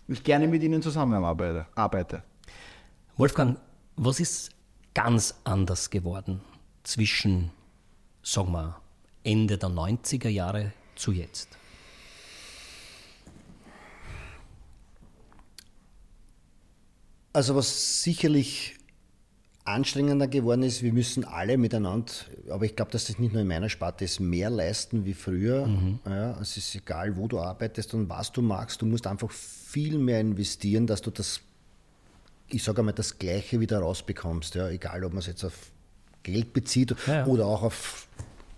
ich 0.07 0.23
gerne 0.23 0.47
mit 0.47 0.61
ihnen 0.61 0.81
zusammenarbeite. 0.81 1.67
Arbeite. 1.75 2.23
Wolfgang, 3.17 3.57
was 3.95 4.19
ist 4.19 4.51
ganz 4.93 5.35
anders 5.43 5.89
geworden 5.89 6.41
zwischen, 6.83 7.51
sagen 8.21 8.51
wir, 8.51 8.81
Ende 9.23 9.57
der 9.57 9.69
90er 9.69 10.29
Jahre 10.29 10.73
zu 10.95 11.11
jetzt? 11.11 11.57
Also 17.33 17.55
was 17.55 18.03
sicherlich 18.03 18.75
anstrengender 19.63 20.27
geworden 20.27 20.63
ist, 20.63 20.81
wir 20.81 20.91
müssen 20.91 21.23
alle 21.23 21.57
miteinander, 21.57 22.11
aber 22.49 22.65
ich 22.65 22.75
glaube, 22.75 22.91
dass 22.91 23.05
das 23.05 23.19
nicht 23.19 23.31
nur 23.31 23.41
in 23.41 23.47
meiner 23.47 23.69
Sparte 23.69 24.05
ist, 24.05 24.19
mehr 24.19 24.49
leisten 24.49 25.05
wie 25.05 25.13
früher. 25.13 25.67
Mhm. 25.67 25.99
Ja, 26.05 26.39
es 26.41 26.57
ist 26.57 26.73
egal, 26.75 27.15
wo 27.15 27.27
du 27.27 27.39
arbeitest 27.39 27.93
und 27.93 28.09
was 28.09 28.31
du 28.31 28.41
magst, 28.41 28.81
du 28.81 28.85
musst 28.85 29.05
einfach 29.05 29.31
viel 29.31 29.97
mehr 29.97 30.19
investieren, 30.19 30.87
dass 30.87 31.01
du 31.01 31.11
das 31.11 31.41
ich 32.53 32.63
sage 32.63 32.79
einmal, 32.79 32.93
das 32.93 33.17
Gleiche 33.17 33.59
wieder 33.59 33.79
rausbekommst. 33.79 34.55
Ja? 34.55 34.69
Egal, 34.69 35.03
ob 35.03 35.13
man 35.13 35.19
es 35.19 35.27
jetzt 35.27 35.43
auf 35.43 35.71
Geld 36.23 36.53
bezieht 36.53 36.95
ja. 37.07 37.25
oder 37.25 37.45
auch 37.45 37.63
auf 37.63 38.07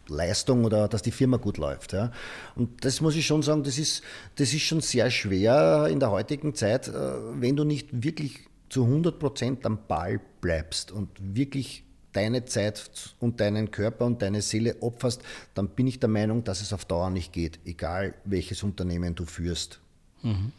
Leistung 0.07 0.65
oder 0.65 0.87
dass 0.87 1.01
die 1.01 1.11
Firma 1.11 1.37
gut 1.37 1.57
läuft. 1.57 1.93
Ja. 1.93 2.11
Und 2.55 2.83
das 2.83 2.99
muss 3.01 3.15
ich 3.15 3.25
schon 3.25 3.41
sagen, 3.41 3.63
das 3.63 3.77
ist, 3.77 4.03
das 4.35 4.53
ist 4.53 4.63
schon 4.63 4.81
sehr 4.81 5.09
schwer 5.11 5.87
in 5.89 5.99
der 5.99 6.11
heutigen 6.11 6.55
Zeit, 6.55 6.89
äh, 6.89 6.91
wenn 7.39 7.55
du 7.55 7.63
nicht 7.63 8.03
wirklich 8.03 8.47
zu 8.69 8.85
100 8.85 9.19
Prozent 9.19 9.65
am 9.65 9.79
Ball 9.87 10.19
bleibst 10.41 10.91
und 10.91 11.09
wirklich 11.19 11.83
deine 12.11 12.45
Zeit 12.45 13.15
und 13.19 13.39
deinen 13.39 13.71
Körper 13.71 14.05
und 14.05 14.21
deine 14.21 14.41
Seele 14.41 14.81
opferst, 14.81 15.21
dann 15.55 15.69
bin 15.69 15.87
ich 15.87 15.99
der 15.99 16.09
Meinung, 16.09 16.43
dass 16.43 16.61
es 16.61 16.73
auf 16.73 16.85
Dauer 16.85 17.09
nicht 17.09 17.33
geht, 17.33 17.59
egal 17.65 18.13
welches 18.23 18.63
Unternehmen 18.63 19.15
du 19.15 19.25
führst. 19.25 19.79
Mhm. 20.21 20.51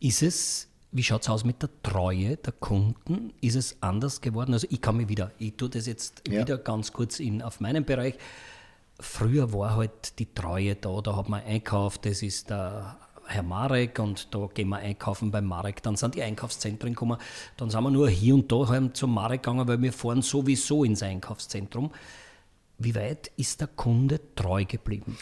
Ist 0.00 0.22
es 0.22 0.68
wie 0.92 1.02
schaut 1.02 1.22
es 1.22 1.28
aus 1.28 1.44
mit 1.44 1.62
der 1.62 1.68
Treue 1.82 2.36
der 2.36 2.52
Kunden? 2.52 3.34
Ist 3.42 3.54
es 3.54 3.76
anders 3.82 4.20
geworden? 4.20 4.54
Also 4.54 4.66
ich 4.70 4.80
kann 4.80 4.96
mich 4.96 5.08
wieder, 5.08 5.30
ich 5.38 5.54
tue 5.54 5.68
das 5.68 5.86
jetzt 5.86 6.22
ja. 6.26 6.40
wieder 6.40 6.56
ganz 6.56 6.92
kurz 6.92 7.20
in, 7.20 7.42
auf 7.42 7.60
meinem 7.60 7.84
Bereich. 7.84 8.14
Früher 8.98 9.52
war 9.52 9.76
halt 9.76 10.18
die 10.18 10.32
Treue 10.32 10.74
da, 10.74 11.00
da 11.02 11.16
hat 11.16 11.28
man 11.28 11.42
einkauft, 11.42 12.06
das 12.06 12.22
ist 12.22 12.48
der 12.48 12.96
Herr 13.26 13.42
Marek 13.42 13.98
und 13.98 14.34
da 14.34 14.48
gehen 14.52 14.68
wir 14.68 14.78
einkaufen 14.78 15.30
beim 15.30 15.44
Marek. 15.44 15.82
Dann 15.82 15.96
sind 15.96 16.14
die 16.14 16.22
Einkaufszentren 16.22 16.92
gekommen. 16.92 17.18
Dann 17.56 17.70
sind 17.70 17.82
wir 17.82 17.90
nur 17.90 18.08
hier 18.08 18.34
und 18.34 18.50
da 18.50 18.68
halt 18.68 18.96
zum 18.96 19.14
Marek 19.14 19.42
gegangen, 19.42 19.66
weil 19.68 19.80
wir 19.82 19.92
fahren 19.92 20.22
sowieso 20.22 20.84
ins 20.84 21.02
Einkaufszentrum. 21.02 21.90
Wie 22.78 22.94
weit 22.94 23.30
ist 23.36 23.60
der 23.60 23.68
Kunde 23.68 24.20
treu 24.34 24.64
geblieben? 24.64 25.16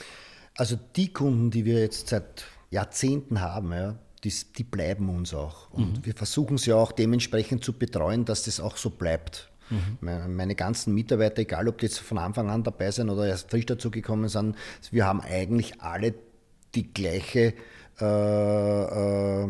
Also 0.57 0.79
die 0.97 1.12
Kunden, 1.12 1.51
die 1.51 1.64
wir 1.64 1.81
jetzt 1.81 2.09
seit 2.09 2.45
Jahrzehnten 2.71 3.40
haben, 3.40 3.73
ja, 3.73 3.97
die, 4.23 4.33
die 4.57 4.64
bleiben 4.64 5.09
uns 5.09 5.35
auch. 5.35 5.71
Und 5.71 5.99
mhm. 5.99 6.07
wir 6.07 6.14
versuchen 6.14 6.59
sie 6.59 6.73
auch 6.73 6.93
dementsprechend 6.93 7.64
zu 7.64 7.73
betreuen, 7.73 8.25
dass 8.25 8.45
das 8.45 8.61
auch 8.61 8.77
so 8.77 8.90
bleibt. 8.90 9.51
Mhm. 9.71 9.99
Meine, 10.01 10.29
meine, 10.29 10.55
ganzen 10.55 10.95
Mitarbeiter, 10.95 11.40
egal 11.40 11.69
ob 11.69 11.79
die 11.79 11.87
jetzt 11.87 11.99
von 11.99 12.19
Anfang 12.19 12.51
an 12.51 12.62
dabei 12.62 12.90
sind 12.90 13.11
oder 13.11 13.27
erst 13.27 13.51
frisch 13.51 13.67
dazugekommen 13.67 14.29
sind, 14.29 14.57
wir 14.90 15.07
haben 15.07 15.21
eigentlich 15.21 15.81
alle 15.81 16.14
die 16.75 16.93
gleiche 16.93 17.55
äh, 18.01 19.45
äh, 19.45 19.49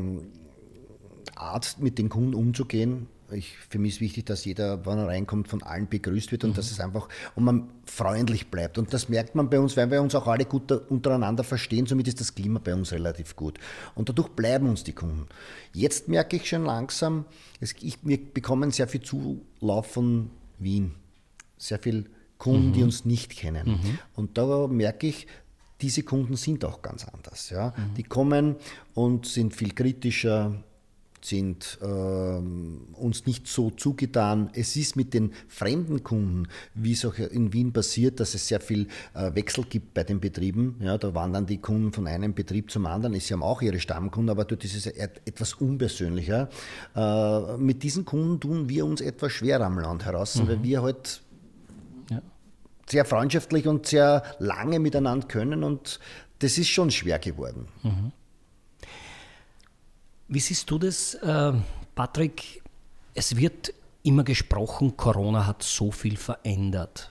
Art, 1.36 1.76
mit 1.80 1.98
den 1.98 2.08
Kunden 2.08 2.34
umzugehen 2.34 3.08
ich, 3.34 3.56
für 3.68 3.78
mich 3.78 3.94
ist 3.94 4.00
wichtig, 4.00 4.26
dass 4.26 4.44
jeder, 4.44 4.84
wenn 4.86 4.98
er 4.98 5.08
reinkommt, 5.08 5.48
von 5.48 5.62
allen 5.62 5.88
begrüßt 5.88 6.32
wird 6.32 6.44
und 6.44 6.50
mhm. 6.50 6.54
dass 6.54 6.70
es 6.70 6.80
einfach 6.80 7.08
und 7.34 7.44
man 7.44 7.68
freundlich 7.86 8.48
bleibt. 8.48 8.78
Und 8.78 8.92
das 8.92 9.08
merkt 9.08 9.34
man 9.34 9.50
bei 9.50 9.58
uns, 9.58 9.76
weil 9.76 9.90
wir 9.90 10.02
uns 10.02 10.14
auch 10.14 10.26
alle 10.26 10.44
gut 10.44 10.70
untereinander 10.72 11.44
verstehen. 11.44 11.86
Somit 11.86 12.08
ist 12.08 12.20
das 12.20 12.34
Klima 12.34 12.60
bei 12.62 12.74
uns 12.74 12.92
relativ 12.92 13.36
gut. 13.36 13.58
Und 13.94 14.08
dadurch 14.08 14.28
bleiben 14.28 14.68
uns 14.68 14.84
die 14.84 14.92
Kunden. 14.92 15.26
Jetzt 15.72 16.08
merke 16.08 16.36
ich 16.36 16.48
schon 16.48 16.64
langsam, 16.64 17.24
es, 17.60 17.74
ich, 17.80 17.98
wir 18.02 18.18
bekommen 18.18 18.70
sehr 18.70 18.88
viel 18.88 19.02
Zulauf 19.02 19.86
von 19.86 20.30
Wien. 20.58 20.94
Sehr 21.56 21.78
viele 21.78 22.04
Kunden, 22.38 22.68
mhm. 22.68 22.72
die 22.72 22.82
uns 22.82 23.04
nicht 23.04 23.36
kennen. 23.36 23.68
Mhm. 23.68 23.98
Und 24.14 24.38
da 24.38 24.66
merke 24.66 25.06
ich, 25.06 25.26
diese 25.84 26.02
Kunden 26.02 26.36
sind 26.36 26.64
auch 26.64 26.80
ganz 26.80 27.04
anders. 27.06 27.50
Ja? 27.50 27.74
Mhm. 27.76 27.94
Die 27.94 28.04
kommen 28.04 28.56
und 28.94 29.26
sind 29.26 29.54
viel 29.54 29.74
kritischer, 29.74 30.54
sind 31.20 31.78
äh, 31.82 31.84
uns 31.84 33.26
nicht 33.26 33.46
so 33.46 33.70
zugetan. 33.70 34.48
Es 34.54 34.76
ist 34.76 34.96
mit 34.96 35.12
den 35.12 35.32
fremden 35.46 36.02
Kunden, 36.02 36.48
wie 36.72 36.92
es 36.92 37.04
auch 37.04 37.18
in 37.18 37.52
Wien 37.52 37.74
passiert, 37.74 38.18
dass 38.18 38.32
es 38.32 38.48
sehr 38.48 38.60
viel 38.60 38.88
äh, 39.12 39.34
Wechsel 39.34 39.64
gibt 39.68 39.92
bei 39.92 40.04
den 40.04 40.20
Betrieben. 40.20 40.76
Ja, 40.80 40.96
da 40.96 41.14
wandern 41.14 41.44
die 41.44 41.58
Kunden 41.58 41.92
von 41.92 42.06
einem 42.06 42.32
Betrieb 42.32 42.70
zum 42.70 42.86
anderen. 42.86 43.20
Sie 43.20 43.34
haben 43.34 43.42
auch 43.42 43.60
ihre 43.60 43.78
Stammkunden, 43.78 44.30
aber 44.30 44.46
dort 44.46 44.64
ist 44.64 44.74
es 44.74 44.86
etwas 44.86 45.52
unpersönlicher. 45.52 46.48
Äh, 46.96 47.56
mit 47.58 47.82
diesen 47.82 48.06
Kunden 48.06 48.40
tun 48.40 48.70
wir 48.70 48.86
uns 48.86 49.02
etwas 49.02 49.32
schwerer 49.32 49.66
am 49.66 49.78
Land 49.78 50.06
heraus, 50.06 50.36
mhm. 50.36 50.48
weil 50.48 50.62
wir 50.62 50.82
halt. 50.82 51.20
Sehr 52.86 53.04
freundschaftlich 53.04 53.66
und 53.66 53.86
sehr 53.86 54.22
lange 54.38 54.78
miteinander 54.78 55.26
können 55.26 55.64
und 55.64 56.00
das 56.38 56.58
ist 56.58 56.68
schon 56.68 56.90
schwer 56.90 57.18
geworden. 57.18 57.68
Mhm. 57.82 58.12
Wie 60.28 60.40
siehst 60.40 60.70
du 60.70 60.78
das, 60.78 61.14
äh, 61.14 61.52
Patrick? 61.94 62.62
Es 63.14 63.36
wird 63.36 63.72
immer 64.02 64.24
gesprochen, 64.24 64.96
Corona 64.96 65.46
hat 65.46 65.62
so 65.62 65.90
viel 65.90 66.16
verändert. 66.16 67.10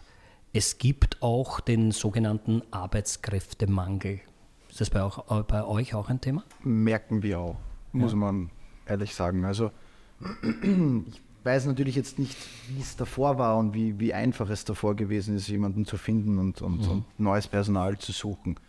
Es 0.51 0.77
gibt 0.77 1.21
auch 1.21 1.59
den 1.59 1.91
sogenannten 1.91 2.61
Arbeitskräftemangel. 2.71 4.21
Ist 4.69 4.81
das 4.81 4.89
bei, 4.89 5.01
auch, 5.01 5.39
äh, 5.39 5.43
bei 5.43 5.63
euch 5.63 5.93
auch 5.95 6.09
ein 6.09 6.21
Thema? 6.21 6.43
Merken 6.63 7.23
wir 7.23 7.39
auch, 7.39 7.55
muss 7.91 8.11
ja. 8.11 8.17
man 8.17 8.49
ehrlich 8.85 9.15
sagen. 9.15 9.45
Also 9.45 9.71
ich 10.51 11.21
weiß 11.45 11.65
natürlich 11.65 11.95
jetzt 11.95 12.19
nicht, 12.19 12.35
wie 12.69 12.81
es 12.81 12.95
davor 12.95 13.37
war 13.37 13.57
und 13.57 13.73
wie, 13.73 13.99
wie 13.99 14.13
einfach 14.13 14.49
es 14.49 14.65
davor 14.65 14.95
gewesen 14.95 15.35
ist, 15.35 15.47
jemanden 15.47 15.85
zu 15.85 15.97
finden 15.97 16.37
und, 16.37 16.61
und, 16.61 16.81
mhm. 16.81 16.91
und 16.91 17.05
neues 17.17 17.47
Personal 17.47 17.97
zu 17.97 18.11
suchen. 18.11 18.59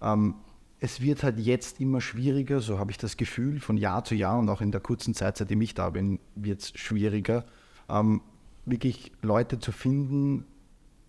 Ähm, 0.00 0.34
es 0.80 1.00
wird 1.00 1.22
halt 1.22 1.38
jetzt 1.38 1.80
immer 1.80 2.00
schwieriger, 2.00 2.60
so 2.60 2.78
habe 2.78 2.90
ich 2.90 2.98
das 2.98 3.16
Gefühl, 3.16 3.60
von 3.60 3.76
Jahr 3.76 4.04
zu 4.04 4.14
Jahr 4.14 4.38
und 4.38 4.48
auch 4.48 4.60
in 4.60 4.72
der 4.72 4.80
kurzen 4.80 5.14
Zeit, 5.14 5.36
seitdem 5.36 5.60
ich 5.60 5.74
da 5.74 5.90
bin, 5.90 6.18
wird 6.34 6.60
es 6.60 6.72
schwieriger, 6.74 7.44
ähm, 7.88 8.20
wirklich 8.64 9.12
Leute 9.22 9.58
zu 9.60 9.70
finden, 9.70 10.44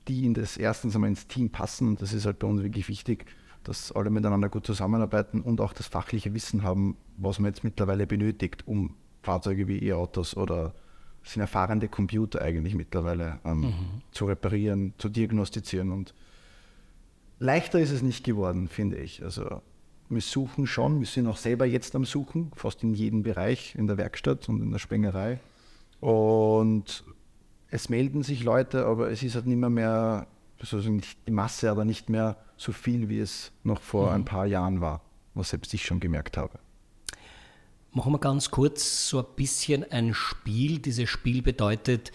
die 0.08 0.26
in 0.26 0.34
das 0.34 0.58
erstens 0.58 0.96
einmal 0.96 1.10
ins 1.10 1.28
Team 1.28 1.50
passen. 1.50 1.88
Und 1.88 2.02
das 2.02 2.14
ist 2.14 2.26
halt 2.26 2.40
bei 2.40 2.48
uns 2.48 2.62
wirklich 2.62 2.88
wichtig, 2.88 3.26
dass 3.64 3.92
alle 3.92 4.10
miteinander 4.10 4.50
gut 4.50 4.66
zusammenarbeiten 4.66 5.42
und 5.42 5.62
auch 5.62 5.74
das 5.74 5.88
fachliche 5.88 6.34
Wissen 6.34 6.64
haben, 6.64 6.98
was 7.18 7.40
man 7.40 7.50
jetzt 7.50 7.64
mittlerweile 7.64 8.06
benötigt, 8.06 8.68
um 8.68 8.96
Fahrzeuge 9.22 9.68
wie 9.68 9.80
E-Autos 9.88 10.36
oder 10.36 10.74
sind 11.24 11.42
erfahrene 11.42 11.88
Computer 11.88 12.42
eigentlich 12.42 12.76
mittlerweile 12.76 13.40
ähm, 13.46 13.62
mhm. 13.62 13.74
zu 14.12 14.26
reparieren, 14.26 14.94
zu 14.98 15.10
diagnostizieren 15.10 15.92
und 15.92 16.14
Leichter 17.40 17.80
ist 17.80 17.92
es 17.92 18.02
nicht 18.02 18.24
geworden, 18.24 18.70
finde 18.70 18.98
ich. 18.98 19.22
Also 19.24 19.62
wir 20.10 20.22
suchen 20.22 20.68
schon, 20.68 21.00
wir 21.00 21.08
sind 21.08 21.28
auch 21.28 21.38
selber 21.38 21.66
jetzt 21.66 21.96
am 21.96 22.06
Suchen, 22.06 22.52
fast 22.56 22.84
in 22.84 22.94
jedem 22.94 23.24
Bereich, 23.24 23.76
in 23.76 23.88
der 23.88 23.98
Werkstatt 23.98 24.48
und 24.48 24.62
in 24.62 24.72
der 24.72 24.80
Spengerei. 24.80 25.40
Und 26.00 27.04
es 27.70 27.90
melden 27.90 28.24
sich 28.24 28.44
Leute, 28.44 28.86
aber 28.86 29.10
es 29.10 29.24
ist 29.24 29.36
halt 29.36 29.48
nicht 29.48 29.58
mehr, 29.58 29.70
mehr 29.70 30.28
also 30.60 30.78
nicht 30.78 31.18
die 31.28 31.32
Masse, 31.32 31.70
aber 31.70 31.86
nicht 31.86 32.10
mehr 32.10 32.38
so 32.56 32.72
viel, 32.72 33.10
wie 33.10 33.20
es 33.20 33.52
noch 33.64 33.82
vor 33.82 34.08
mhm. 34.08 34.16
ein 34.16 34.26
paar 34.26 34.46
Jahren 34.46 34.80
war, 34.80 35.02
was 35.34 35.50
selbst 35.50 35.74
ich 35.74 35.86
schon 35.86 36.00
gemerkt 36.00 36.38
habe. 36.38 36.60
Machen 37.96 38.12
wir 38.12 38.20
ganz 38.20 38.50
kurz 38.50 39.08
so 39.08 39.20
ein 39.20 39.36
bisschen 39.36 39.90
ein 39.92 40.16
Spiel. 40.16 40.80
Dieses 40.80 41.08
Spiel 41.08 41.44
bedeutet, 41.44 42.12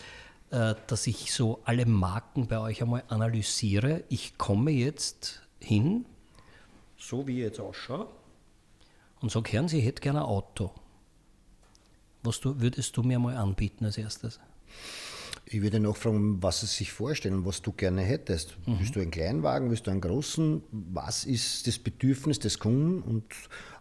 äh, 0.50 0.74
dass 0.88 1.06
ich 1.06 1.32
so 1.32 1.60
alle 1.64 1.86
Marken 1.86 2.48
bei 2.48 2.58
euch 2.58 2.82
einmal 2.82 3.04
analysiere. 3.06 4.02
Ich 4.08 4.36
komme 4.38 4.72
jetzt 4.72 5.40
hin, 5.60 6.04
so 6.96 7.28
wie 7.28 7.38
ich 7.38 7.44
jetzt 7.44 7.60
ausschaue, 7.60 8.08
und 9.20 9.30
sage, 9.30 9.52
hören 9.52 9.68
Sie, 9.68 9.80
hätte 9.80 10.02
gerne 10.02 10.20
ein 10.20 10.26
Auto. 10.26 10.72
Was 12.24 12.40
du, 12.40 12.60
würdest 12.60 12.96
du 12.96 13.04
mir 13.04 13.20
mal 13.20 13.36
anbieten 13.36 13.84
als 13.84 13.98
erstes? 13.98 14.40
Ich 15.50 15.62
würde 15.62 15.80
noch 15.80 15.96
fragen, 15.96 16.42
was 16.42 16.60
Sie 16.60 16.66
sich 16.66 16.92
vorstellen, 16.92 17.46
was 17.46 17.62
du 17.62 17.72
gerne 17.72 18.02
hättest. 18.02 18.56
Mhm. 18.66 18.80
Willst 18.80 18.96
du 18.96 19.00
einen 19.00 19.10
Kleinwagen, 19.10 19.70
willst 19.70 19.86
du 19.86 19.90
einen 19.90 20.02
großen? 20.02 20.62
Was 20.70 21.24
ist 21.24 21.66
das 21.66 21.78
Bedürfnis 21.78 22.38
des 22.38 22.58
Kunden? 22.58 23.00
Und 23.00 23.24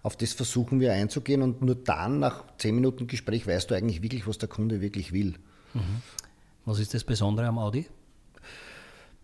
auf 0.02 0.16
das 0.16 0.32
versuchen 0.34 0.80
wir 0.80 0.94
einzugehen. 0.94 1.42
Und 1.42 1.62
nur 1.62 1.76
dann, 1.76 2.20
nach 2.20 2.46
zehn 2.58 2.76
Minuten 2.76 3.08
Gespräch, 3.08 3.46
weißt 3.46 3.70
du 3.70 3.76
eigentlich 3.76 4.02
wirklich, 4.02 4.28
was 4.28 4.38
der 4.38 4.48
Kunde 4.48 4.80
wirklich 4.80 5.12
will. 5.12 5.36
Mhm. 5.74 6.02
Was 6.66 6.80
ist 6.80 6.94
das 6.94 7.04
Besondere 7.04 7.48
am 7.48 7.58
Audi? 7.58 7.86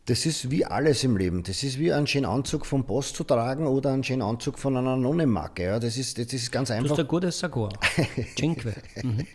Das 0.05 0.25
ist 0.25 0.51
wie 0.51 0.65
alles 0.65 1.05
im 1.05 1.15
Leben. 1.15 1.43
Das 1.43 1.63
ist 1.63 1.79
wie 1.79 1.93
ein 1.93 2.05
schönen 2.07 2.25
Anzug 2.25 2.65
vom 2.65 2.83
Boss 2.83 3.13
zu 3.13 3.23
tragen 3.23 3.65
oder 3.67 3.93
ein 3.93 4.03
schönen 4.03 4.21
Anzug 4.21 4.59
von 4.59 4.75
einer 4.75 4.97
Nonnenmarke. 4.97 5.63
Ja, 5.63 5.79
das, 5.79 5.95
ist, 5.95 6.17
das 6.17 6.33
ist 6.33 6.51
ganz 6.51 6.71
einfach. 6.71 6.87
Du 6.87 6.91
hast 6.91 6.99
ein 6.99 7.07
gutes 7.07 7.39
Sakko. 7.39 7.69
Cinque. 8.37 8.73
Mhm. 9.01 9.25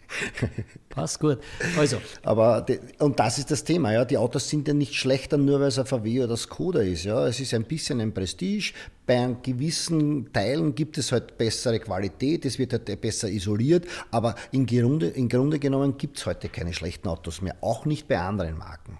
Passt 0.90 1.20
gut. 1.20 1.38
Also. 1.78 1.96
Aber, 2.22 2.60
die, 2.60 2.78
und 2.98 3.18
das 3.18 3.38
ist 3.38 3.50
das 3.50 3.64
Thema. 3.64 3.94
Ja. 3.94 4.04
Die 4.04 4.18
Autos 4.18 4.46
sind 4.50 4.68
ja 4.68 4.74
nicht 4.74 4.94
schlechter, 4.94 5.38
nur 5.38 5.58
weil 5.58 5.68
es 5.68 5.78
ein 5.78 5.86
VW 5.86 6.24
oder 6.24 6.36
Skoda 6.36 6.80
ist. 6.80 7.04
Ja. 7.04 7.26
Es 7.26 7.40
ist 7.40 7.54
ein 7.54 7.64
bisschen 7.64 8.02
ein 8.02 8.12
Prestige. 8.12 8.74
Bei 9.06 9.36
gewissen 9.42 10.30
Teilen 10.34 10.74
gibt 10.74 10.98
es 10.98 11.12
halt 11.12 11.38
bessere 11.38 11.80
Qualität, 11.80 12.44
es 12.44 12.58
wird 12.58 12.74
halt 12.74 13.00
besser 13.00 13.30
isoliert. 13.30 13.86
Aber 14.10 14.34
im 14.52 14.66
Grunde, 14.66 15.06
im 15.06 15.30
Grunde 15.30 15.58
genommen 15.58 15.96
gibt 15.96 16.18
es 16.18 16.26
heute 16.26 16.50
keine 16.50 16.74
schlechten 16.74 17.08
Autos 17.08 17.40
mehr. 17.40 17.56
Auch 17.62 17.86
nicht 17.86 18.06
bei 18.06 18.18
anderen 18.18 18.58
Marken. 18.58 18.98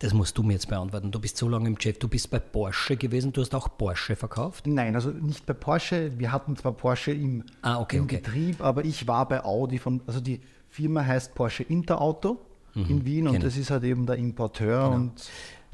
Das 0.00 0.14
musst 0.14 0.38
du 0.38 0.44
mir 0.44 0.52
jetzt 0.52 0.68
beantworten. 0.68 1.10
Du 1.10 1.18
bist 1.18 1.36
so 1.36 1.48
lange 1.48 1.68
im 1.68 1.80
Chef. 1.80 1.98
Du 1.98 2.06
bist 2.06 2.30
bei 2.30 2.38
Porsche 2.38 2.96
gewesen. 2.96 3.32
Du 3.32 3.40
hast 3.40 3.52
auch 3.54 3.76
Porsche 3.76 4.14
verkauft? 4.14 4.66
Nein, 4.66 4.94
also 4.94 5.10
nicht 5.10 5.44
bei 5.44 5.54
Porsche. 5.54 6.12
Wir 6.18 6.30
hatten 6.30 6.56
zwar 6.56 6.72
Porsche 6.72 7.12
im, 7.12 7.44
ah, 7.62 7.80
okay, 7.80 7.96
im 7.96 8.04
okay. 8.04 8.18
Betrieb, 8.18 8.60
aber 8.60 8.84
ich 8.84 9.08
war 9.08 9.26
bei 9.26 9.42
Audi 9.44 9.78
von, 9.78 10.00
also 10.06 10.20
die 10.20 10.40
Firma 10.68 11.04
heißt 11.04 11.34
Porsche 11.34 11.64
Interauto 11.64 12.38
mhm, 12.74 12.84
in 12.84 13.04
Wien 13.04 13.26
und 13.26 13.34
genau. 13.34 13.44
das 13.44 13.56
ist 13.56 13.70
halt 13.70 13.82
eben 13.84 14.06
der 14.06 14.16
Importeur. 14.16 14.84
Genau. 14.84 14.94
Und 14.94 15.28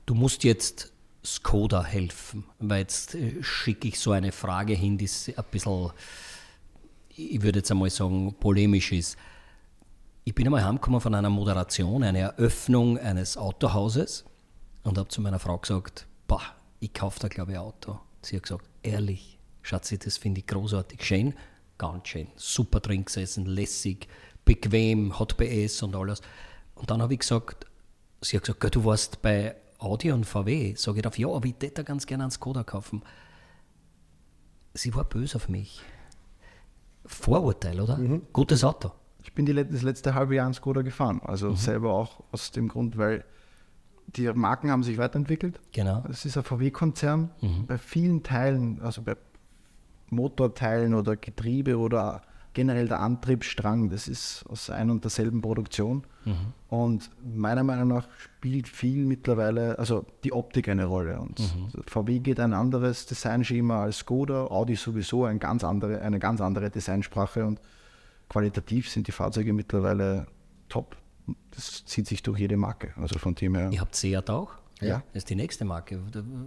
du 0.07 0.15
musst 0.15 0.43
jetzt 0.45 0.93
Skoda 1.25 1.85
helfen, 1.85 2.45
weil 2.59 2.81
jetzt 2.81 3.15
äh, 3.15 3.43
schicke 3.43 3.89
ich 3.89 3.99
so 3.99 4.13
eine 4.13 4.33
Frage 4.33 4.75
hin, 4.75 4.97
die 4.97 5.09
ein 5.37 5.45
bisschen, 5.51 5.91
ich 7.15 7.43
würde 7.43 7.59
jetzt 7.59 7.71
einmal 7.71 7.91
sagen, 7.91 8.35
polemisch 8.41 8.93
ist. 8.93 9.19
Ich 10.27 10.35
bin 10.35 10.47
einmal 10.47 10.65
heimgekommen 10.65 11.03
von 11.03 11.15
einer 11.15 11.29
Moderation, 11.29 12.03
einer 12.03 12.19
Eröffnung 12.19 12.99
eines 12.99 13.37
Autohauses 13.37 14.25
und 14.83 14.97
habe 14.97 15.11
zu 15.11 15.21
meiner 15.21 15.39
Frau 15.39 15.59
gesagt, 15.59 16.07
boah, 16.27 16.41
ich 16.81 16.95
kaufe 16.95 17.21
da 17.21 17.29
glaube 17.29 17.53
ich 17.53 17.59
ein 17.59 17.65
Auto. 17.65 18.01
Sie 18.23 18.37
hat 18.37 18.45
gesagt, 18.45 18.65
ehrlich, 18.83 19.39
Schatzi, 19.61 19.99
das 19.99 20.17
finde 20.17 20.41
ich 20.41 20.47
großartig 20.47 21.05
schön, 21.05 21.35
ganz 21.77 22.09
schön, 22.09 22.29
super 22.37 22.81
drin 22.81 23.05
gesessen, 23.05 23.45
lässig, 23.45 24.09
bequem, 24.47 25.19
hat 25.19 25.37
PS 25.37 25.83
und 25.83 25.95
alles. 25.95 26.23
Und 26.75 26.91
dann 26.91 27.03
habe 27.03 27.13
ich 27.13 27.21
gesagt, 27.21 27.67
sie 28.23 28.39
hat 28.39 28.45
gesagt, 28.45 28.75
du 28.77 28.83
warst 28.83 29.21
bei 29.21 29.55
Audi 29.79 30.11
und 30.11 30.25
VW. 30.25 30.75
Sage 30.75 31.01
ich 31.01 31.03
darauf, 31.03 31.19
ja, 31.19 31.29
aber 31.29 31.45
ich 31.45 31.57
hätte 31.61 31.85
ganz 31.85 32.07
gerne 32.07 32.25
einen 32.25 32.31
Skoda 32.31 32.65
kaufen. 32.65 33.03
Sie 34.73 34.95
war 34.95 35.05
böse 35.05 35.37
auf 35.37 35.51
mich. 35.51 35.83
Vorurteil, 37.05 37.79
oder? 37.79 37.99
Mhm. 37.99 38.23
Gutes 38.33 38.65
Auto. 38.65 38.93
Ich 39.25 39.33
bin 39.33 39.47
die, 39.47 39.55
das 39.55 39.83
letzte 39.83 40.15
halbe 40.15 40.37
Jahr 40.37 40.47
in 40.47 40.55
Skoda 40.55 40.83
gefahren. 40.83 41.21
Also 41.25 41.51
mhm. 41.51 41.57
selber 41.57 41.93
auch 41.95 42.23
aus 42.31 42.53
dem 42.53 42.69
Grund, 42.69 42.97
weil 42.99 43.25
die 44.07 44.31
Marken 44.33 44.71
haben 44.71 44.83
sich 44.83 44.99
weiterentwickelt. 44.99 45.59
Genau. 45.73 46.05
Es 46.09 46.25
ist 46.25 46.37
ein 46.37 46.45
VW-Konzern. 46.45 47.31
Mhm. 47.41 47.67
Bei 47.67 47.79
vielen 47.79 48.23
Teilen, 48.23 48.81
also 48.83 49.03
bei 49.03 49.17
Motorteilen 50.11 50.95
oder 50.95 51.17
Getriebe 51.17 51.79
oder 51.79 52.23
generell 52.53 52.87
der 52.87 53.01
Antriebsstrang, 53.01 53.91
das 53.91 54.07
ist 54.07 54.45
aus 54.49 54.71
ein 54.71 54.91
und 54.91 55.03
derselben 55.03 55.41
Produktion. 55.41 56.05
Mhm. 56.25 56.35
Und 56.69 57.11
meiner 57.25 57.65
Meinung 57.65 57.89
nach 57.89 58.07
spielt 58.19 58.69
viel 58.69 59.07
mittlerweile, 59.07 59.79
also 59.79 60.05
die 60.23 60.33
Optik 60.33 60.69
eine 60.69 60.85
Rolle. 60.85 61.19
Und 61.19 61.41
mhm. 61.41 61.83
VW 61.87 62.21
geht 62.21 62.39
ein 62.39 62.53
anderes 62.53 63.07
Designschema 63.07 63.85
als 63.85 63.99
Skoda, 63.99 64.47
Audi 64.47 64.77
sowieso 64.77 65.25
ein 65.25 65.39
ganz 65.39 65.65
andere, 65.65 66.01
eine 66.03 66.19
ganz 66.19 66.41
andere 66.41 66.71
Designsprache 66.71 67.45
und 67.45 67.61
qualitativ 68.35 68.91
sind 68.91 69.07
die 69.07 69.13
Fahrzeuge 69.13 69.53
mittlerweile 69.53 70.27
top. 70.69 70.97
Das 71.53 71.85
zieht 71.85 72.09
sich 72.09 72.21
durch 72.21 72.41
jede 72.41 72.57
Marke. 72.57 72.93
Also 72.97 73.17
von 73.21 73.37
dem 73.37 73.55
her. 73.55 73.71
Ihr 73.71 73.81
habt 73.81 73.95
Seat 73.95 74.29
auch? 74.29 74.51
Ja. 74.81 75.05
Das 75.13 75.23
ist 75.23 75.31
die 75.31 75.37
nächste 75.37 75.65
Marke. 75.65 76.01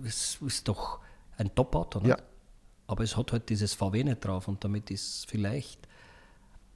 Das 0.04 0.38
ist 0.46 0.68
doch 0.68 1.00
ein 1.38 1.56
Top-Auto, 1.56 2.02
ne? 2.02 2.10
Ja. 2.10 2.18
Aber 2.88 3.04
es 3.06 3.16
hat 3.16 3.32
halt 3.32 3.48
dieses 3.48 3.74
VW 3.74 4.04
nicht 4.04 4.20
drauf 4.26 4.50
und 4.50 4.64
damit 4.64 4.92
ist 4.92 5.30
vielleicht, 5.30 5.88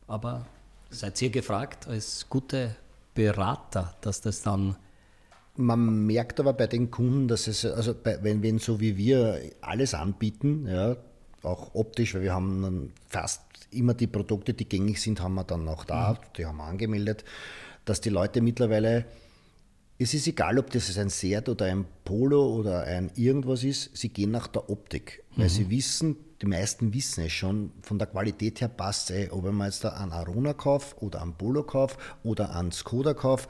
aber 0.07 0.45
seid 0.89 1.21
ihr 1.21 1.29
gefragt 1.29 1.87
als 1.87 2.27
gute 2.29 2.75
Berater, 3.13 3.95
dass 4.01 4.21
das 4.21 4.41
dann 4.41 4.77
man 5.57 6.05
merkt 6.05 6.39
aber 6.39 6.53
bei 6.53 6.67
den 6.67 6.89
Kunden, 6.89 7.27
dass 7.27 7.47
es, 7.47 7.65
also 7.65 7.93
bei, 7.93 8.23
wenn, 8.23 8.41
wenn 8.41 8.57
so 8.57 8.79
wie 8.79 8.95
wir 8.95 9.41
alles 9.59 9.93
anbieten, 9.93 10.65
ja, 10.65 10.95
auch 11.43 11.75
optisch, 11.75 12.13
weil 12.13 12.21
wir 12.21 12.33
haben 12.33 12.93
fast 13.07 13.41
immer 13.71 13.93
die 13.93 14.07
Produkte, 14.07 14.53
die 14.53 14.67
gängig 14.67 15.01
sind, 15.01 15.21
haben 15.21 15.35
wir 15.35 15.43
dann 15.43 15.67
auch 15.67 15.85
da, 15.85 16.13
mhm. 16.13 16.17
die 16.37 16.45
haben 16.45 16.57
wir 16.57 16.65
angemeldet, 16.65 17.23
dass 17.85 18.01
die 18.01 18.09
Leute 18.09 18.41
mittlerweile 18.41 19.05
Es 19.97 20.13
ist 20.13 20.27
egal, 20.27 20.57
ob 20.57 20.71
das 20.71 20.97
ein 20.97 21.09
Seat 21.09 21.47
oder 21.47 21.65
ein 21.65 21.85
Polo 22.03 22.55
oder 22.55 22.83
ein 22.83 23.11
irgendwas 23.15 23.63
ist, 23.63 23.95
sie 23.95 24.09
gehen 24.09 24.31
nach 24.31 24.47
der 24.47 24.69
Optik, 24.69 25.23
weil 25.35 25.45
mhm. 25.45 25.49
sie 25.49 25.69
wissen, 25.69 26.17
die 26.41 26.47
meisten 26.47 26.93
wissen 26.93 27.25
es 27.25 27.33
schon, 27.33 27.71
von 27.83 27.99
der 27.99 28.07
Qualität 28.07 28.61
her 28.61 28.67
passt 28.67 29.11
es, 29.11 29.31
ob 29.31 29.45
ich 29.45 29.51
mir 29.51 29.65
jetzt 29.65 29.85
einen 29.85 30.11
Arona 30.11 30.53
kaufe 30.53 30.95
oder 31.03 31.21
einen 31.21 31.35
Polo 31.35 31.63
kaufe 31.63 31.97
oder 32.23 32.55
einen 32.55 32.71
Skoda 32.71 33.13
kaufe. 33.13 33.47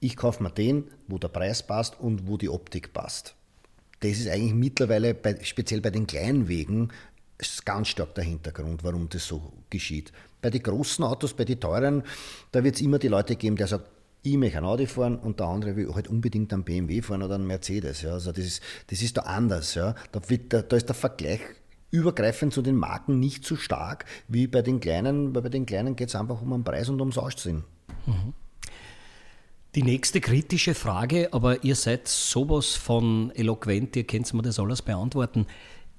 Ich 0.00 0.16
kaufe 0.16 0.42
mir 0.42 0.50
den, 0.50 0.90
wo 1.08 1.16
der 1.16 1.28
Preis 1.28 1.66
passt 1.66 1.98
und 1.98 2.28
wo 2.28 2.36
die 2.36 2.50
Optik 2.50 2.92
passt. 2.92 3.34
Das 4.04 4.18
ist 4.18 4.28
eigentlich 4.28 4.52
mittlerweile, 4.52 5.14
bei, 5.14 5.38
speziell 5.42 5.80
bei 5.80 5.88
den 5.88 6.06
kleinen 6.06 6.46
Wegen, 6.46 6.90
ganz 7.64 7.88
stark 7.88 8.14
der 8.14 8.24
Hintergrund, 8.24 8.84
warum 8.84 9.08
das 9.08 9.26
so 9.26 9.54
geschieht. 9.70 10.12
Bei 10.42 10.50
den 10.50 10.62
großen 10.62 11.02
Autos, 11.02 11.32
bei 11.32 11.46
den 11.46 11.58
teuren, 11.58 12.02
da 12.52 12.62
wird 12.62 12.74
es 12.74 12.82
immer 12.82 12.98
die 12.98 13.08
Leute 13.08 13.34
geben, 13.34 13.56
der 13.56 13.66
sagt, 13.66 13.88
ich 14.22 14.36
möchte 14.36 14.58
ein 14.58 14.64
Audi 14.64 14.86
fahren 14.86 15.18
und 15.18 15.40
der 15.40 15.46
andere 15.46 15.76
will 15.76 15.94
halt 15.94 16.08
unbedingt 16.08 16.52
einen 16.52 16.64
BMW 16.64 17.00
fahren 17.00 17.22
oder 17.22 17.36
einen 17.36 17.46
Mercedes. 17.46 18.02
Ja. 18.02 18.12
Also 18.12 18.30
das 18.30 18.44
ist, 18.44 18.62
das 18.88 19.00
ist 19.00 19.16
da 19.16 19.22
anders. 19.22 19.74
Ja. 19.74 19.94
Da, 20.12 20.20
wird, 20.28 20.52
da, 20.52 20.76
ist 20.76 20.88
der 20.88 20.94
Vergleich 20.94 21.40
übergreifend 21.90 22.52
zu 22.52 22.60
den 22.60 22.76
Marken 22.76 23.20
nicht 23.20 23.46
so 23.46 23.56
stark 23.56 24.04
wie 24.28 24.46
bei 24.46 24.60
den 24.60 24.80
kleinen, 24.80 25.34
weil 25.34 25.42
bei 25.42 25.48
den 25.48 25.64
kleinen 25.64 25.96
geht 25.96 26.08
es 26.08 26.14
einfach 26.14 26.42
um 26.42 26.50
den 26.50 26.64
Preis 26.64 26.90
und 26.90 27.00
ums 27.00 27.16
Aussehen. 27.16 27.64
Mhm. 28.04 28.34
Die 29.74 29.82
nächste 29.82 30.20
kritische 30.20 30.72
Frage, 30.72 31.30
aber 31.32 31.64
ihr 31.64 31.74
seid 31.74 32.06
sowas 32.06 32.76
von 32.76 33.32
eloquent, 33.34 33.96
ihr 33.96 34.04
könnt 34.04 34.32
mir 34.32 34.42
das 34.42 34.60
alles 34.60 34.82
beantworten. 34.82 35.48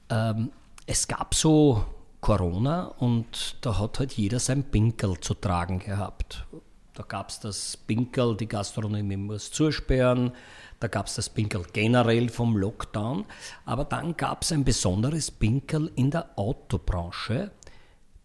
Ähm, 0.09 0.51
es 0.85 1.09
gab 1.09 1.35
so 1.35 1.83
Corona 2.21 2.85
und 2.85 3.57
da 3.59 3.77
hat 3.77 3.99
halt 3.99 4.13
jeder 4.13 4.39
sein 4.39 4.63
Pinkel 4.63 5.19
zu 5.19 5.33
tragen 5.33 5.79
gehabt. 5.79 6.45
Da 6.93 7.03
gab 7.03 7.27
es 7.27 7.41
das 7.41 7.75
Pinkel, 7.75 8.37
die 8.37 8.47
Gastronomie 8.47 9.17
muss 9.17 9.51
zusperren. 9.51 10.31
Da 10.79 10.87
gab 10.87 11.07
es 11.07 11.15
das 11.15 11.27
Pinkel 11.27 11.63
generell 11.73 12.29
vom 12.29 12.55
Lockdown. 12.55 13.25
Aber 13.65 13.83
dann 13.83 14.15
gab 14.15 14.43
es 14.43 14.53
ein 14.53 14.63
besonderes 14.63 15.31
Pinkel 15.31 15.91
in 15.95 16.11
der 16.11 16.29
Autobranche, 16.37 17.51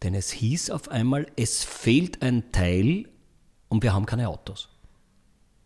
denn 0.05 0.15
es 0.15 0.31
hieß 0.31 0.71
auf 0.71 0.89
einmal, 0.93 1.27
es 1.35 1.65
fehlt 1.65 2.23
ein 2.23 2.53
Teil 2.53 3.09
und 3.69 3.83
wir 3.83 3.93
haben 3.93 4.07
keine 4.07 4.29
Autos. 4.29 4.70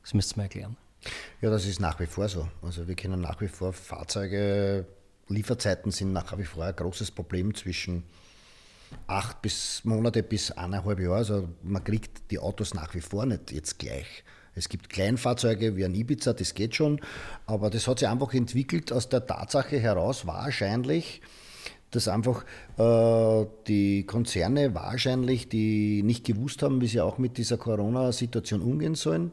Das 0.05 0.14
müsst 0.14 0.35
ihr 0.35 0.37
mir 0.37 0.43
erklären. 0.45 0.77
Ja, 1.40 1.51
das 1.51 1.67
ist 1.67 1.81
nach 1.81 1.99
wie 1.99 2.07
vor 2.07 2.29
so. 2.29 2.47
Also 2.62 2.87
wir 2.87 2.95
kennen 2.95 3.21
nach 3.21 3.40
wie 3.40 3.49
vor 3.49 3.73
Fahrzeuge, 3.73 4.87
Lieferzeiten 5.29 5.90
sind 5.90 6.12
nach 6.12 6.37
wie 6.38 6.45
vor 6.45 6.64
ein 6.64 6.77
großes 6.77 7.11
Problem 7.11 7.55
zwischen 7.55 8.05
acht 9.07 9.40
bis 9.43 9.83
Monate 9.85 10.23
bis 10.23 10.51
eineinhalb 10.51 11.01
Jahre. 11.01 11.17
Also 11.17 11.49
man 11.62 11.83
kriegt 11.83 12.31
die 12.31 12.38
Autos 12.38 12.75
nach 12.75 12.95
wie 12.95 13.01
vor 13.01 13.25
nicht 13.25 13.51
jetzt 13.51 13.79
gleich. 13.79 14.25
Es 14.55 14.69
gibt 14.69 14.90
Kleinfahrzeuge 14.90 15.75
wie 15.77 15.85
ein 15.85 15.95
Ibiza, 15.95 16.33
das 16.33 16.55
geht 16.55 16.77
schon, 16.77 17.01
aber 17.47 17.71
das 17.71 17.88
hat 17.88 17.99
sich 17.99 18.09
einfach 18.09 18.33
entwickelt 18.35 18.93
aus 18.93 19.09
der 19.09 19.27
Tatsache 19.27 19.81
heraus, 19.81 20.27
wahrscheinlich, 20.29 21.23
dass 21.90 22.07
einfach 22.07 22.45
äh, 22.77 23.47
die 23.67 24.05
Konzerne 24.07 24.75
wahrscheinlich, 24.75 25.49
die 25.49 26.05
nicht 26.05 26.25
gewusst 26.25 26.62
haben, 26.62 26.81
wie 26.81 26.87
sie 26.87 27.01
auch 27.01 27.19
mit 27.19 27.37
dieser 27.37 27.57
Corona-Situation 27.57 28.61
umgehen 28.61 28.95
sollen, 28.95 29.33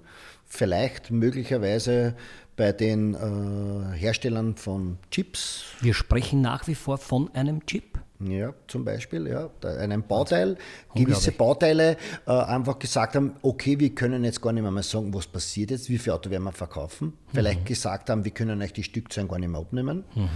vielleicht 0.51 1.11
möglicherweise 1.11 2.15
bei 2.57 2.73
den 2.73 3.15
äh, 3.15 3.97
Herstellern 3.97 4.55
von 4.55 4.97
Chips. 5.09 5.63
Wir 5.79 5.93
sprechen 5.93 6.41
nach 6.41 6.67
wie 6.67 6.75
vor 6.75 6.97
von 6.97 7.33
einem 7.33 7.65
Chip. 7.65 7.99
Ja, 8.23 8.53
zum 8.67 8.85
Beispiel, 8.85 9.27
ja, 9.27 9.49
einem 9.63 10.03
Bauteil, 10.03 10.57
gewisse 10.93 11.31
Bauteile 11.31 11.97
äh, 12.27 12.31
einfach 12.31 12.77
gesagt 12.77 13.15
haben, 13.15 13.33
okay, 13.41 13.79
wir 13.79 13.95
können 13.95 14.23
jetzt 14.23 14.41
gar 14.41 14.53
nicht 14.53 14.63
mehr, 14.63 14.83
sagen, 14.83 15.13
was 15.13 15.27
passiert 15.27 15.71
jetzt, 15.71 15.89
wie 15.89 15.97
viel 15.97 16.13
Auto 16.13 16.29
werden 16.29 16.43
wir 16.43 16.51
verkaufen. 16.51 17.13
Vielleicht 17.33 17.61
mhm. 17.61 17.65
gesagt 17.65 18.09
haben, 18.09 18.23
wir 18.23 18.31
können 18.31 18.61
euch 18.61 18.73
die 18.73 18.83
Stückzahlen 18.83 19.27
gar 19.27 19.39
nicht 19.39 19.49
mehr 19.49 19.61
abnehmen. 19.61 20.03
Mhm. 20.13 20.29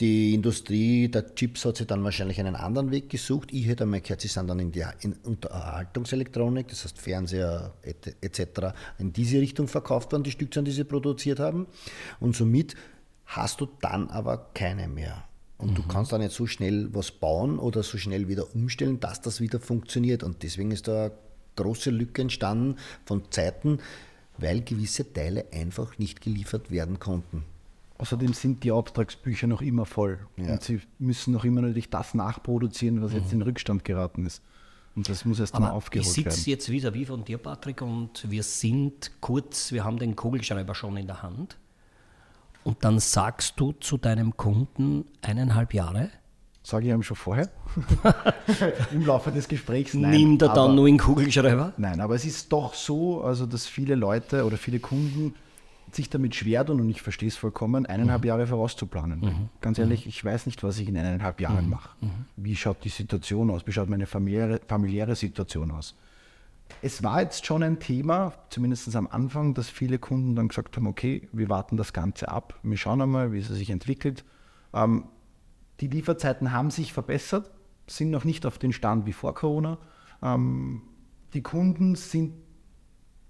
Die 0.00 0.34
Industrie 0.34 1.08
der 1.08 1.34
Chips 1.34 1.64
hat 1.64 1.76
sich 1.76 1.86
dann 1.86 2.04
wahrscheinlich 2.04 2.40
einen 2.40 2.56
anderen 2.56 2.90
Weg 2.90 3.08
gesucht. 3.08 3.52
Ich 3.52 3.66
hätte 3.66 3.84
einmal 3.84 4.00
gehört, 4.00 4.20
sie 4.20 4.28
sind 4.28 4.48
dann 4.48 4.58
in 4.58 4.72
die 4.72 4.84
in 5.00 5.14
Unterhaltungselektronik, 5.24 6.68
das 6.68 6.84
heißt 6.84 6.98
Fernseher 6.98 7.72
etc. 7.82 8.74
in 8.98 9.12
diese 9.12 9.40
Richtung 9.40 9.68
verkauft 9.68 10.12
worden, 10.12 10.24
die 10.24 10.30
Stückzahlen, 10.30 10.64
die 10.64 10.72
sie 10.72 10.84
produziert 10.84 11.38
haben. 11.38 11.66
Und 12.18 12.36
somit 12.36 12.74
hast 13.26 13.60
du 13.60 13.68
dann 13.80 14.10
aber 14.10 14.50
keine 14.54 14.88
mehr. 14.88 15.24
Und 15.60 15.72
mhm. 15.72 15.74
du 15.74 15.82
kannst 15.82 16.12
da 16.12 16.18
nicht 16.18 16.32
so 16.32 16.46
schnell 16.46 16.88
was 16.92 17.10
bauen 17.10 17.58
oder 17.58 17.82
so 17.82 17.98
schnell 17.98 18.28
wieder 18.28 18.54
umstellen, 18.54 19.00
dass 19.00 19.20
das 19.20 19.40
wieder 19.40 19.60
funktioniert. 19.60 20.22
Und 20.22 20.42
deswegen 20.42 20.70
ist 20.70 20.88
da 20.88 21.04
eine 21.04 21.12
große 21.56 21.90
Lücke 21.90 22.22
entstanden 22.22 22.76
von 23.04 23.30
Zeiten, 23.30 23.78
weil 24.38 24.62
gewisse 24.62 25.12
Teile 25.12 25.46
einfach 25.52 25.98
nicht 25.98 26.20
geliefert 26.20 26.70
werden 26.70 26.98
konnten. 26.98 27.44
Außerdem 27.98 28.32
sind 28.32 28.64
die 28.64 28.72
Auftragsbücher 28.72 29.46
noch 29.46 29.60
immer 29.60 29.84
voll. 29.84 30.18
Ja. 30.38 30.54
Und 30.54 30.62
sie 30.62 30.80
müssen 30.98 31.32
noch 31.32 31.44
immer 31.44 31.60
natürlich 31.60 31.90
das 31.90 32.14
nachproduzieren, 32.14 33.02
was 33.02 33.12
mhm. 33.12 33.18
jetzt 33.18 33.32
in 33.32 33.42
Rückstand 33.42 33.84
geraten 33.84 34.24
ist. 34.24 34.42
Und 34.96 35.08
das 35.08 35.24
muss 35.24 35.38
erst 35.38 35.58
mal 35.58 35.70
aufgeholt 35.70 36.16
werden. 36.16 36.28
Ich 36.28 36.34
sitze 36.34 36.50
jetzt 36.50 36.70
wieder 36.70 36.94
wie 36.94 37.04
von 37.04 37.24
dir, 37.24 37.38
Patrick, 37.38 37.82
und 37.82 38.28
wir 38.28 38.42
sind 38.42 39.12
kurz, 39.20 39.70
wir 39.70 39.84
haben 39.84 39.98
den 39.98 40.16
Kugelschreiber 40.16 40.74
schon 40.74 40.96
in 40.96 41.06
der 41.06 41.22
Hand. 41.22 41.56
Und 42.64 42.84
dann 42.84 42.98
sagst 42.98 43.54
du 43.58 43.72
zu 43.72 43.96
deinem 43.96 44.36
Kunden 44.36 45.04
eineinhalb 45.22 45.74
Jahre? 45.74 46.10
Sage 46.62 46.86
ich 46.86 46.92
ihm 46.92 47.02
schon 47.02 47.16
vorher. 47.16 47.48
Im 48.92 49.06
Laufe 49.06 49.32
des 49.32 49.48
Gesprächs. 49.48 49.94
Nein, 49.94 50.10
Nimmt 50.10 50.42
er 50.42 50.50
dann 50.50 50.74
nur 50.74 50.86
in 50.86 50.98
Kugelschreiber? 50.98 51.72
Nein, 51.78 52.00
aber 52.00 52.14
es 52.14 52.24
ist 52.24 52.52
doch 52.52 52.74
so, 52.74 53.22
also 53.22 53.46
dass 53.46 53.66
viele 53.66 53.94
Leute 53.94 54.44
oder 54.44 54.58
viele 54.58 54.78
Kunden 54.78 55.34
sich 55.92 56.10
damit 56.10 56.34
schwer 56.34 56.64
tun, 56.64 56.80
und 56.80 56.88
ich 56.88 57.02
verstehe 57.02 57.28
es 57.28 57.36
vollkommen, 57.36 57.86
eineinhalb 57.86 58.22
mhm. 58.22 58.28
Jahre 58.28 58.46
vorauszuplanen. 58.46 59.20
Mhm. 59.20 59.48
Ganz 59.60 59.78
ehrlich, 59.78 60.06
ich 60.06 60.24
weiß 60.24 60.46
nicht, 60.46 60.62
was 60.62 60.78
ich 60.78 60.88
in 60.88 60.96
eineinhalb 60.96 61.40
Jahren 61.40 61.64
mhm. 61.64 61.70
mache. 61.70 61.88
Mhm. 62.00 62.26
Wie 62.36 62.54
schaut 62.56 62.84
die 62.84 62.90
Situation 62.90 63.50
aus? 63.50 63.66
Wie 63.66 63.72
schaut 63.72 63.88
meine 63.88 64.06
familiäre, 64.06 64.60
familiäre 64.68 65.16
Situation 65.16 65.70
aus? 65.70 65.96
Es 66.82 67.02
war 67.02 67.20
jetzt 67.20 67.44
schon 67.44 67.62
ein 67.62 67.78
Thema, 67.78 68.32
zumindest 68.48 68.94
am 68.96 69.06
Anfang, 69.06 69.52
dass 69.54 69.68
viele 69.68 69.98
Kunden 69.98 70.34
dann 70.34 70.48
gesagt 70.48 70.76
haben, 70.76 70.86
okay, 70.86 71.28
wir 71.32 71.48
warten 71.50 71.76
das 71.76 71.92
Ganze 71.92 72.28
ab, 72.28 72.58
wir 72.62 72.76
schauen 72.78 73.02
einmal, 73.02 73.32
wie 73.32 73.38
es 73.38 73.48
sich 73.48 73.70
entwickelt. 73.70 74.24
Ähm, 74.72 75.04
die 75.80 75.88
Lieferzeiten 75.88 76.52
haben 76.52 76.70
sich 76.70 76.92
verbessert, 76.92 77.50
sind 77.86 78.10
noch 78.10 78.24
nicht 78.24 78.46
auf 78.46 78.58
den 78.58 78.72
Stand 78.72 79.06
wie 79.06 79.12
vor 79.12 79.34
Corona. 79.34 79.78
Ähm, 80.22 80.82
die 81.34 81.42
Kunden 81.42 81.96
sind 81.96 82.34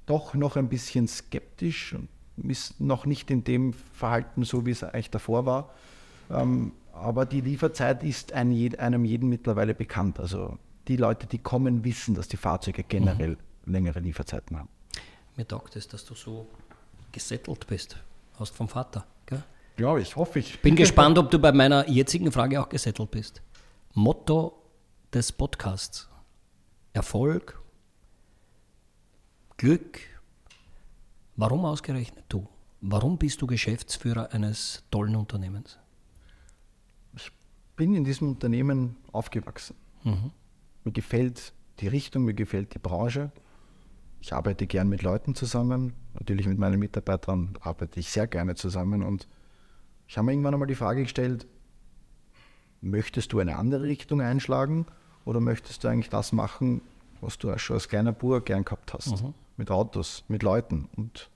doch 0.07 0.35
noch 0.35 0.57
ein 0.57 0.69
bisschen 0.69 1.09
skeptisch 1.09 1.95
und 1.95 2.09
ist 2.51 2.81
noch 2.81 3.05
nicht 3.05 3.31
in 3.31 3.45
dem 3.45 3.73
Verhalten 3.73 4.45
so, 4.45 4.65
wie 4.65 4.71
es 4.71 4.83
eigentlich 4.83 5.11
davor 5.11 5.47
war. 5.47 5.71
Ähm, 6.31 6.73
aber 6.93 7.27
die 7.27 7.41
Lieferzeit 7.41 8.03
ist 8.03 8.33
einem 8.33 9.05
jeden 9.05 9.29
mittlerweile 9.29 9.75
bekannt. 9.75 10.21
Also 10.21 10.59
die 10.91 10.97
Leute, 10.97 11.29
die 11.29 11.39
kommen, 11.39 11.85
wissen, 11.85 12.15
dass 12.17 12.27
die 12.27 12.37
Fahrzeuge 12.37 12.83
generell 12.83 13.39
mhm. 13.65 13.73
längere 13.73 14.01
Lieferzeiten 14.01 14.59
haben. 14.59 14.69
Mir 15.37 15.47
taugt 15.47 15.77
es, 15.77 15.87
dass 15.87 16.05
du 16.05 16.15
so 16.15 16.49
gesettelt 17.13 17.65
bist. 17.69 17.97
Hast 18.39 18.57
vom 18.57 18.69
Vater, 18.69 19.07
gell? 19.25 19.43
Ja, 19.79 19.97
ich 19.97 20.17
hoffe 20.17 20.41
ich. 20.41 20.61
Bin 20.61 20.75
gespannt, 20.85 21.17
ob 21.17 21.31
du 21.31 21.39
bei 21.39 21.53
meiner 21.53 21.89
jetzigen 21.89 22.33
Frage 22.33 22.61
auch 22.61 22.69
gesettelt 22.69 23.11
bist. 23.13 23.41
Motto 23.95 24.61
des 25.13 25.31
Podcasts. 25.31 26.09
Erfolg, 26.93 27.63
Glück. 29.57 30.01
Warum 31.37 31.65
ausgerechnet 31.67 32.25
du? 32.29 32.49
Warum 32.81 33.17
bist 33.17 33.41
du 33.41 33.47
Geschäftsführer 33.47 34.33
eines 34.33 34.83
tollen 34.91 35.15
Unternehmens? 35.15 35.79
Ich 37.15 37.31
bin 37.77 37.95
in 37.95 38.03
diesem 38.03 38.31
Unternehmen 38.31 38.97
aufgewachsen. 39.13 39.77
Mhm. 40.03 40.33
Mir 40.85 40.93
gefällt 40.93 41.53
die 41.81 41.89
Richtung, 41.89 42.25
mir 42.25 42.35
gefällt 42.35 42.75
die 42.75 42.79
Branche. 42.79 43.31
Ich 44.21 44.33
arbeite 44.33 44.67
gern 44.67 44.89
mit 44.89 45.03
Leuten 45.03 45.35
zusammen. 45.35 45.95
Natürlich 46.15 46.47
mit 46.47 46.59
meinen 46.59 46.79
Mitarbeitern 46.79 47.57
arbeite 47.61 48.01
ich 48.01 48.11
sehr 48.11 48.27
gerne 48.27 48.55
zusammen. 48.55 49.03
Und 49.03 49.29
ich 50.07 50.19
habe 50.19 50.27
mir 50.27 50.33
irgendwann 50.33 50.55
einmal 50.55 50.69
die 50.69 50.75
Frage 50.75 51.03
gestellt, 51.03 51.47
möchtest 52.81 53.33
du 53.33 53.39
eine 53.39 53.57
andere 53.57 53.85
Richtung 53.85 54.21
einschlagen 54.21 54.87
oder 55.25 55.41
möchtest 55.41 55.85
du 55.85 55.89
eigentlich 55.89 56.11
das 56.11 56.33
machen, 56.33 56.83
was 57.21 57.39
du 57.39 57.57
schon 57.59 57.75
als 57.75 57.89
kleiner 57.89 58.13
Bur 58.13 58.43
gern 58.43 58.65
gehabt 58.65 58.93
hast? 58.93 59.23
Mhm. 59.23 59.35
Mit 59.57 59.71
Autos, 59.71 60.25
mit 60.29 60.43
Leuten. 60.43 60.89
Und 60.97 61.31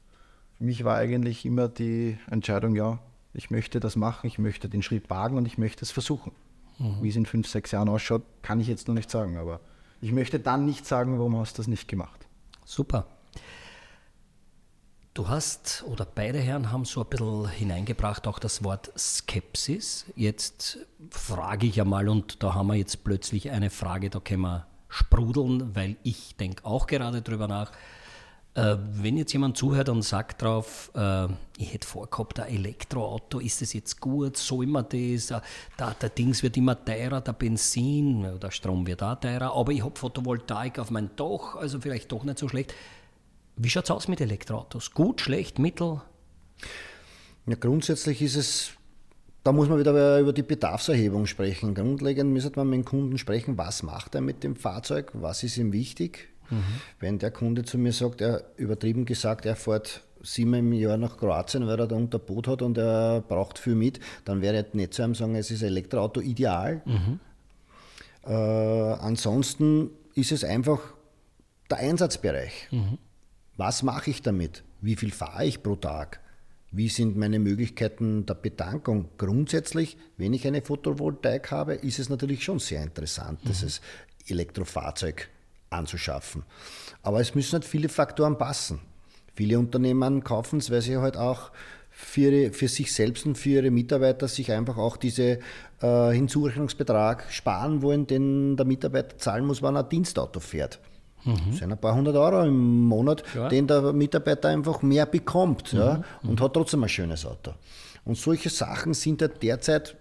für 0.56 0.64
mich 0.64 0.84
war 0.84 0.96
eigentlich 0.96 1.44
immer 1.44 1.68
die 1.68 2.18
Entscheidung, 2.30 2.74
ja, 2.74 2.98
ich 3.34 3.50
möchte 3.50 3.80
das 3.80 3.96
machen, 3.96 4.26
ich 4.26 4.38
möchte 4.38 4.68
den 4.68 4.82
Schritt 4.82 5.10
wagen 5.10 5.36
und 5.36 5.46
ich 5.46 5.58
möchte 5.58 5.84
es 5.84 5.90
versuchen. 5.90 6.32
Mhm. 6.78 7.02
Wie 7.02 7.08
es 7.08 7.16
in 7.16 7.26
fünf, 7.26 7.48
sechs 7.48 7.70
Jahren 7.70 7.88
ausschaut, 7.88 8.22
kann 8.42 8.60
ich 8.60 8.66
jetzt 8.66 8.88
noch 8.88 8.94
nicht 8.94 9.10
sagen. 9.10 9.36
Aber 9.36 9.60
ich 10.00 10.12
möchte 10.12 10.40
dann 10.40 10.64
nicht 10.64 10.86
sagen, 10.86 11.18
warum 11.18 11.36
hast 11.38 11.58
du 11.58 11.62
das 11.62 11.68
nicht 11.68 11.88
gemacht. 11.88 12.26
Super. 12.64 13.06
Du 15.14 15.28
hast, 15.28 15.84
oder 15.86 16.04
beide 16.04 16.40
Herren 16.40 16.72
haben 16.72 16.84
so 16.84 17.02
ein 17.02 17.08
bisschen 17.08 17.48
hineingebracht, 17.48 18.26
auch 18.26 18.40
das 18.40 18.64
Wort 18.64 18.90
Skepsis. 18.98 20.06
Jetzt 20.16 20.78
frage 21.10 21.68
ich 21.68 21.76
ja 21.76 21.84
mal, 21.84 22.08
und 22.08 22.42
da 22.42 22.54
haben 22.54 22.66
wir 22.66 22.74
jetzt 22.74 23.04
plötzlich 23.04 23.52
eine 23.52 23.70
Frage, 23.70 24.10
da 24.10 24.18
können 24.18 24.42
wir 24.42 24.66
sprudeln, 24.88 25.74
weil 25.76 25.96
ich 26.02 26.34
denke 26.36 26.64
auch 26.64 26.88
gerade 26.88 27.22
drüber 27.22 27.46
nach. 27.46 27.70
Äh, 28.54 28.76
wenn 28.78 29.16
jetzt 29.16 29.32
jemand 29.32 29.56
zuhört 29.56 29.88
und 29.88 30.02
sagt 30.02 30.42
drauf, 30.42 30.92
äh, 30.94 31.26
ich 31.58 31.72
hätte 31.72 31.88
vorgehabt, 31.88 32.38
ein 32.38 32.54
Elektroauto, 32.54 33.40
ist 33.40 33.60
das 33.60 33.72
jetzt 33.72 34.00
gut, 34.00 34.36
soll 34.36 34.66
man 34.66 34.86
das, 34.88 35.32
äh, 35.32 35.40
da, 35.76 35.90
der 36.00 36.10
Dings 36.10 36.44
wird 36.44 36.56
immer 36.56 36.82
teurer, 36.84 37.20
der 37.20 37.32
Benzin, 37.32 38.38
der 38.40 38.50
Strom 38.52 38.86
wird 38.86 39.02
auch 39.02 39.18
teurer, 39.18 39.56
aber 39.56 39.72
ich 39.72 39.84
habe 39.84 39.98
Photovoltaik 39.98 40.78
auf 40.78 40.92
mein 40.92 41.10
Dach, 41.16 41.56
also 41.56 41.80
vielleicht 41.80 42.12
doch 42.12 42.22
nicht 42.22 42.38
so 42.38 42.48
schlecht. 42.48 42.72
Wie 43.56 43.68
schaut 43.68 43.84
es 43.84 43.90
aus 43.90 44.06
mit 44.06 44.20
Elektroautos? 44.20 44.92
Gut, 44.92 45.20
schlecht, 45.20 45.58
mittel? 45.58 46.00
Ja, 47.46 47.56
grundsätzlich 47.56 48.22
ist 48.22 48.36
es 48.36 48.70
da 49.42 49.52
muss 49.52 49.68
man 49.68 49.78
wieder 49.78 50.20
über 50.20 50.32
die 50.32 50.42
Bedarfserhebung 50.42 51.26
sprechen. 51.26 51.74
Grundlegend 51.74 52.32
müsste 52.32 52.52
man 52.56 52.70
mit 52.70 52.78
dem 52.78 52.84
Kunden 52.86 53.18
sprechen, 53.18 53.58
was 53.58 53.82
macht 53.82 54.14
er 54.14 54.22
mit 54.22 54.42
dem 54.42 54.56
Fahrzeug, 54.56 55.10
was 55.12 55.42
ist 55.42 55.58
ihm 55.58 55.70
wichtig. 55.70 56.30
Mhm. 56.50 56.64
Wenn 57.00 57.18
der 57.18 57.30
Kunde 57.30 57.64
zu 57.64 57.78
mir 57.78 57.92
sagt, 57.92 58.20
er 58.20 58.44
übertrieben 58.56 59.04
gesagt, 59.04 59.46
er 59.46 59.56
fährt 59.56 60.02
siebenmal 60.22 60.60
im 60.60 60.72
Jahr 60.72 60.96
nach 60.96 61.16
Kroatien, 61.16 61.66
weil 61.66 61.78
er 61.78 61.86
da 61.86 61.96
unter 61.96 62.18
Boot 62.18 62.48
hat 62.48 62.62
und 62.62 62.78
er 62.78 63.20
braucht 63.20 63.58
viel 63.58 63.74
mit, 63.74 64.00
dann 64.24 64.40
wäre 64.40 64.66
ich 64.66 64.74
nicht 64.74 64.94
zu 64.94 65.02
einem 65.02 65.14
sagen, 65.14 65.34
es 65.34 65.50
ist 65.50 65.62
ein 65.62 65.68
Elektroauto 65.68 66.20
ideal. 66.20 66.82
Mhm. 66.84 67.20
Äh, 68.24 68.32
ansonsten 68.32 69.90
ist 70.14 70.32
es 70.32 70.44
einfach 70.44 70.80
der 71.70 71.78
Einsatzbereich. 71.78 72.68
Mhm. 72.70 72.98
Was 73.56 73.82
mache 73.82 74.10
ich 74.10 74.22
damit? 74.22 74.64
Wie 74.80 74.96
viel 74.96 75.12
fahre 75.12 75.46
ich 75.46 75.62
pro 75.62 75.76
Tag? 75.76 76.20
Wie 76.70 76.88
sind 76.88 77.16
meine 77.16 77.38
Möglichkeiten 77.38 78.26
der 78.26 78.34
Betankung? 78.34 79.10
Grundsätzlich, 79.16 79.96
wenn 80.16 80.32
ich 80.32 80.46
eine 80.46 80.60
Photovoltaik 80.60 81.52
habe, 81.52 81.74
ist 81.74 82.00
es 82.00 82.08
natürlich 82.08 82.42
schon 82.42 82.58
sehr 82.58 82.82
interessant, 82.82 83.44
mhm. 83.44 83.48
dieses 83.48 83.80
Elektrofahrzeug 84.26 85.28
anzuschaffen. 85.74 86.44
Aber 87.02 87.20
es 87.20 87.34
müssen 87.34 87.54
halt 87.54 87.64
viele 87.64 87.88
Faktoren 87.88 88.38
passen. 88.38 88.80
Viele 89.34 89.58
Unternehmen 89.58 90.22
kaufen 90.22 90.58
es, 90.58 90.70
weil 90.70 90.80
sie 90.80 90.96
halt 90.96 91.16
auch 91.16 91.50
für, 91.90 92.30
ihre, 92.30 92.52
für 92.52 92.68
sich 92.68 92.92
selbst 92.92 93.26
und 93.26 93.38
für 93.38 93.50
ihre 93.50 93.70
Mitarbeiter 93.70 94.28
sich 94.28 94.50
einfach 94.50 94.76
auch 94.76 94.96
diese 94.96 95.38
äh, 95.80 96.10
Hinzurechnungsbetrag 96.12 97.26
sparen 97.30 97.82
wollen, 97.82 98.06
den 98.06 98.56
der 98.56 98.66
Mitarbeiter 98.66 99.16
zahlen 99.18 99.46
muss, 99.46 99.62
wenn 99.62 99.76
er 99.76 99.84
ein 99.84 99.88
Dienstauto 99.88 100.40
fährt. 100.40 100.80
Mhm. 101.24 101.38
Das 101.50 101.58
sind 101.58 101.72
ein 101.72 101.78
paar 101.78 101.94
hundert 101.94 102.16
Euro 102.16 102.42
im 102.44 102.82
Monat, 102.82 103.22
ja. 103.34 103.48
den 103.48 103.66
der 103.66 103.92
Mitarbeiter 103.92 104.48
einfach 104.48 104.82
mehr 104.82 105.06
bekommt 105.06 105.72
mhm. 105.72 105.78
ja, 105.78 106.02
und 106.22 106.40
hat 106.40 106.54
trotzdem 106.54 106.82
ein 106.82 106.88
schönes 106.88 107.24
Auto. 107.24 107.52
Und 108.04 108.18
solche 108.18 108.50
Sachen 108.50 108.92
sind 108.94 109.20
ja 109.20 109.28
derzeit, 109.28 109.96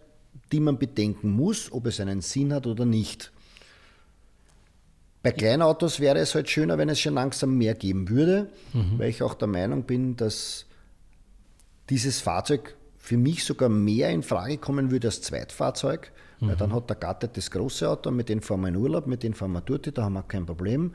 die 0.51 0.59
man 0.59 0.77
bedenken 0.77 1.31
muss, 1.31 1.71
ob 1.71 1.85
es 1.85 1.99
einen 1.99 2.21
Sinn 2.21 2.53
hat 2.53 2.67
oder 2.67 2.85
nicht. 2.85 3.31
Bei 5.23 5.31
Kleinautos 5.31 5.99
wäre 5.99 6.19
es 6.19 6.35
halt 6.35 6.49
schöner, 6.49 6.77
wenn 6.77 6.89
es 6.89 6.99
schon 6.99 7.15
langsam 7.15 7.57
mehr 7.57 7.73
geben 7.73 8.09
würde, 8.09 8.49
mhm. 8.73 8.99
weil 8.99 9.09
ich 9.09 9.23
auch 9.23 9.33
der 9.33 9.47
Meinung 9.47 9.83
bin, 9.83 10.15
dass 10.15 10.65
dieses 11.89 12.21
Fahrzeug 12.21 12.75
für 12.97 13.17
mich 13.17 13.43
sogar 13.43 13.69
mehr 13.69 14.09
in 14.11 14.21
Frage 14.21 14.57
kommen 14.57 14.91
würde 14.91 15.07
als 15.07 15.21
Zweitfahrzeug, 15.21 16.11
Mhm. 16.43 16.49
Weil 16.49 16.55
dann 16.57 16.73
hat 16.73 16.89
der 16.89 16.97
Gatte 16.97 17.27
das 17.27 17.49
große 17.51 17.89
Auto, 17.89 18.11
mit 18.11 18.29
dem 18.29 18.41
fahren 18.41 18.61
wir 18.61 18.67
in 18.69 18.75
Urlaub, 18.75 19.07
mit 19.07 19.23
dem 19.23 19.33
fahren 19.33 19.53
wir 19.53 19.61
dort, 19.61 19.97
da 19.97 20.03
haben 20.03 20.13
wir 20.13 20.23
kein 20.23 20.45
Problem. 20.45 20.93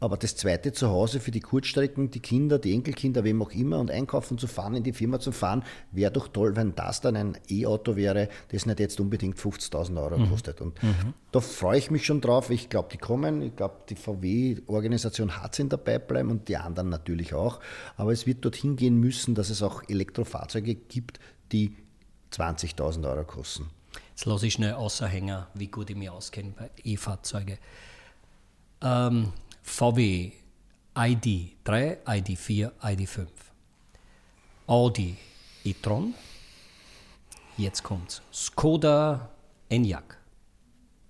Aber 0.00 0.16
das 0.16 0.34
zweite 0.34 0.72
zu 0.72 0.88
Hause 0.88 1.20
für 1.20 1.30
die 1.30 1.40
Kurzstrecken, 1.40 2.10
die 2.10 2.20
Kinder, 2.20 2.58
die 2.58 2.72
Enkelkinder, 2.72 3.22
wem 3.22 3.42
auch 3.42 3.50
immer, 3.50 3.78
und 3.78 3.90
einkaufen 3.90 4.38
zu 4.38 4.46
fahren, 4.46 4.74
in 4.74 4.82
die 4.82 4.94
Firma 4.94 5.20
zu 5.20 5.30
fahren, 5.30 5.62
wäre 5.92 6.10
doch 6.10 6.28
toll, 6.28 6.56
wenn 6.56 6.74
das 6.74 7.02
dann 7.02 7.16
ein 7.16 7.38
E-Auto 7.48 7.96
wäre, 7.96 8.30
das 8.48 8.64
nicht 8.64 8.80
jetzt 8.80 8.98
unbedingt 8.98 9.36
50.000 9.36 10.02
Euro 10.02 10.18
mhm. 10.18 10.30
kostet. 10.30 10.62
Und 10.62 10.82
mhm. 10.82 11.12
da 11.32 11.40
freue 11.40 11.78
ich 11.78 11.90
mich 11.90 12.06
schon 12.06 12.22
drauf. 12.22 12.48
Ich 12.48 12.70
glaube, 12.70 12.88
die 12.90 12.96
kommen. 12.96 13.42
Ich 13.42 13.54
glaube, 13.54 13.76
die 13.90 13.94
VW-Organisation 13.94 15.42
hat 15.42 15.52
es 15.52 15.58
in 15.58 15.68
der 15.68 15.76
Pipeline 15.76 16.30
und 16.30 16.48
die 16.48 16.56
anderen 16.56 16.88
natürlich 16.88 17.34
auch. 17.34 17.60
Aber 17.96 18.12
es 18.12 18.26
wird 18.26 18.42
dorthin 18.44 18.76
gehen 18.76 18.98
müssen, 18.98 19.34
dass 19.34 19.50
es 19.50 19.62
auch 19.62 19.82
Elektrofahrzeuge 19.86 20.76
gibt, 20.76 21.20
die 21.52 21.76
20.000 22.32 23.06
Euro 23.06 23.24
kosten. 23.24 23.68
Jetzt 24.10 24.24
lasse 24.24 24.46
ich 24.46 24.54
schnell 24.54 24.74
Außerhänger, 24.74 25.48
wie 25.54 25.66
gut 25.66 25.90
ich 25.90 25.96
mich 25.96 26.08
auskenne 26.08 26.54
bei 26.56 26.70
E-Fahrzeugen. 26.84 27.58
Ähm, 28.82 29.32
VW 29.62 30.32
ID3, 30.94 31.96
ID4, 32.04 32.72
ID5. 32.82 33.26
Audi 34.66 35.16
e-tron. 35.64 36.14
Jetzt 37.56 37.82
kommt's. 37.82 38.22
Skoda 38.32 39.30
Enyaq. 39.68 40.16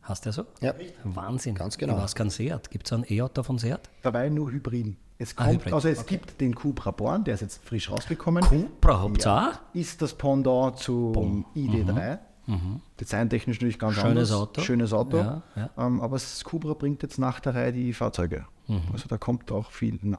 Hast 0.03 0.27
du 0.27 0.33
so? 0.33 0.45
Ja. 0.61 0.75
Wahnsinn. 1.05 1.55
Ganz 1.55 1.79
genau. 1.79 1.97
Was 1.97 2.15
kann 2.15 2.31
Seat? 2.31 2.71
Gibt 2.71 2.87
es 2.87 2.93
einen 2.93 3.05
E-Auto 3.09 3.43
von 3.43 3.59
Seat? 3.59 3.89
Dabei 4.03 4.29
nur 4.29 4.51
Hybriden. 4.51 4.97
Es 5.19 5.37
ah, 5.37 5.45
kommt, 5.45 5.49
ah, 5.49 5.53
Hybrid. 5.53 5.75
also 5.75 5.89
es 5.89 5.99
okay. 6.01 6.17
gibt 6.17 6.41
den 6.41 6.55
Cupra 6.55 6.91
Born, 6.91 7.25
der 7.25 7.35
ist 7.35 7.43
jetzt 7.43 7.63
frisch 7.63 7.91
rausgekommen. 7.91 8.43
Cupra 8.43 9.03
habt 9.03 9.25
ja, 9.25 9.61
Ist 9.75 10.01
das 10.01 10.15
Pendant 10.15 10.79
zum 10.79 11.45
ID3. 11.55 12.13
Mhm. 12.13 12.19
Mhm. 12.47 12.81
Designtechnisch 12.99 13.59
natürlich 13.59 13.79
ganz 13.79 13.95
Schönes 13.95 14.09
anders. 14.09 14.33
Auto. 14.33 14.61
Schönes 14.61 14.93
Auto. 14.93 15.19
Ja, 15.19 15.43
ja. 15.57 15.71
Ähm, 15.79 16.01
aber 16.01 16.17
das 16.17 16.43
Cobra 16.45 16.75
bringt 16.75 17.03
jetzt 17.03 17.19
nach 17.19 17.41
der 17.41 17.55
Reihe 17.55 17.73
die 17.73 17.93
Fahrzeuge. 17.93 18.47
Mhm. 18.67 18.83
Also 18.93 19.09
da 19.09 19.19
kommt 19.19 19.51
auch 19.53 19.71
viel 19.71 19.99
nach. 20.03 20.19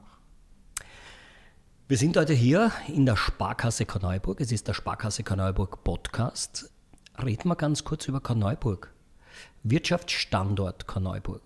Wir 1.88 1.98
sind 1.98 2.16
heute 2.16 2.34
hier 2.34 2.72
in 2.88 3.06
der 3.06 3.18
Sparkasse 3.18 3.86
Korneuburg. 3.86 4.40
Es 4.40 4.52
ist 4.52 4.68
der 4.68 4.74
Sparkasse 4.74 5.24
Korneuburg 5.24 5.84
Podcast. 5.84 6.72
Reden 7.22 7.50
wir 7.50 7.58
ganz 7.58 7.84
kurz 7.84 8.08
über 8.08 8.22
Korneuburg. 8.22 8.94
Wirtschaftsstandort 9.64 10.88
Korneuburg. 10.88 11.42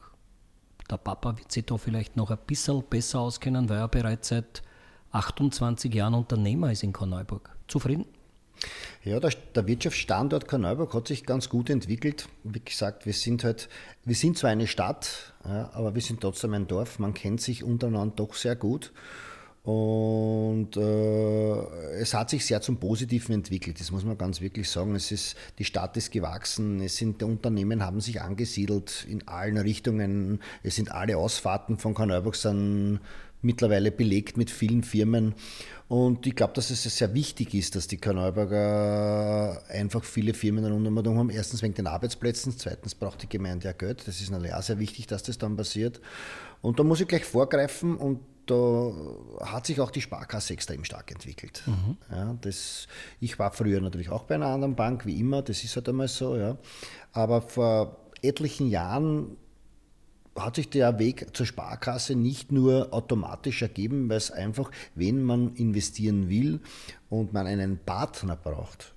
Der 0.89 0.97
Papa 0.97 1.35
wird 1.38 1.51
sich 1.51 1.65
da 1.65 1.77
vielleicht 1.77 2.15
noch 2.15 2.29
ein 2.29 2.38
bisschen 2.45 2.83
besser 2.88 3.21
auskennen, 3.21 3.69
weil 3.69 3.79
er 3.79 3.88
bereits 3.88 4.27
seit 4.27 4.61
28 5.11 5.91
Jahren 5.93 6.13
Unternehmer 6.13 6.71
ist 6.71 6.83
in 6.83 6.93
Korneuburg. 6.93 7.49
Zufrieden? 7.67 8.05
Ja, 9.03 9.19
der, 9.19 9.67
Wirtschaftsstandort 9.67 10.47
Karneuburg 10.47 10.93
hat 10.93 11.07
sich 11.07 11.25
ganz 11.25 11.49
gut 11.49 11.69
entwickelt. 11.69 12.27
Wie 12.43 12.59
gesagt, 12.59 13.05
wir 13.05 13.13
sind 13.13 13.43
halt, 13.43 13.69
wir 14.03 14.15
sind 14.15 14.37
zwar 14.37 14.49
eine 14.49 14.65
Stadt, 14.65 15.33
ja, 15.45 15.69
aber 15.73 15.93
wir 15.93 16.01
sind 16.01 16.21
trotzdem 16.21 16.53
ein 16.53 16.67
Dorf. 16.67 16.97
Man 16.97 17.13
kennt 17.13 17.39
sich 17.39 17.63
untereinander 17.63 18.15
doch 18.15 18.33
sehr 18.33 18.55
gut. 18.55 18.91
Und 19.65 20.77
äh, 20.77 21.99
es 21.99 22.13
hat 22.13 22.29
sich 22.29 22.45
sehr 22.45 22.61
zum 22.61 22.77
Positiven 22.77 23.33
entwickelt, 23.33 23.79
das 23.79 23.91
muss 23.91 24.05
man 24.05 24.15
ganz 24.15 24.39
wirklich 24.39 24.69
sagen. 24.69 24.93
Es 24.93 25.11
ist, 25.11 25.35
die 25.57 25.65
Stadt 25.65 25.97
ist 25.97 26.11
gewachsen, 26.11 26.81
es 26.81 26.97
sind, 26.97 27.23
Unternehmen 27.23 27.83
haben 27.83 27.99
sich 27.99 28.21
angesiedelt 28.21 29.07
in 29.09 29.27
allen 29.27 29.57
Richtungen. 29.57 30.39
Es 30.61 30.75
sind 30.75 30.91
alle 30.91 31.17
Ausfahrten 31.17 31.79
von 31.79 31.95
Karneuburg 31.95 32.35
sind 32.35 32.99
mittlerweile 33.45 33.91
belegt 33.91 34.38
mit 34.38 34.49
vielen 34.49 34.84
Firmen. 34.84 35.36
Und 35.88 36.25
ich 36.25 36.36
glaube, 36.36 36.53
dass 36.53 36.71
es 36.71 36.84
sehr 36.84 37.13
wichtig 37.13 37.53
ist, 37.53 37.75
dass 37.75 37.88
die 37.88 37.97
Karneuberger 37.97 39.62
einfach 39.69 40.03
viele 40.03 40.34
Firmen 40.34 40.65
rund 40.65 40.88
um 40.88 41.17
haben. 41.17 41.29
Erstens 41.29 41.62
wegen 41.62 41.75
den 41.75 41.86
Arbeitsplätzen, 41.86 42.58
zweitens 42.58 42.95
braucht 42.95 43.21
die 43.21 43.29
Gemeinde 43.29 43.65
ja 43.65 43.71
Geld. 43.71 44.08
Das 44.08 44.19
ist 44.19 44.31
natürlich 44.31 44.53
auch 44.53 44.63
sehr 44.63 44.79
wichtig, 44.79 45.05
dass 45.05 45.21
das 45.21 45.38
dann 45.38 45.55
passiert. 45.55 46.01
Und 46.62 46.79
da 46.79 46.84
muss 46.84 47.01
ich 47.01 47.08
gleich 47.08 47.23
vorgreifen 47.23 47.95
und 47.97 48.19
da 48.47 48.91
hat 49.41 49.67
sich 49.67 49.79
auch 49.79 49.91
die 49.91 50.01
Sparkasse 50.01 50.53
extrem 50.53 50.84
stark 50.84 51.12
entwickelt. 51.12 51.63
Mhm. 51.65 51.97
Ja, 52.12 52.36
das, 52.41 52.88
ich 53.19 53.38
war 53.38 53.51
früher 53.51 53.81
natürlich 53.81 54.10
auch 54.10 54.23
bei 54.23 54.36
einer 54.36 54.47
anderen 54.47 54.75
Bank, 54.75 55.05
wie 55.05 55.19
immer, 55.19 55.41
das 55.41 55.63
ist 55.63 55.75
halt 55.75 55.89
einmal 55.89 56.08
so. 56.08 56.36
Ja. 56.36 56.58
Aber 57.12 57.41
vor 57.41 57.97
etlichen 58.21 58.67
Jahren 58.67 59.38
hat 60.35 60.55
sich 60.55 60.69
der 60.69 60.99
Weg 60.99 61.35
zur 61.35 61.45
Sparkasse 61.45 62.15
nicht 62.15 62.51
nur 62.51 62.93
automatisch 62.93 63.61
ergeben, 63.61 64.09
weil 64.09 64.17
es 64.17 64.31
einfach, 64.31 64.69
wenn 64.93 65.23
man 65.23 65.55
investieren 65.55 66.29
will 66.29 66.59
und 67.09 67.33
man 67.33 67.47
einen 67.47 67.77
Partner 67.77 68.35
braucht, 68.35 68.93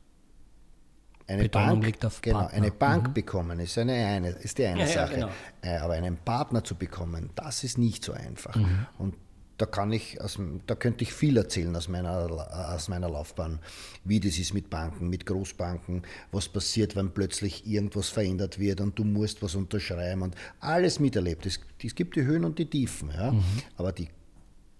eine 1.28 1.42
Betonung 1.42 1.80
Bank, 1.82 2.22
genau, 2.22 2.46
eine 2.46 2.70
Bank 2.70 3.08
mhm. 3.08 3.12
bekommen, 3.12 3.60
ist, 3.60 3.76
eine, 3.78 3.92
eine, 3.92 4.30
ist 4.30 4.58
die 4.58 4.64
eine 4.64 4.80
ja, 4.80 4.86
Sache. 4.86 5.12
Ja, 5.12 5.26
genau. 5.26 5.32
Äh, 5.62 5.76
aber 5.76 5.92
einen 5.94 6.16
Partner 6.16 6.64
zu 6.64 6.74
bekommen, 6.74 7.30
das 7.34 7.64
ist 7.64 7.76
nicht 7.78 8.02
so 8.02 8.12
einfach. 8.12 8.56
Mhm. 8.56 8.86
Und 8.96 9.14
da 9.58 9.66
kann 9.66 9.92
ich, 9.92 10.20
aus, 10.20 10.38
da 10.66 10.76
könnte 10.76 11.02
ich 11.02 11.12
viel 11.12 11.36
erzählen 11.36 11.74
aus 11.74 11.88
meiner, 11.88 12.72
aus 12.72 12.88
meiner 12.88 13.10
Laufbahn, 13.10 13.58
wie 14.04 14.20
das 14.20 14.38
ist 14.38 14.54
mit 14.54 14.70
Banken, 14.70 15.10
mit 15.10 15.26
Großbanken, 15.26 16.02
was 16.30 16.48
passiert, 16.48 16.94
wenn 16.94 17.10
plötzlich 17.10 17.66
irgendwas 17.66 18.08
verändert 18.08 18.60
wird 18.60 18.80
und 18.80 18.98
du 18.98 19.04
musst 19.04 19.42
was 19.42 19.56
unterschreiben 19.56 20.22
und 20.22 20.36
alles 20.60 21.00
miterlebt. 21.00 21.44
Es, 21.44 21.60
es 21.82 21.94
gibt 21.94 22.14
die 22.14 22.22
Höhen 22.22 22.44
und 22.44 22.58
die 22.58 22.70
Tiefen, 22.70 23.10
ja? 23.10 23.32
Mhm. 23.32 23.42
aber 23.76 23.92
die 23.92 24.08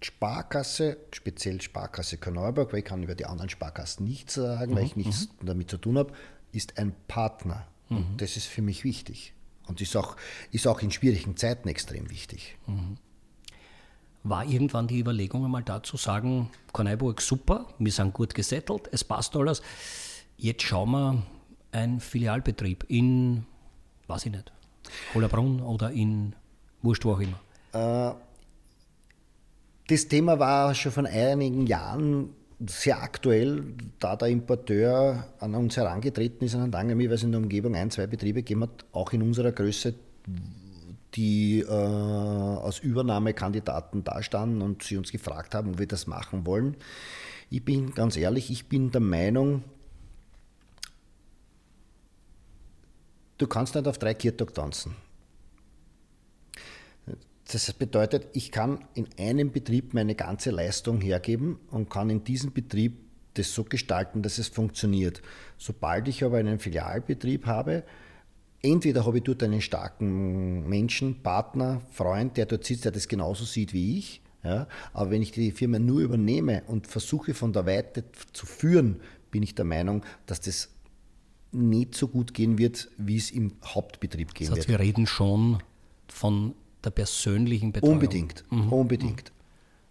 Sparkasse, 0.01 0.97
speziell 1.11 1.61
Sparkasse 1.61 2.17
Korneuburg, 2.17 2.71
weil 2.71 2.79
ich 2.79 2.85
kann 2.85 3.03
über 3.03 3.15
die 3.15 3.25
anderen 3.25 3.49
Sparkassen 3.49 4.05
nichts 4.05 4.35
sagen, 4.35 4.71
mhm. 4.71 4.75
weil 4.77 4.85
ich 4.85 4.95
nichts 4.95 5.27
mhm. 5.41 5.45
damit 5.45 5.69
zu 5.69 5.77
tun 5.77 5.97
habe, 5.97 6.13
ist 6.53 6.77
ein 6.77 6.95
Partner. 7.09 7.67
Und 7.89 8.13
mhm. 8.13 8.17
das 8.17 8.37
ist 8.37 8.45
für 8.45 8.61
mich 8.61 8.85
wichtig. 8.85 9.33
Und 9.67 9.81
ist 9.81 9.95
auch, 9.97 10.15
ist 10.51 10.67
auch 10.67 10.81
in 10.81 10.89
schwierigen 10.89 11.35
Zeiten 11.35 11.67
extrem 11.67 12.09
wichtig. 12.09 12.57
War 14.23 14.45
irgendwann 14.45 14.87
die 14.87 14.99
Überlegung 14.99 15.45
einmal 15.45 15.63
da 15.63 15.81
zu 15.81 15.97
sagen, 15.97 16.49
Korneiburg 16.73 17.21
super, 17.21 17.67
wir 17.79 17.91
sind 17.91 18.13
gut 18.13 18.33
gesettelt, 18.33 18.89
es 18.91 19.03
passt 19.03 19.35
alles. 19.35 19.61
Jetzt 20.37 20.63
schauen 20.63 20.91
wir 20.91 21.23
einen 21.71 21.99
Filialbetrieb 21.99 22.85
in, 22.89 23.45
weiß 24.07 24.25
ich 24.25 24.31
nicht, 24.31 24.51
Hollerbrunn 25.13 25.61
oder 25.61 25.91
in 25.91 26.35
Wurscht, 26.81 27.05
wo 27.05 27.13
auch 27.13 27.21
immer. 27.21 27.39
Äh, 27.73 28.13
das 29.87 30.07
Thema 30.07 30.37
war 30.39 30.75
schon 30.75 30.91
von 30.91 31.05
einigen 31.05 31.65
Jahren 31.65 32.29
sehr 32.67 33.01
aktuell, 33.01 33.63
da 33.99 34.15
der 34.15 34.27
Importeur 34.27 35.25
an 35.39 35.55
uns 35.55 35.77
herangetreten 35.77 36.45
ist 36.45 36.55
und 36.55 36.61
hat 36.61 36.73
weil 36.73 37.11
es 37.11 37.23
in 37.23 37.31
der 37.31 37.41
Umgebung 37.41 37.75
ein, 37.75 37.89
zwei 37.89 38.05
Betriebe 38.05 38.43
gegeben 38.43 38.63
hat, 38.63 38.85
auch 38.91 39.13
in 39.13 39.21
unserer 39.21 39.51
Größe, 39.51 39.95
die 41.15 41.61
äh, 41.61 41.71
als 41.71 42.79
Übernahmekandidaten 42.79 44.03
dastanden 44.03 44.61
und 44.61 44.83
sie 44.83 44.97
uns 44.97 45.11
gefragt 45.11 45.55
haben, 45.55 45.71
ob 45.71 45.79
wir 45.79 45.87
das 45.87 46.07
machen 46.07 46.45
wollen. 46.45 46.77
Ich 47.49 47.65
bin 47.65 47.93
ganz 47.95 48.15
ehrlich, 48.15 48.51
ich 48.51 48.67
bin 48.69 48.91
der 48.91 49.01
Meinung, 49.01 49.63
du 53.37 53.47
kannst 53.47 53.75
nicht 53.75 53.87
auf 53.87 53.97
drei 53.97 54.13
Kirtag 54.13 54.53
tanzen. 54.53 54.95
Das 57.51 57.73
bedeutet, 57.73 58.27
ich 58.33 58.51
kann 58.51 58.85
in 58.93 59.07
einem 59.17 59.51
Betrieb 59.51 59.95
meine 59.95 60.13
ganze 60.13 60.51
Leistung 60.51 61.01
hergeben 61.01 61.59
und 61.71 61.89
kann 61.89 62.11
in 62.11 62.23
diesem 62.23 62.53
Betrieb 62.53 62.99
das 63.33 63.51
so 63.53 63.63
gestalten, 63.63 64.21
dass 64.21 64.37
es 64.37 64.49
funktioniert. 64.49 65.23
Sobald 65.57 66.07
ich 66.07 66.23
aber 66.23 66.37
einen 66.37 66.59
Filialbetrieb 66.59 67.47
habe, 67.47 67.83
entweder 68.61 69.05
habe 69.05 69.17
ich 69.17 69.23
dort 69.23 69.43
einen 69.43 69.61
starken 69.61 70.67
Menschen, 70.67 71.21
Partner, 71.21 71.81
Freund, 71.91 72.37
der 72.37 72.45
dort 72.45 72.65
sitzt, 72.65 72.85
der 72.85 72.91
das 72.91 73.07
genauso 73.07 73.45
sieht 73.45 73.73
wie 73.73 73.97
ich. 73.97 74.21
Ja, 74.43 74.67
aber 74.93 75.11
wenn 75.11 75.21
ich 75.21 75.31
die 75.31 75.51
Firma 75.51 75.79
nur 75.79 75.99
übernehme 75.99 76.63
und 76.67 76.87
versuche 76.87 77.33
von 77.33 77.51
der 77.51 77.65
Weite 77.65 78.05
zu 78.31 78.45
führen, 78.45 79.01
bin 79.31 79.43
ich 79.43 79.53
der 79.53 79.65
Meinung, 79.65 80.05
dass 80.27 80.39
das 80.39 80.69
nicht 81.51 81.95
so 81.95 82.07
gut 82.07 82.33
gehen 82.33 82.57
wird, 82.57 82.89
wie 82.97 83.17
es 83.17 83.31
im 83.31 83.51
Hauptbetrieb 83.65 84.33
gehen 84.33 84.47
das 84.49 84.59
heißt, 84.59 84.69
wird. 84.69 84.79
Wir 84.79 84.85
reden 84.85 85.07
schon 85.07 85.61
von 86.07 86.53
der 86.83 86.91
persönlichen 86.91 87.73
Betreuung. 87.73 87.95
Unbedingt, 87.95 88.45
mhm. 88.49 88.71
unbedingt. 88.71 89.31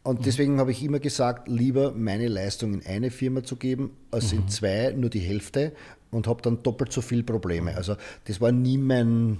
Und 0.08 0.24
deswegen 0.24 0.58
habe 0.58 0.70
ich 0.70 0.82
immer 0.82 1.00
gesagt, 1.00 1.48
lieber 1.48 1.92
meine 1.92 2.28
Leistung 2.28 2.72
in 2.72 2.86
eine 2.86 3.10
Firma 3.10 3.44
zu 3.44 3.56
geben, 3.56 3.94
als 4.10 4.32
mhm. 4.32 4.38
in 4.38 4.48
zwei 4.48 4.94
nur 4.96 5.10
die 5.10 5.18
Hälfte 5.18 5.74
und 6.10 6.26
habe 6.26 6.40
dann 6.40 6.62
doppelt 6.62 6.94
so 6.94 7.02
viele 7.02 7.22
Probleme. 7.24 7.76
Also 7.76 7.94
das 8.24 8.40
war 8.40 8.50
nie 8.50 8.78
mein 8.78 9.38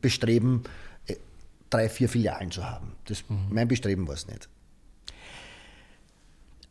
Bestreben, 0.00 0.62
äh, 1.08 1.16
drei, 1.68 1.88
vier 1.88 2.08
Filialen 2.08 2.52
zu 2.52 2.62
haben. 2.62 2.92
Das, 3.06 3.24
mhm. 3.28 3.38
Mein 3.50 3.66
Bestreben 3.66 4.06
war 4.06 4.14
es 4.14 4.28
nicht. 4.28 4.48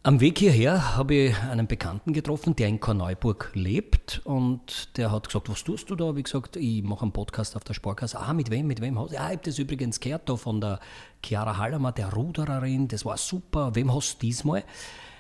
Am 0.04 0.20
Weg 0.20 0.40
hierher 0.40 0.96
habe 0.98 1.14
ich 1.14 1.38
einen 1.44 1.68
Bekannten 1.68 2.12
getroffen, 2.12 2.56
der 2.56 2.70
in 2.70 2.80
Korneuburg 2.80 3.52
lebt 3.54 4.20
und 4.24 4.98
der 4.98 5.12
hat 5.12 5.28
gesagt, 5.28 5.48
was 5.48 5.64
tust 5.64 5.92
du 5.92 5.96
da? 5.96 6.12
Ich 6.16 6.24
gesagt, 6.24 6.56
ich 6.56 6.82
mache 6.82 7.04
einen 7.04 7.12
Podcast 7.12 7.56
auf 7.56 7.64
der 7.64 7.76
Sparkasse. 7.76 8.20
Ah, 8.20 8.34
mit 8.34 8.50
wem, 8.50 8.66
mit 8.66 8.82
wem? 8.82 8.96
Ja, 8.96 9.06
ich 9.12 9.20
habe 9.20 9.38
das 9.44 9.60
übrigens 9.60 10.00
gehört 10.00 10.28
da 10.28 10.38
von 10.38 10.60
der 10.60 10.80
Chiara 11.24 11.58
Hallermer, 11.58 11.92
der 11.92 12.12
Rudererin, 12.12 12.88
das 12.88 13.06
war 13.06 13.16
super. 13.16 13.76
Wem 13.76 13.94
hast 13.94 14.16
du 14.16 14.26
diesmal? 14.26 14.64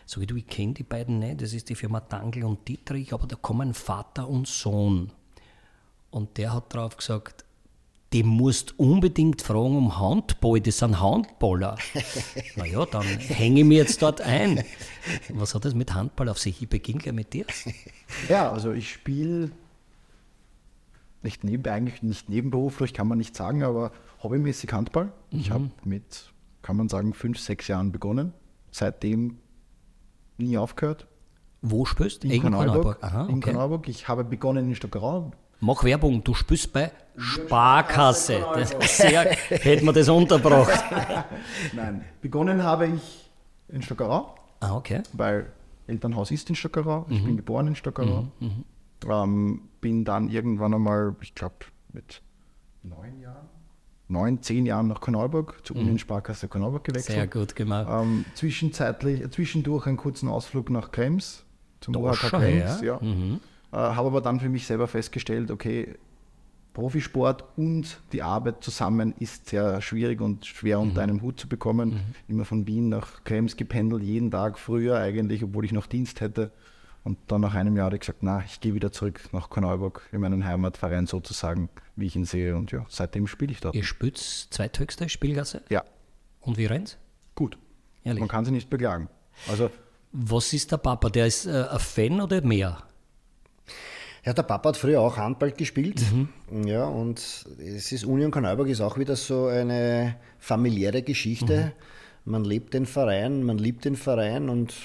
Sag 0.07 0.21
ich, 0.21 0.27
du, 0.27 0.35
ich 0.35 0.47
kenne 0.47 0.73
die 0.73 0.81
beiden 0.81 1.19
nicht, 1.19 1.43
das 1.43 1.53
ist 1.53 1.69
die 1.69 1.75
Firma 1.75 1.99
Dangl 1.99 2.43
und 2.43 2.67
Dietrich, 2.67 3.13
aber 3.13 3.27
da 3.27 3.35
kommen 3.35 3.75
Vater 3.75 4.27
und 4.27 4.47
Sohn. 4.47 5.11
Und 6.09 6.39
der 6.39 6.55
hat 6.55 6.73
darauf 6.73 6.97
gesagt, 6.97 7.45
die 8.13 8.23
musst 8.23 8.77
unbedingt 8.77 9.41
fragen 9.41 9.77
um 9.77 9.99
Handball, 9.99 10.59
das 10.59 10.79
sind 10.79 10.99
Handballer. 10.99 11.77
naja, 12.57 12.85
dann 12.85 13.03
hänge 13.03 13.61
ich 13.61 13.65
mir 13.65 13.77
jetzt 13.77 14.01
dort 14.01 14.19
ein. 14.19 14.63
Was 15.29 15.55
hat 15.55 15.63
das 15.63 15.73
mit 15.73 15.93
Handball 15.93 16.27
auf 16.27 16.37
sich? 16.37 16.61
Ich 16.61 16.67
beginne 16.67 16.99
gleich 16.99 17.15
mit 17.15 17.33
dir. 17.33 17.45
Ja, 18.27 18.51
also 18.51 18.73
ich 18.73 18.91
spiele 18.91 19.51
nicht 21.23 21.43
neben, 21.43 21.65
eigentlich 21.71 22.01
nicht 22.03 22.29
nebenberuflich, 22.29 22.93
kann 22.93 23.07
man 23.07 23.17
nicht 23.17 23.35
sagen, 23.35 23.63
aber 23.63 23.91
hobbymäßig 24.23 24.73
Handball. 24.73 25.11
Mhm. 25.31 25.39
Ich 25.39 25.51
habe 25.51 25.71
mit, 25.85 26.31
kann 26.61 26.75
man 26.75 26.89
sagen, 26.89 27.13
fünf, 27.13 27.39
sechs 27.39 27.67
Jahren 27.67 27.91
begonnen. 27.91 28.33
Seitdem 28.71 29.37
nie 30.37 30.57
aufgehört. 30.57 31.07
Wo 31.61 31.85
spielst 31.85 32.23
du? 32.23 32.27
In 32.27 32.41
Korneuburg. 32.41 32.97
In 33.29 33.41
Korneuburg. 33.41 33.87
Ich 33.87 34.07
habe 34.07 34.23
begonnen 34.23 34.69
in 34.69 34.75
Stockerau, 34.75 35.31
Mach 35.61 35.83
Werbung, 35.83 36.23
du 36.23 36.33
spürst 36.33 36.73
bei 36.73 36.91
Sparkasse. 37.15 38.43
Sehr, 38.81 39.37
hätte 39.49 39.85
man 39.85 39.93
das 39.93 40.09
unterbracht. 40.09 40.83
Nein, 41.73 42.03
begonnen 42.19 42.63
habe 42.63 42.87
ich 42.87 43.29
in 43.67 43.83
Stockerau. 43.83 44.33
Ah, 44.59 44.75
okay. 44.75 45.03
Weil 45.13 45.51
Elternhaus 45.85 46.31
ist 46.31 46.49
in 46.49 46.55
Stockerau. 46.55 47.05
Ich 47.09 47.21
mhm. 47.21 47.25
bin 47.25 47.37
geboren 47.37 47.67
in 47.67 47.75
Stockerau. 47.75 48.27
Mhm, 48.39 48.47
mhm. 48.47 48.65
Ähm, 49.07 49.61
bin 49.81 50.03
dann 50.03 50.29
irgendwann 50.29 50.73
einmal, 50.73 51.15
ich 51.21 51.35
glaube, 51.35 51.55
mit 51.93 52.23
neun 52.81 53.19
Jahren, 53.19 53.47
neun, 54.07 54.41
zehn 54.41 54.65
Jahren 54.65 54.87
nach 54.87 54.99
Korneuburg, 54.99 55.59
zur 55.63 55.75
mhm. 55.75 55.83
Unionsparkasse 55.83 56.47
Korneuburg 56.47 56.83
gewechselt. 56.83 57.17
Sehr 57.17 57.27
gut 57.27 57.55
gemacht. 57.55 57.87
Ähm, 57.87 58.25
zwischenzeitlich, 58.33 59.29
zwischendurch 59.29 59.85
einen 59.85 59.97
kurzen 59.97 60.27
Ausflug 60.27 60.71
nach 60.71 60.91
Krems, 60.91 61.45
zum 61.81 61.95
OHK 61.95 62.31
Krems. 62.31 62.81
Ja. 62.81 62.99
Mhm. 62.99 63.41
Äh, 63.71 63.77
habe 63.77 64.07
aber 64.07 64.21
dann 64.21 64.39
für 64.39 64.49
mich 64.49 64.65
selber 64.67 64.87
festgestellt, 64.87 65.51
okay, 65.51 65.95
Profisport 66.73 67.43
und 67.57 67.99
die 68.13 68.21
Arbeit 68.21 68.63
zusammen 68.63 69.13
ist 69.19 69.49
sehr 69.49 69.81
schwierig 69.81 70.21
und 70.21 70.45
schwer 70.45 70.79
mhm. 70.79 70.89
unter 70.89 71.01
einem 71.01 71.21
Hut 71.21 71.39
zu 71.39 71.49
bekommen. 71.49 71.89
Mhm. 71.89 71.99
Immer 72.27 72.45
von 72.45 72.65
Wien 72.67 72.89
nach 72.89 73.23
Krems 73.23 73.57
gependelt, 73.57 74.03
jeden 74.03 74.31
Tag 74.31 74.57
früher 74.57 74.97
eigentlich, 74.97 75.43
obwohl 75.43 75.65
ich 75.65 75.73
noch 75.73 75.87
Dienst 75.87 76.21
hätte. 76.21 76.51
Und 77.03 77.17
dann 77.27 77.41
nach 77.41 77.55
einem 77.55 77.75
Jahr 77.75 77.85
habe 77.85 77.95
ich 77.95 78.01
gesagt, 78.01 78.19
na, 78.21 78.43
ich 78.45 78.61
gehe 78.61 78.73
wieder 78.73 78.91
zurück 78.91 79.21
nach 79.31 79.49
Korneuburg, 79.49 80.07
in 80.11 80.21
meinen 80.21 80.45
Heimatverein 80.45 81.07
sozusagen, 81.07 81.69
wie 81.95 82.05
ich 82.05 82.15
ihn 82.15 82.25
sehe. 82.25 82.55
Und 82.55 82.71
ja, 82.71 82.85
seitdem 82.89 83.27
spiele 83.27 83.51
ich 83.51 83.59
dort. 83.59 83.75
Ihr 83.75 83.83
spielt 83.83 84.17
zweithöchste 84.17 85.09
Spielgasse? 85.09 85.63
Ja. 85.69 85.83
Und 86.41 86.57
wie 86.57 86.65
rennt 86.65 86.99
Gut. 87.35 87.57
Ehrlich? 88.03 88.19
Man 88.19 88.29
kann 88.29 88.45
sich 88.45 88.53
nicht 88.53 88.69
beklagen. 88.69 89.09
Also, 89.49 89.71
Was 90.11 90.53
ist 90.53 90.71
der 90.71 90.77
Papa? 90.77 91.09
Der 91.09 91.25
ist 91.27 91.45
äh, 91.47 91.65
ein 91.69 91.79
Fan 91.79 92.21
oder 92.21 92.41
mehr? 92.41 92.83
Ja, 94.23 94.33
der 94.33 94.43
Papa 94.43 94.69
hat 94.69 94.77
früher 94.77 95.01
auch 95.01 95.17
Handball 95.17 95.51
gespielt. 95.51 96.01
Mhm. 96.11 96.67
Ja, 96.67 96.85
und 96.85 97.19
es 97.19 97.91
ist 97.91 98.05
Union 98.05 98.29
Kanalberg 98.29 98.67
ist 98.67 98.81
auch 98.81 98.97
wieder 98.97 99.15
so 99.15 99.47
eine 99.47 100.15
familiäre 100.37 101.01
Geschichte. 101.01 101.73
Mhm. 102.25 102.31
Man 102.31 102.43
lebt 102.43 102.73
den 102.75 102.85
Verein, 102.85 103.43
man 103.43 103.57
liebt 103.57 103.83
den 103.85 103.95
Verein 103.95 104.49
und 104.49 104.75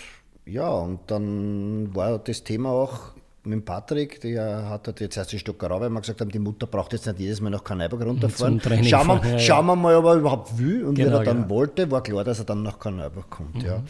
ja, 0.46 0.70
und 0.70 1.00
dann 1.08 1.94
war 1.94 2.18
das 2.18 2.44
Thema 2.44 2.70
auch 2.70 3.12
mit 3.44 3.64
Patrick, 3.64 4.20
der 4.22 4.68
hat 4.68 4.86
halt 4.86 5.00
jetzt 5.00 5.16
erst 5.16 5.32
in 5.32 5.38
Stockerau, 5.38 5.80
weil 5.80 5.90
wir 5.90 6.00
gesagt 6.00 6.20
haben, 6.20 6.30
die 6.30 6.38
Mutter 6.38 6.66
braucht 6.66 6.92
jetzt 6.94 7.06
nicht 7.06 7.20
jedes 7.20 7.40
Mal 7.40 7.50
nach 7.50 7.62
Kanalberg 7.62 8.04
runterfahren. 8.04 8.60
Schauen 8.82 9.06
wir, 9.06 9.30
ja, 9.32 9.38
schauen 9.38 9.66
wir 9.66 9.76
mal, 9.76 9.96
ob 9.96 10.04
er 10.06 10.14
überhaupt 10.14 10.58
will. 10.58 10.84
Und 10.84 10.94
genau, 10.94 11.10
wie 11.10 11.14
er 11.14 11.24
dann 11.24 11.36
genau. 11.42 11.50
wollte, 11.50 11.90
war 11.90 12.02
klar, 12.02 12.24
dass 12.24 12.38
er 12.38 12.44
dann 12.44 12.62
nach 12.62 12.78
Kanalberg 12.78 13.28
kommt. 13.30 13.56
Mhm. 13.56 13.60
Ja. 13.60 13.82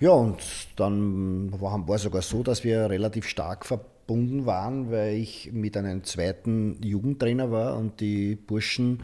ja, 0.00 0.10
und 0.10 0.42
dann 0.76 1.52
war, 1.58 1.86
war 1.88 1.98
sogar 1.98 2.20
so, 2.20 2.42
dass 2.42 2.64
wir 2.64 2.90
relativ 2.90 3.26
stark 3.26 3.64
verbunden 3.64 3.97
gebunden 4.08 4.46
waren, 4.46 4.90
weil 4.90 5.16
ich 5.16 5.50
mit 5.52 5.76
einem 5.76 6.02
zweiten 6.02 6.80
Jugendtrainer 6.82 7.50
war 7.50 7.76
und 7.76 8.00
die 8.00 8.36
Burschen 8.36 9.02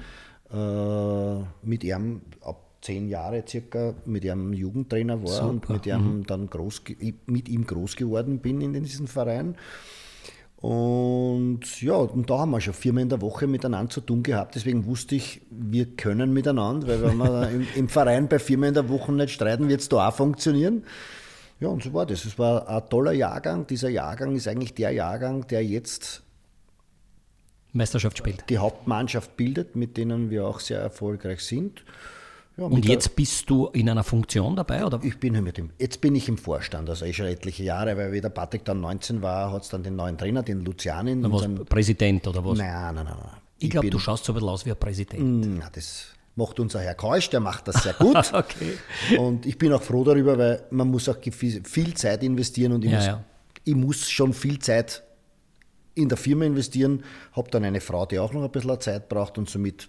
äh, 0.51 1.37
mit 1.63 1.85
ihm 1.85 2.23
ab 2.41 2.63
zehn 2.81 3.09
Jahre 3.09 3.45
circa 3.47 3.95
mit 4.07 4.25
ihrem 4.25 4.55
Jugendtrainer 4.55 5.23
war 5.23 5.29
Super. 5.29 5.49
und 5.49 5.69
mit 5.69 5.87
ihm 5.87 6.19
mhm. 6.19 6.27
dann 6.27 6.49
groß, 6.49 6.83
mit 7.27 7.49
ihm 7.51 7.67
groß 7.67 7.97
geworden 7.97 8.39
bin 8.39 8.63
in 8.63 8.73
diesem 8.73 9.07
Verein. 9.07 9.57
Und 10.57 11.83
ja, 11.83 11.95
und 11.97 12.31
da 12.31 12.39
haben 12.39 12.53
wir 12.53 12.61
schon 12.63 12.73
viermal 12.73 13.03
in 13.03 13.11
der 13.11 13.21
Woche 13.21 13.47
miteinander 13.47 13.91
zu 13.91 14.01
tun 14.01 14.23
gehabt. 14.23 14.55
Deswegen 14.55 14.87
wusste 14.87 15.15
ich, 15.15 15.43
wir 15.51 15.85
können 15.97 16.33
miteinander, 16.33 16.89
weil 16.89 17.03
wenn 17.03 17.19
wir 17.19 17.51
im, 17.55 17.67
im, 17.75 17.89
Verein 17.91 18.29
bei 18.29 18.39
viermal 18.39 18.69
in 18.69 18.75
der 18.75 18.89
Woche 18.89 19.13
nicht 19.13 19.35
streiten, 19.35 19.69
wird 19.69 19.83
es 19.83 19.91
da 19.91 20.09
auch 20.09 20.15
funktionieren. 20.15 20.85
Ja, 21.61 21.69
und 21.69 21.83
so 21.83 21.93
war 21.93 22.07
das. 22.07 22.25
Es 22.25 22.39
war 22.39 22.69
ein 22.69 22.89
toller 22.89 23.13
Jahrgang. 23.13 23.67
Dieser 23.67 23.89
Jahrgang 23.89 24.35
ist 24.35 24.49
eigentlich 24.49 24.75
der 24.75 24.91
Jahrgang, 24.91 25.47
der 25.47 25.65
jetzt 25.65 26.23
Meisterschaft 27.73 28.19
spielt. 28.19 28.45
Die 28.49 28.59
Hauptmannschaft 28.59 29.37
bildet, 29.37 29.77
mit 29.77 29.97
denen 29.97 30.31
wir 30.31 30.47
auch 30.47 30.61
sehr 30.61 30.81
erfolgreich 30.81 31.41
sind. 31.41 31.85
Ja, 32.57 32.65
und 32.67 32.87
jetzt 32.87 33.17
bist 33.17 33.51
du 33.51 33.67
in 33.69 33.91
einer 33.91 34.05
Funktion 34.05 34.55
dabei, 34.55 34.85
oder? 34.85 35.01
Ich 35.03 35.19
bin 35.19 35.43
mit 35.43 35.59
dem, 35.59 35.71
jetzt 35.79 36.01
bin 36.01 36.15
ich 36.15 36.29
im 36.29 36.39
Vorstand, 36.39 36.89
also 36.89 37.05
eh 37.05 37.13
schon 37.13 37.27
etliche 37.27 37.65
Jahre, 37.65 37.97
weil 37.97 38.13
wie 38.13 38.21
der 38.21 38.29
Patrick 38.29 38.65
dann 38.65 38.81
19 38.81 39.23
war, 39.23 39.51
hat 39.51 39.65
es 39.65 39.71
dann 39.71 39.83
den 39.83 39.97
neuen 39.97 40.17
Trainer, 40.17 40.45
den 40.45 40.65
Lucianin. 40.65 41.21
Na, 41.21 41.33
was, 41.33 41.49
Präsident 41.69 42.29
oder 42.29 42.45
was? 42.45 42.57
Nein, 42.57 42.95
nein, 42.95 42.95
nein. 42.95 43.07
nein. 43.07 43.17
Ich, 43.59 43.65
ich 43.65 43.71
glaube, 43.71 43.91
du 43.91 43.99
schaust 43.99 44.25
so 44.25 44.33
ein 44.33 44.35
bisschen 44.35 44.49
aus 44.49 44.65
wie 44.67 44.71
ein 44.71 44.77
Präsident. 44.77 45.59
Na, 45.59 45.69
das 45.73 46.15
macht 46.37 46.59
unser 46.59 46.81
Herr 46.81 46.95
Keusch, 46.95 47.31
der 47.31 47.41
macht 47.41 47.69
das 47.69 47.83
sehr 47.83 47.95
gut. 47.95 48.17
okay. 48.33 48.79
Und 49.19 49.47
ich 49.47 49.57
bin 49.57 49.73
auch 49.73 49.83
froh 49.83 50.05
darüber, 50.05 50.37
weil 50.37 50.67
man 50.71 50.89
muss 50.89 51.09
auch 51.09 51.17
viel 51.21 51.95
Zeit 51.95 52.23
investieren 52.23 52.73
und 52.73 52.85
ich, 52.85 52.91
ja, 52.91 52.99
muss, 52.99 53.07
ja. 53.07 53.25
ich 53.65 53.75
muss 53.75 54.11
schon 54.11 54.33
viel 54.33 54.59
Zeit 54.59 55.03
in 55.95 56.09
der 56.09 56.19
Firma 56.19 56.45
investieren, 56.45 57.05
habe 57.33 57.51
dann 57.51 57.65
eine 57.65 57.81
Frau, 57.81 58.05
die 58.07 58.19
auch 58.19 58.33
noch 58.33 58.43
ein 58.43 58.51
bisschen 58.51 58.81
Zeit 58.81 59.09
braucht 59.09 59.39
und 59.39 59.49
somit 59.49 59.89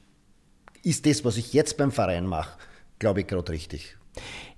ist 0.83 1.05
das, 1.05 1.25
was 1.25 1.37
ich 1.37 1.53
jetzt 1.53 1.77
beim 1.77 1.91
Verein 1.91 2.27
mache, 2.27 2.57
glaube 2.99 3.21
ich, 3.21 3.27
gerade 3.27 3.51
richtig. 3.51 3.97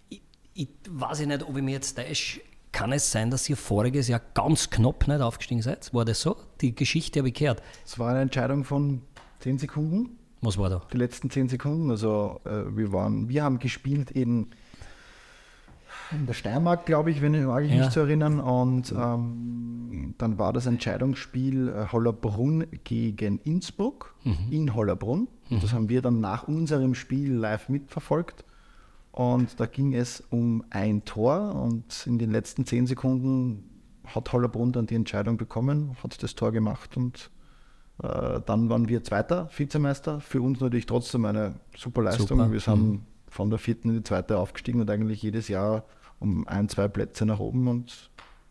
Ich, 0.10 0.22
ich 0.54 0.70
weiß 0.90 1.22
nicht, 1.22 1.44
ob 1.44 1.56
ich 1.56 1.64
mir 1.64 1.72
jetzt 1.72 1.96
täusche. 1.96 2.42
Kann 2.74 2.92
es 2.92 3.10
sein, 3.10 3.32
dass 3.32 3.50
ihr 3.50 3.58
voriges 3.58 4.10
Jahr 4.10 4.22
ganz 4.34 4.70
knapp 4.70 5.08
nicht 5.08 5.22
aufgestiegen 5.22 5.62
seid? 5.62 5.92
War 5.94 6.04
das 6.06 6.22
so? 6.22 6.36
Die 6.60 6.76
Geschichte 6.76 7.20
habe 7.20 7.30
ich 7.30 7.34
gehört. 7.34 7.64
Es 7.86 7.98
war 7.98 8.10
eine 8.10 8.22
Entscheidung 8.22 8.66
von 8.66 9.02
10 9.40 9.58
Sekunden. 9.58 10.20
Was 10.42 10.58
war 10.58 10.70
da? 10.70 10.82
Die 10.94 10.98
letzten 10.98 11.30
zehn 11.30 11.50
Sekunden. 11.50 11.90
Also 11.90 12.40
äh, 12.46 12.76
wir 12.76 12.92
waren, 12.94 13.30
wir 13.30 13.44
haben 13.44 13.60
gespielt 13.60 14.12
in 14.12 14.48
in 16.12 16.26
der 16.26 16.34
Steiermark, 16.34 16.86
glaube 16.86 17.12
ich, 17.12 17.22
wenn 17.22 17.34
ich, 17.34 17.44
mag 17.44 17.64
ich 17.64 17.72
ja. 17.72 17.80
mich 17.80 17.90
zu 17.90 18.00
erinnern. 18.00 18.40
Und 18.40 18.92
ähm, 18.92 20.14
dann 20.18 20.38
war 20.38 20.54
das 20.54 20.66
Entscheidungsspiel 20.66 21.70
äh, 21.70 21.92
Hollerbrunn 21.92 22.68
gegen 22.84 23.40
Innsbruck 23.40 24.16
mhm. 24.24 24.52
in 24.52 24.76
Hollerbrunn. 24.76 25.28
Mhm. 25.50 25.60
Das 25.60 25.74
haben 25.74 25.90
wir 25.90 26.02
dann 26.02 26.20
nach 26.20 26.48
unserem 26.48 26.96
Spiel 26.96 27.34
live 27.34 27.70
mitverfolgt. 27.70 28.46
Und 29.12 29.60
da 29.60 29.66
ging 29.66 29.96
es 29.96 30.24
um 30.30 30.64
ein 30.70 31.04
Tor 31.04 31.56
und 31.56 32.06
in 32.06 32.20
den 32.20 32.32
letzten 32.32 32.66
zehn 32.66 32.86
Sekunden 32.86 33.64
hat 34.06 34.32
Hollerbrunn 34.32 34.72
dann 34.72 34.86
die 34.86 34.96
Entscheidung 34.96 35.38
bekommen, 35.38 35.98
hat 36.04 36.22
das 36.22 36.36
Tor 36.36 36.52
gemacht 36.52 36.96
und 36.98 37.32
dann 38.00 38.70
waren 38.70 38.88
wir 38.88 39.04
Zweiter 39.04 39.50
Vizemeister. 39.56 40.20
Für 40.20 40.42
uns 40.42 40.60
natürlich 40.60 40.86
trotzdem 40.86 41.26
eine 41.26 41.56
super 41.76 42.04
Leistung. 42.04 42.28
Super. 42.28 42.52
Wir 42.52 42.60
sind 42.60 42.86
mhm. 42.86 43.02
von 43.28 43.50
der 43.50 43.60
vierten 43.60 43.90
in 43.90 43.98
die 43.98 44.04
zweite 44.04 44.38
aufgestiegen 44.38 44.82
und 44.82 44.90
eigentlich 44.90 45.22
jedes 45.22 45.48
Jahr 45.48 45.84
um 46.20 46.48
ein, 46.48 46.70
zwei 46.70 46.88
Plätze 46.88 47.26
nach 47.26 47.40
oben 47.40 47.68
und 47.68 48.10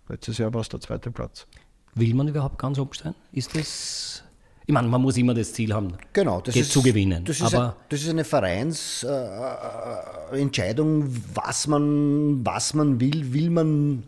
letztes 0.09 0.39
Jahr 0.39 0.55
war 0.55 0.61
es 0.61 0.69
der 0.69 0.81
zweite 0.81 1.11
Platz. 1.11 1.47
Will 1.95 2.15
man 2.15 2.29
überhaupt 2.29 2.59
ganz 2.59 2.79
oben 2.79 2.93
sein? 2.95 3.15
Ist 3.33 3.57
das 3.57 4.23
ich 4.69 4.75
meine, 4.75 4.89
man 4.89 5.01
muss 5.01 5.17
immer 5.17 5.33
das 5.33 5.53
Ziel 5.53 5.73
haben, 5.73 5.93
genau, 6.13 6.41
das 6.41 6.57
ist, 6.57 6.73
zu 6.73 6.83
gewinnen. 6.83 7.25
Das 7.25 7.37
ist, 7.37 7.55
Aber 7.55 7.69
ein, 7.69 7.75
das 7.89 8.03
ist 8.03 8.11
eine 8.11 8.25
Vereinsentscheidung, 8.25 11.03
äh, 11.03 11.21
was, 11.35 11.69
man, 11.69 12.45
was 12.45 12.75
man 12.75 13.01
will. 13.01 13.33
Will 13.33 13.51
man 13.51 14.03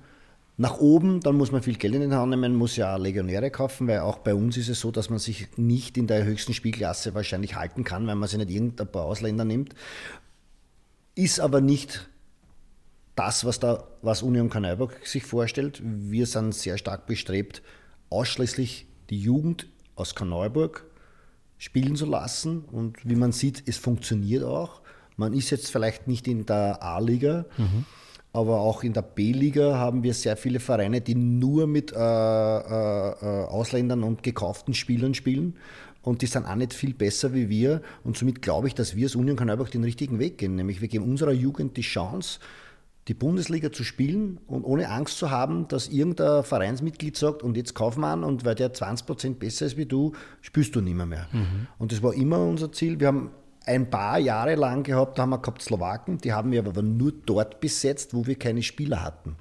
nach 0.60 0.78
oben, 0.78 1.20
dann 1.20 1.36
muss 1.36 1.52
man 1.52 1.62
viel 1.62 1.76
Geld 1.76 1.94
in 1.94 2.00
den 2.00 2.14
Hand 2.14 2.30
nehmen, 2.30 2.56
muss 2.56 2.76
ja 2.76 2.96
Legionäre 2.96 3.50
kaufen, 3.50 3.86
weil 3.86 4.00
auch 4.00 4.18
bei 4.18 4.34
uns 4.34 4.56
ist 4.56 4.68
es 4.68 4.80
so, 4.80 4.90
dass 4.90 5.08
man 5.08 5.20
sich 5.20 5.46
nicht 5.56 5.96
in 5.96 6.08
der 6.08 6.24
höchsten 6.24 6.52
Spielklasse 6.52 7.14
wahrscheinlich 7.14 7.54
halten 7.54 7.84
kann, 7.84 8.08
weil 8.08 8.16
man 8.16 8.28
sich 8.28 8.38
nicht 8.38 8.50
irgendein 8.50 8.90
paar 8.90 9.04
Ausländer 9.04 9.44
nimmt. 9.44 9.74
Ist 11.14 11.38
aber 11.38 11.60
nicht 11.60 12.08
das, 13.14 13.44
was, 13.44 13.60
da, 13.60 13.86
was 14.02 14.22
Union 14.22 14.50
Kanalburg 14.50 14.98
sich 15.04 15.24
vorstellt. 15.24 15.80
Wir 15.84 16.26
sind 16.26 16.52
sehr 16.54 16.76
stark 16.76 17.06
bestrebt, 17.06 17.62
ausschließlich 18.10 18.86
die 19.10 19.20
Jugend 19.20 19.68
aus 19.94 20.16
Kanalburg 20.16 20.86
spielen 21.56 21.94
zu 21.94 22.06
lassen. 22.06 22.64
Und 22.64 23.08
wie 23.08 23.16
man 23.16 23.30
sieht, 23.30 23.62
es 23.66 23.76
funktioniert 23.76 24.42
auch. 24.42 24.80
Man 25.16 25.34
ist 25.34 25.50
jetzt 25.50 25.70
vielleicht 25.70 26.08
nicht 26.08 26.26
in 26.26 26.46
der 26.46 26.82
A-Liga, 26.82 27.46
mhm. 27.56 27.84
Aber 28.38 28.60
auch 28.60 28.84
in 28.84 28.92
der 28.92 29.02
B-Liga 29.02 29.76
haben 29.78 30.04
wir 30.04 30.14
sehr 30.14 30.36
viele 30.36 30.60
Vereine, 30.60 31.00
die 31.00 31.16
nur 31.16 31.66
mit 31.66 31.92
äh, 31.92 31.96
äh, 31.96 31.98
äh 31.98 33.44
Ausländern 33.46 34.04
und 34.04 34.22
gekauften 34.22 34.74
Spielern 34.74 35.14
spielen. 35.14 35.56
Und 36.02 36.22
die 36.22 36.26
sind 36.26 36.46
auch 36.46 36.54
nicht 36.54 36.72
viel 36.72 36.94
besser 36.94 37.34
wie 37.34 37.48
wir. 37.48 37.82
Und 38.04 38.16
somit 38.16 38.40
glaube 38.40 38.68
ich, 38.68 38.74
dass 38.74 38.94
wir 38.94 39.06
als 39.06 39.16
Union 39.16 39.36
Kanalburg 39.36 39.72
den 39.72 39.82
richtigen 39.82 40.20
Weg 40.20 40.38
gehen. 40.38 40.54
Nämlich 40.54 40.80
wir 40.80 40.86
geben 40.86 41.04
unserer 41.04 41.32
Jugend 41.32 41.76
die 41.76 41.82
Chance, 41.82 42.38
die 43.08 43.14
Bundesliga 43.14 43.72
zu 43.72 43.82
spielen 43.82 44.38
und 44.46 44.62
ohne 44.62 44.88
Angst 44.88 45.18
zu 45.18 45.30
haben, 45.30 45.66
dass 45.66 45.88
irgendein 45.88 46.44
Vereinsmitglied 46.44 47.16
sagt, 47.16 47.42
und 47.42 47.56
jetzt 47.56 47.74
kauf 47.74 47.96
man 47.96 48.22
und 48.22 48.44
weil 48.44 48.54
der 48.54 48.72
20% 48.72 49.34
besser 49.34 49.66
ist 49.66 49.76
wie 49.76 49.86
du, 49.86 50.12
spielst 50.42 50.76
du 50.76 50.80
nicht 50.80 50.94
mehr. 50.94 51.06
mehr. 51.06 51.26
Mhm. 51.32 51.66
Und 51.78 51.90
das 51.90 52.02
war 52.04 52.14
immer 52.14 52.38
unser 52.38 52.70
Ziel. 52.70 53.00
Wir 53.00 53.08
haben 53.08 53.30
ein 53.68 53.90
paar 53.90 54.18
Jahre 54.18 54.54
lang 54.54 54.82
gehabt, 54.82 55.18
da 55.18 55.22
haben 55.22 55.30
wir 55.30 55.38
gehabt 55.38 55.62
Slowaken, 55.62 56.18
die 56.18 56.32
haben 56.32 56.50
wir 56.50 56.66
aber 56.66 56.82
nur 56.82 57.12
dort 57.12 57.60
besetzt, 57.60 58.14
wo 58.14 58.26
wir 58.26 58.36
keine 58.36 58.62
Spieler 58.62 59.02
hatten. 59.02 59.36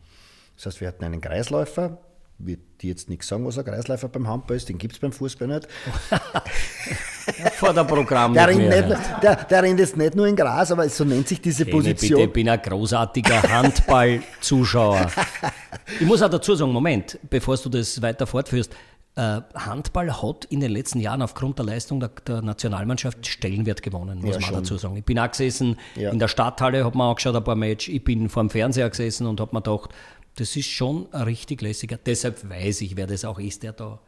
Das 0.56 0.68
heißt, 0.68 0.82
wir 0.82 0.90
hatten 0.90 1.06
einen 1.06 1.22
Kreisläufer, 1.22 1.98
wird 2.40 2.60
die 2.82 2.90
jetzt 2.90 3.10
nichts 3.10 3.28
sagen, 3.28 3.46
was 3.46 3.58
ein 3.58 3.66
Kreisläufer 3.66 4.10
beim 4.10 4.28
Handball 4.28 4.58
ist, 4.58 4.70
den 4.70 4.78
gibt 4.78 4.94
es 4.94 5.00
beim 5.00 5.12
Fußball 5.12 5.48
nicht. 5.48 5.68
Vor 7.56 7.74
der 7.74 7.84
Programm. 7.84 8.34
Der, 8.34 8.48
rennt 8.48 8.70
nicht, 8.70 9.24
der, 9.24 9.36
der 9.36 9.64
rennt 9.64 9.80
jetzt 9.80 9.98
nicht 9.98 10.16
nur 10.16 10.28
in 10.28 10.36
Gras, 10.36 10.72
aber 10.72 10.88
so 10.90 11.04
nennt 11.04 11.28
sich 11.28 11.42
diese 11.42 11.64
Keine 11.64 11.76
Position. 11.76 12.18
Bitte, 12.18 12.28
ich 12.28 12.34
bin 12.34 12.50
ein 12.50 12.62
großartiger 12.62 13.42
Handball-Zuschauer. 13.44 15.12
ich 16.00 16.06
muss 16.06 16.22
auch 16.22 16.30
dazu 16.30 16.56
sagen, 16.56 16.72
Moment, 16.72 17.18
bevor 17.30 17.58
du 17.58 17.70
das 17.70 18.02
weiter 18.02 18.28
fortführst, 18.28 18.74
Handball 19.22 20.22
hat 20.22 20.46
in 20.46 20.60
den 20.60 20.72
letzten 20.72 21.00
Jahren 21.00 21.22
aufgrund 21.22 21.58
der 21.58 21.66
Leistung 21.66 22.00
der, 22.00 22.12
der 22.28 22.42
Nationalmannschaft 22.42 23.26
Stellenwert 23.26 23.82
gewonnen, 23.82 24.20
muss 24.20 24.30
ja, 24.30 24.34
man 24.36 24.42
schon. 24.42 24.56
dazu 24.56 24.78
sagen. 24.78 24.98
Ich 24.98 25.06
bin 25.06 25.18
auch 25.18 25.30
gesessen 25.30 25.78
ja. 25.96 26.12
in 26.12 26.20
der 26.20 26.28
Stadthalle, 26.28 26.84
habe 26.86 26.98
mir 26.98 27.06
angeschaut 27.06 27.36
ein 27.36 27.44
paar 27.44 27.56
Matches, 27.56 27.94
ich 27.94 28.04
bin 28.04 28.30
vor 28.30 28.44
dem 28.44 28.50
Fernseher 28.50 28.90
gesessen 28.90 29.26
und 29.26 29.40
habe 29.42 29.56
mir 29.56 29.62
gedacht, 29.62 29.90
das 30.36 30.56
ist 30.56 30.68
schon 30.68 31.08
ein 31.12 31.24
richtig 31.24 31.62
lässiger. 31.62 31.98
Deshalb 31.98 32.48
weiß 32.48 32.82
ich, 32.82 32.96
wer 32.96 33.08
das 33.08 33.26
auch 33.26 33.40
ist, 33.40 33.64
der 33.64 33.74
da 33.74 34.00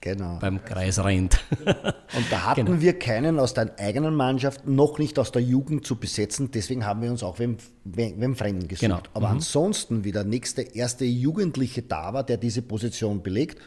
genau. 0.00 0.38
beim 0.40 0.64
Kreis 0.64 1.02
rennt. 1.02 1.40
Und 1.64 2.30
da 2.30 2.44
hatten 2.44 2.66
genau. 2.66 2.80
wir 2.80 2.98
keinen 2.98 3.38
aus 3.38 3.54
der 3.54 3.78
eigenen 3.78 4.14
Mannschaft, 4.14 4.66
noch 4.66 4.98
nicht 4.98 5.18
aus 5.18 5.32
der 5.32 5.42
Jugend 5.42 5.86
zu 5.86 5.96
besetzen. 5.96 6.50
Deswegen 6.50 6.86
haben 6.86 7.02
wir 7.02 7.10
uns 7.10 7.22
auch 7.22 7.38
wem, 7.38 7.56
wem 7.84 8.36
Fremden 8.36 8.68
gesucht. 8.68 8.80
Genau. 8.80 9.00
Aber 9.12 9.28
mhm. 9.28 9.34
ansonsten, 9.34 10.04
wie 10.04 10.12
der 10.12 10.24
nächste 10.24 10.62
erste 10.62 11.04
Jugendliche 11.04 11.82
da 11.82 12.12
war, 12.14 12.22
der 12.22 12.36
diese 12.36 12.62
Position 12.62 13.22
belegt, 13.22 13.60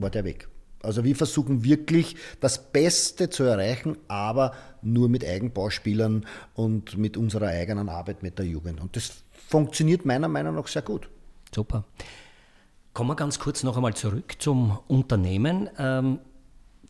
war 0.00 0.10
der 0.10 0.24
weg. 0.24 0.48
Also 0.82 1.04
wir 1.04 1.14
versuchen 1.14 1.62
wirklich 1.62 2.16
das 2.40 2.72
Beste 2.72 3.28
zu 3.28 3.42
erreichen, 3.42 3.98
aber 4.08 4.52
nur 4.82 5.08
mit 5.08 5.24
Eigenbauspielern 5.24 6.26
und 6.54 6.96
mit 6.96 7.16
unserer 7.16 7.48
eigenen 7.48 7.88
Arbeit 7.88 8.22
mit 8.22 8.38
der 8.38 8.46
Jugend. 8.46 8.80
Und 8.80 8.96
das 8.96 9.22
funktioniert 9.32 10.06
meiner 10.06 10.28
Meinung 10.28 10.54
nach 10.54 10.68
sehr 10.68 10.82
gut. 10.82 11.10
Super. 11.54 11.84
Kommen 12.94 13.10
wir 13.10 13.16
ganz 13.16 13.38
kurz 13.38 13.62
noch 13.62 13.76
einmal 13.76 13.94
zurück 13.94 14.36
zum 14.38 14.78
Unternehmen. 14.88 15.68
Ähm, 15.78 16.18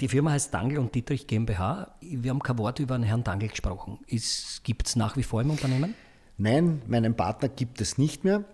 die 0.01 0.09
Firma 0.09 0.31
heißt 0.31 0.55
Dangel 0.55 0.79
und 0.79 0.95
Dietrich 0.95 1.27
GmbH. 1.27 1.95
Wir 2.01 2.31
haben 2.31 2.43
kein 2.43 2.59
Wort 2.59 2.79
über 2.79 2.97
den 2.97 3.03
Herrn 3.03 3.25
Dangel 3.25 3.49
gesprochen. 3.49 3.99
Gibt 4.63 4.87
es 4.87 4.97
nach 4.97 5.17
wie 5.17 5.23
vor 5.23 5.43
im 5.43 5.51
Unternehmen? 5.51 5.95
Nein, 6.39 6.81
meinen 6.87 7.15
Partner 7.15 7.49
gibt 7.49 7.81
es 7.83 7.99
nicht 7.99 8.25
mehr. 8.25 8.45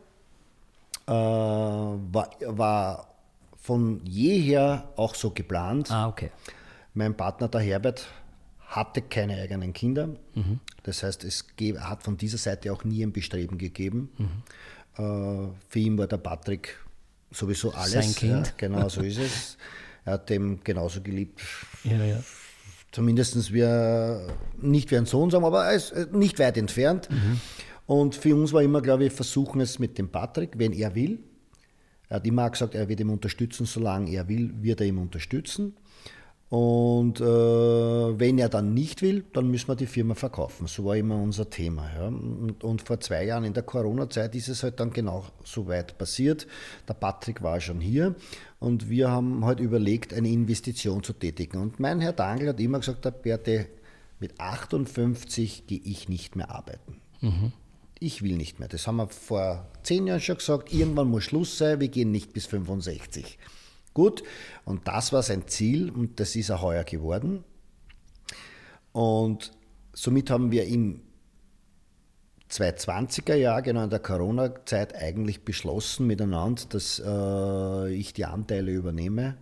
Äh, 1.06 1.12
war, 1.12 2.30
war 2.40 3.15
von 3.66 4.00
jeher 4.04 4.92
auch 4.94 5.16
so 5.16 5.30
geplant. 5.30 5.90
Ah, 5.90 6.06
okay. 6.06 6.30
Mein 6.94 7.16
Partner, 7.16 7.48
der 7.48 7.60
Herbert, 7.60 8.06
hatte 8.60 9.02
keine 9.02 9.40
eigenen 9.42 9.72
Kinder. 9.72 10.10
Mhm. 10.34 10.60
Das 10.84 11.02
heißt, 11.02 11.24
es 11.24 11.44
hat 11.80 12.04
von 12.04 12.16
dieser 12.16 12.38
Seite 12.38 12.72
auch 12.72 12.84
nie 12.84 13.02
ein 13.02 13.10
Bestreben 13.10 13.58
gegeben. 13.58 14.10
Mhm. 14.18 14.28
Äh, 15.04 15.48
für 15.68 15.78
ihn 15.80 15.98
war 15.98 16.06
der 16.06 16.18
Patrick 16.18 16.78
sowieso 17.32 17.72
alles. 17.72 17.90
Sein 17.90 18.14
Kind. 18.14 18.46
Ja, 18.46 18.52
genau 18.56 18.88
so 18.88 19.00
ist 19.00 19.18
es. 19.18 19.58
Er 20.04 20.12
hat 20.12 20.30
dem 20.30 20.62
genauso 20.62 21.00
geliebt. 21.00 21.40
Ja, 21.82 22.04
ja. 22.04 22.22
Zumindest 22.92 23.52
wir 23.52 24.28
nicht 24.60 24.92
wie 24.92 24.96
ein 24.96 25.06
Sohn 25.06 25.30
sagen, 25.30 25.44
aber 25.44 25.64
er 25.64 25.72
ist 25.72 25.90
äh, 25.90 26.06
nicht 26.12 26.38
weit 26.38 26.56
entfernt. 26.56 27.10
Mhm. 27.10 27.40
Und 27.86 28.14
für 28.14 28.36
uns 28.36 28.52
war 28.52 28.62
immer, 28.62 28.80
glaube 28.80 29.06
ich, 29.06 29.12
versuchen 29.12 29.60
es 29.60 29.80
mit 29.80 29.98
dem 29.98 30.08
Patrick, 30.08 30.52
wenn 30.56 30.72
er 30.72 30.94
will. 30.94 31.18
Er 32.08 32.16
hat 32.16 32.26
immer 32.26 32.48
gesagt, 32.50 32.74
er 32.74 32.88
wird 32.88 33.00
ihm 33.00 33.10
unterstützen, 33.10 33.66
solange 33.66 34.10
er 34.10 34.28
will, 34.28 34.52
wird 34.62 34.80
er 34.80 34.86
ihm 34.86 34.98
unterstützen. 34.98 35.74
Und 36.48 37.20
äh, 37.20 37.24
wenn 37.24 38.38
er 38.38 38.48
dann 38.48 38.72
nicht 38.72 39.02
will, 39.02 39.24
dann 39.32 39.50
müssen 39.50 39.66
wir 39.66 39.74
die 39.74 39.86
Firma 39.86 40.14
verkaufen. 40.14 40.68
So 40.68 40.84
war 40.84 40.96
immer 40.96 41.16
unser 41.16 41.50
Thema. 41.50 41.90
Ja. 41.96 42.06
Und, 42.06 42.62
und, 42.62 42.82
vor 42.82 43.00
zwei 43.00 43.24
Jahren 43.24 43.42
in 43.42 43.52
der 43.52 43.64
Corona-Zeit 43.64 44.36
ist 44.36 44.48
es 44.48 44.62
halt 44.62 44.78
dann 44.78 44.92
genau 44.92 45.24
so 45.42 45.66
weit 45.66 45.98
passiert. 45.98 46.46
Der 46.88 46.94
Patrick 46.94 47.42
war 47.42 47.60
schon 47.60 47.80
hier 47.80 48.14
und 48.60 48.88
wir 48.88 49.10
haben 49.10 49.44
halt 49.44 49.58
überlegt, 49.58 50.14
eine 50.14 50.28
Investition 50.28 51.02
zu 51.02 51.14
tätigen. 51.14 51.60
Und 51.60 51.80
mein 51.80 52.00
Herr 52.00 52.12
Dangel 52.12 52.50
hat 52.50 52.60
immer 52.60 52.78
gesagt, 52.78 53.04
der 53.04 53.10
Bärte, 53.10 53.66
mit 54.20 54.40
58 54.40 55.66
gehe 55.66 55.80
ich 55.82 56.08
nicht 56.08 56.36
mehr 56.36 56.50
arbeiten. 56.50 57.00
Mhm. 57.20 57.52
Ich 57.98 58.22
will 58.22 58.36
nicht 58.36 58.58
mehr. 58.58 58.68
Das 58.68 58.86
haben 58.86 58.96
wir 58.96 59.08
vor 59.08 59.66
zehn 59.82 60.06
Jahren 60.06 60.20
schon 60.20 60.36
gesagt. 60.36 60.72
Irgendwann 60.72 61.08
muss 61.08 61.24
Schluss 61.24 61.56
sein. 61.56 61.80
Wir 61.80 61.88
gehen 61.88 62.10
nicht 62.10 62.32
bis 62.32 62.46
65. 62.46 63.38
Gut, 63.94 64.22
und 64.66 64.86
das 64.86 65.14
war 65.14 65.22
sein 65.22 65.48
Ziel 65.48 65.88
und 65.88 66.20
das 66.20 66.36
ist 66.36 66.50
er 66.50 66.60
heuer 66.60 66.84
geworden. 66.84 67.44
Und 68.92 69.52
somit 69.94 70.30
haben 70.30 70.50
wir 70.50 70.66
im 70.66 71.00
2020er 72.50 73.34
Jahr, 73.34 73.62
genau 73.62 73.84
in 73.84 73.90
der 73.90 73.98
Corona-Zeit, 73.98 74.94
eigentlich 74.94 75.44
beschlossen 75.44 76.06
miteinander, 76.06 76.62
dass 76.68 77.02
äh, 77.04 77.94
ich 77.94 78.12
die 78.12 78.26
Anteile 78.26 78.72
übernehme, 78.72 79.36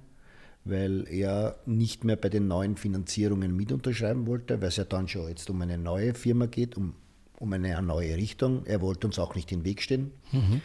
weil 0.65 1.07
er 1.09 1.59
nicht 1.67 2.05
mehr 2.05 2.17
bei 2.17 2.29
den 2.29 2.47
neuen 2.47 2.77
Finanzierungen 2.77 3.55
mit 3.55 3.73
unterschreiben 3.73 4.27
wollte, 4.27 4.61
weil 4.61 4.69
es 4.69 4.77
ja 4.77 4.85
dann 4.85 5.09
schon 5.09 5.29
jetzt 5.29 5.51
um 5.51 5.61
eine 5.61 5.77
neue 5.77 6.15
Firma 6.15 6.47
geht, 6.47 6.77
um, 6.77 6.95
um 7.39 7.53
eine 7.53 7.80
neue 7.82 8.16
Richtung. 8.16 8.64
Er 8.66 8.80
wollte 8.80 9.07
uns 9.07 9.18
auch 9.18 9.35
nicht 9.35 9.53
im 9.53 9.64
Weg 9.64 9.82
stehen. 9.82 10.12
Mhm. 10.32 10.61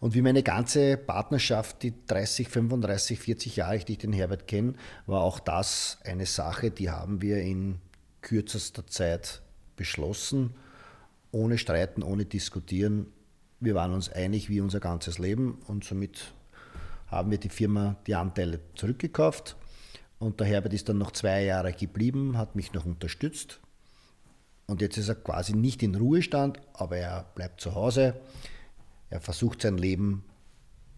Und 0.00 0.14
wie 0.14 0.22
meine 0.22 0.42
ganze 0.42 0.96
Partnerschaft, 0.96 1.82
die 1.84 1.94
30, 2.08 2.48
35, 2.48 3.20
40 3.20 3.56
Jahre, 3.56 3.78
die 3.78 3.92
ich 3.92 3.98
den 3.98 4.12
Herbert 4.12 4.48
kenne, 4.48 4.74
war 5.06 5.22
auch 5.22 5.38
das 5.38 5.98
eine 6.04 6.26
Sache, 6.26 6.72
die 6.72 6.90
haben 6.90 7.22
wir 7.22 7.40
in 7.40 7.78
kürzester 8.20 8.86
Zeit 8.86 9.42
beschlossen, 9.76 10.54
ohne 11.30 11.56
Streiten, 11.56 12.02
ohne 12.02 12.24
Diskutieren. 12.24 13.06
Wir 13.60 13.76
waren 13.76 13.92
uns 13.92 14.08
einig 14.08 14.48
wie 14.48 14.60
unser 14.60 14.80
ganzes 14.80 15.18
Leben 15.18 15.58
und 15.68 15.84
somit 15.84 16.34
haben 17.06 17.30
wir 17.30 17.38
die 17.38 17.48
Firma 17.48 17.96
die 18.08 18.16
Anteile 18.16 18.58
zurückgekauft. 18.74 19.56
Und 20.18 20.40
der 20.40 20.48
Herbert 20.48 20.72
ist 20.72 20.88
dann 20.88 20.98
noch 20.98 21.12
zwei 21.12 21.44
Jahre 21.44 21.72
geblieben, 21.72 22.38
hat 22.38 22.56
mich 22.56 22.72
noch 22.72 22.86
unterstützt. 22.86 23.60
Und 24.72 24.80
jetzt 24.80 24.96
ist 24.96 25.10
er 25.10 25.16
quasi 25.16 25.52
nicht 25.52 25.82
in 25.82 25.94
Ruhestand, 25.94 26.58
aber 26.72 26.96
er 26.96 27.26
bleibt 27.34 27.60
zu 27.60 27.74
Hause 27.74 28.14
Er 29.10 29.20
versucht 29.20 29.60
sein 29.60 29.76
Leben 29.76 30.24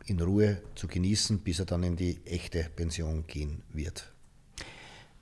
in 0.06 0.20
Ruhe 0.20 0.62
zu 0.76 0.86
genießen, 0.86 1.40
bis 1.40 1.58
er 1.58 1.64
dann 1.64 1.82
in 1.82 1.96
die 1.96 2.24
echte 2.24 2.70
Pension 2.76 3.26
gehen 3.26 3.64
wird. 3.72 4.12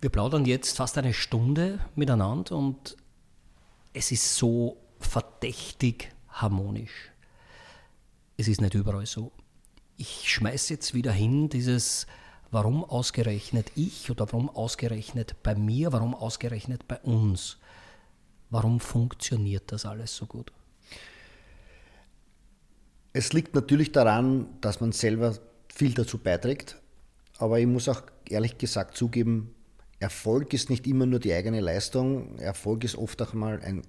Wir 0.03 0.11
plaudern 0.11 0.45
jetzt 0.45 0.77
fast 0.77 0.99
eine 0.99 1.15
Stunde 1.15 1.79
miteinander 1.95 2.55
und 2.55 2.95
es 3.95 4.13
ist 4.13 4.37
so 4.37 4.77
verdächtig 5.01 6.13
harmonisch. 6.29 7.11
Es 8.37 8.49
ist 8.49 8.61
nicht 8.61 8.75
überall 8.75 9.07
so. 9.07 9.33
Ich 9.97 10.31
schmeiße 10.31 10.75
jetzt 10.75 10.93
wieder 10.93 11.13
hin 11.13 11.49
dieses, 11.49 12.07
warum 12.51 12.85
ausgerechnet 12.85 13.73
ich 13.77 14.11
oder 14.11 14.27
warum 14.31 14.51
ausgerechnet 14.51 15.43
bei 15.43 15.55
mir, 15.55 15.91
warum 15.91 16.15
ausgerechnet 16.15 16.87
bei 16.87 16.99
uns. 16.99 17.57
Warum 18.53 18.81
funktioniert 18.81 19.73
das 19.73 19.87
alles 19.87 20.15
so 20.15 20.27
gut? 20.27 20.53
Es 23.15 23.33
liegt 23.33 23.55
natürlich 23.55 23.93
daran, 23.93 24.47
dass 24.61 24.79
man 24.79 24.93
selber 24.93 25.39
viel 25.73 25.95
dazu 25.95 26.19
beiträgt, 26.19 26.77
aber 27.39 27.59
ich 27.61 27.67
muss 27.67 27.89
auch 27.89 28.03
ehrlich 28.29 28.59
gesagt 28.59 28.95
zugeben, 28.95 29.55
Erfolg 30.01 30.53
ist 30.53 30.69
nicht 30.69 30.87
immer 30.87 31.07
nur 31.07 31.19
die 31.19 31.33
eigene 31.33 31.61
Leistung, 31.61 32.39
Erfolg 32.41 32.85
ist 32.85 32.95
oft 32.97 33.23
auch 33.23 33.33
mal 33.33 33.59
ein 33.63 33.83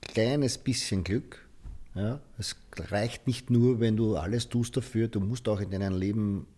kleines 0.00 0.58
bisschen 0.58 1.04
Glück. 1.04 1.48
Ja, 1.94 2.20
es 2.36 2.56
reicht 2.76 3.28
nicht 3.28 3.48
nur, 3.48 3.78
wenn 3.78 3.96
du 3.96 4.16
alles 4.16 4.48
tust 4.48 4.76
dafür, 4.76 5.06
du 5.06 5.20
musst 5.20 5.48
auch 5.48 5.60
in 5.60 5.70
deinem 5.70 5.96
Leben 5.96 6.48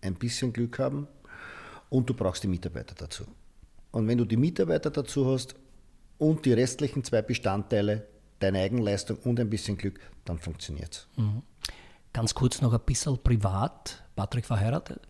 ein 0.00 0.14
bisschen 0.14 0.54
Glück 0.54 0.78
haben 0.78 1.06
und 1.90 2.08
du 2.08 2.14
brauchst 2.14 2.44
die 2.44 2.48
Mitarbeiter 2.48 2.94
dazu. 2.94 3.24
Und 3.90 4.08
wenn 4.08 4.16
du 4.16 4.24
die 4.24 4.38
Mitarbeiter 4.38 4.90
dazu 4.90 5.26
hast 5.26 5.54
und 6.18 6.44
die 6.44 6.52
restlichen 6.52 7.04
zwei 7.04 7.22
Bestandteile, 7.22 8.06
deine 8.40 8.60
Eigenleistung 8.60 9.18
und 9.24 9.40
ein 9.40 9.50
bisschen 9.50 9.76
Glück, 9.76 10.00
dann 10.24 10.38
funktioniert 10.38 10.92
es. 10.92 11.08
Mhm. 11.16 11.42
Ganz 12.12 12.34
kurz 12.34 12.60
noch 12.60 12.72
ein 12.72 12.80
bisschen 12.86 13.18
privat. 13.22 14.02
Patrick 14.14 14.46
verheiratet? 14.46 15.00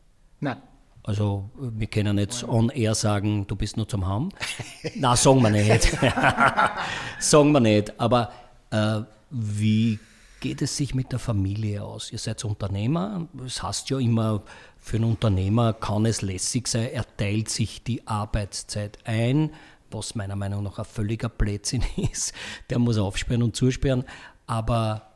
Nein. 0.40 0.57
Also 1.02 1.50
wir 1.59 1.86
können 1.86 2.16
jetzt 2.16 2.44
on 2.44 2.70
air 2.70 2.94
sagen, 2.94 3.46
du 3.46 3.57
bist 3.57 3.76
nur 3.76 3.86
zum 3.86 4.07
Haben. 4.07 4.30
Na, 4.94 5.14
sagen 5.14 5.42
wir 5.42 5.50
nicht. 5.50 5.84
sagen 7.18 7.52
wir 7.52 7.61
nicht. 7.61 8.00
Aber 8.00 8.32
äh, 8.70 9.02
wie 9.30 9.98
geht 10.40 10.62
es 10.62 10.78
sich 10.78 10.94
mit 10.94 11.12
der 11.12 11.18
Familie 11.18 11.84
aus? 11.84 12.11
Ihr 12.11 12.18
seid 12.18 12.42
Unternehmer. 12.44 13.28
Es 13.44 13.62
heißt 13.62 13.90
ja 13.90 13.98
immer, 13.98 14.42
für 14.78 14.96
einen 14.96 15.11
Unternehmer 15.11 15.74
kann 15.74 16.07
es 16.07 16.22
lässig 16.22 16.68
sein, 16.68 16.90
er 16.90 17.05
teilt 17.16 17.48
sich 17.48 17.82
die 17.82 18.07
Arbeitszeit 18.07 18.98
ein 19.05 19.50
was 19.95 20.14
meiner 20.14 20.36
Meinung 20.36 20.62
nach 20.62 20.78
ein 20.78 20.84
völliger 20.84 21.28
Blödsinn 21.28 21.82
ist. 22.12 22.34
Der 22.70 22.78
muss 22.78 22.99
aufsperren 22.99 23.42
und 23.42 23.57
zusperren. 23.57 24.05
Aber 24.47 25.14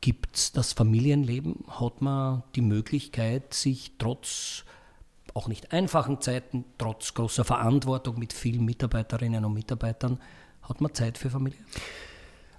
gibt 0.00 0.36
es 0.36 0.52
das 0.52 0.72
Familienleben? 0.72 1.64
Hat 1.68 2.00
man 2.00 2.42
die 2.54 2.62
Möglichkeit, 2.62 3.54
sich 3.54 3.92
trotz 3.98 4.64
auch 5.34 5.48
nicht 5.48 5.72
einfachen 5.72 6.20
Zeiten, 6.20 6.64
trotz 6.78 7.14
großer 7.14 7.44
Verantwortung 7.44 8.18
mit 8.18 8.32
vielen 8.32 8.64
Mitarbeiterinnen 8.64 9.44
und 9.44 9.54
Mitarbeitern, 9.54 10.20
hat 10.62 10.80
man 10.80 10.94
Zeit 10.94 11.18
für 11.18 11.30
Familie? 11.30 11.58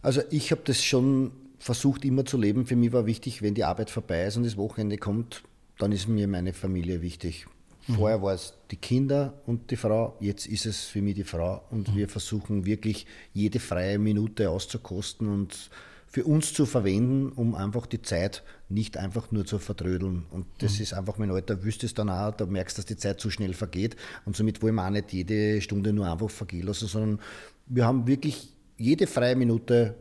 Also 0.01 0.21
ich 0.31 0.51
habe 0.51 0.61
das 0.65 0.83
schon 0.83 1.31
versucht 1.59 2.03
immer 2.05 2.25
zu 2.25 2.37
leben. 2.37 2.65
Für 2.65 2.75
mich 2.75 2.91
war 2.91 3.05
wichtig, 3.05 3.41
wenn 3.41 3.53
die 3.53 3.63
Arbeit 3.63 3.89
vorbei 3.89 4.25
ist 4.25 4.37
und 4.37 4.43
das 4.43 4.57
Wochenende 4.57 4.97
kommt, 4.97 5.43
dann 5.77 5.91
ist 5.91 6.07
mir 6.07 6.27
meine 6.27 6.53
Familie 6.53 7.01
wichtig. 7.01 7.45
Mhm. 7.87 7.95
Vorher 7.95 8.21
war 8.21 8.33
es 8.33 8.53
die 8.69 8.77
Kinder 8.77 9.33
und 9.45 9.71
die 9.71 9.75
Frau, 9.75 10.15
jetzt 10.19 10.45
ist 10.47 10.65
es 10.65 10.85
für 10.85 11.01
mich 11.01 11.15
die 11.15 11.23
Frau 11.23 11.63
und 11.69 11.89
mhm. 11.89 11.97
wir 11.97 12.09
versuchen 12.09 12.65
wirklich 12.65 13.05
jede 13.33 13.59
freie 13.59 13.99
Minute 13.99 14.49
auszukosten 14.49 15.27
und 15.27 15.69
für 16.11 16.25
uns 16.25 16.53
zu 16.53 16.65
verwenden, 16.65 17.31
um 17.31 17.55
einfach 17.55 17.85
die 17.85 18.01
Zeit 18.01 18.43
nicht 18.67 18.97
einfach 18.97 19.31
nur 19.31 19.45
zu 19.45 19.59
vertrödeln. 19.59 20.25
Und 20.31 20.45
das 20.57 20.75
mhm. 20.75 20.81
ist 20.81 20.93
einfach, 20.93 21.17
mein 21.17 21.31
Alter 21.31 21.63
wüsstest 21.63 21.97
dann 21.99 22.09
auch, 22.09 22.31
da 22.31 22.45
merkst 22.45 22.77
du, 22.77 22.81
dass 22.81 22.85
die 22.85 22.97
Zeit 22.97 23.21
zu 23.21 23.29
schnell 23.29 23.53
vergeht. 23.53 23.95
Und 24.25 24.35
somit 24.35 24.61
wollen 24.61 24.75
wir 24.75 24.85
auch 24.85 24.89
nicht 24.89 25.13
jede 25.13 25.61
Stunde 25.61 25.93
nur 25.93 26.11
einfach 26.11 26.29
vergehen 26.29 26.67
lassen, 26.67 26.87
sondern 26.87 27.19
wir 27.67 27.85
haben 27.85 28.07
wirklich 28.07 28.49
jede 28.77 29.07
freie 29.07 29.37
Minute 29.37 29.95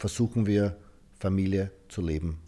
versuchen 0.00 0.46
wir 0.46 0.76
Familie 1.20 1.70
zu 1.88 2.00
leben. 2.00 2.38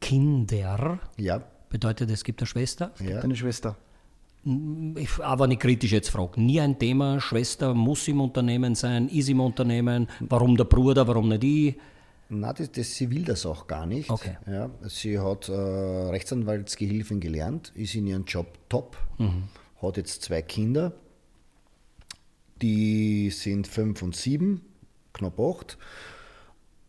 Kinder? 0.00 1.00
Ja. 1.16 1.42
Bedeutet, 1.74 2.08
es 2.08 2.22
gibt 2.22 2.40
eine 2.40 2.46
Schwester? 2.46 2.92
Es 2.94 3.04
gibt 3.04 3.24
eine 3.24 3.34
Schwester. 3.34 3.76
Ich, 4.94 5.18
aber 5.20 5.42
eine 5.42 5.56
kritische 5.56 5.96
jetzt 5.96 6.08
Frage. 6.08 6.40
Nie 6.40 6.60
ein 6.60 6.78
Thema, 6.78 7.20
Schwester 7.20 7.74
muss 7.74 8.06
im 8.06 8.20
Unternehmen 8.20 8.76
sein, 8.76 9.08
ist 9.08 9.28
im 9.28 9.40
Unternehmen, 9.40 10.06
warum 10.20 10.56
der 10.56 10.66
Bruder, 10.66 11.08
warum 11.08 11.30
nicht 11.30 11.42
ich? 11.42 11.74
Nein, 12.28 12.54
das, 12.56 12.70
das, 12.70 12.94
sie 12.94 13.10
will 13.10 13.24
das 13.24 13.44
auch 13.44 13.66
gar 13.66 13.86
nicht. 13.86 14.08
Okay. 14.08 14.36
Ja, 14.46 14.70
sie 14.82 15.18
hat 15.18 15.48
äh, 15.48 15.52
Rechtsanwaltsgehilfin 15.52 17.18
gelernt, 17.18 17.72
ist 17.74 17.96
in 17.96 18.06
ihrem 18.06 18.24
Job 18.24 18.56
top, 18.68 18.96
mhm. 19.18 19.48
hat 19.82 19.96
jetzt 19.96 20.22
zwei 20.22 20.42
Kinder, 20.42 20.92
die 22.62 23.30
sind 23.30 23.66
fünf 23.66 24.00
und 24.00 24.14
sieben, 24.14 24.60
knapp 25.12 25.40
acht 25.40 25.76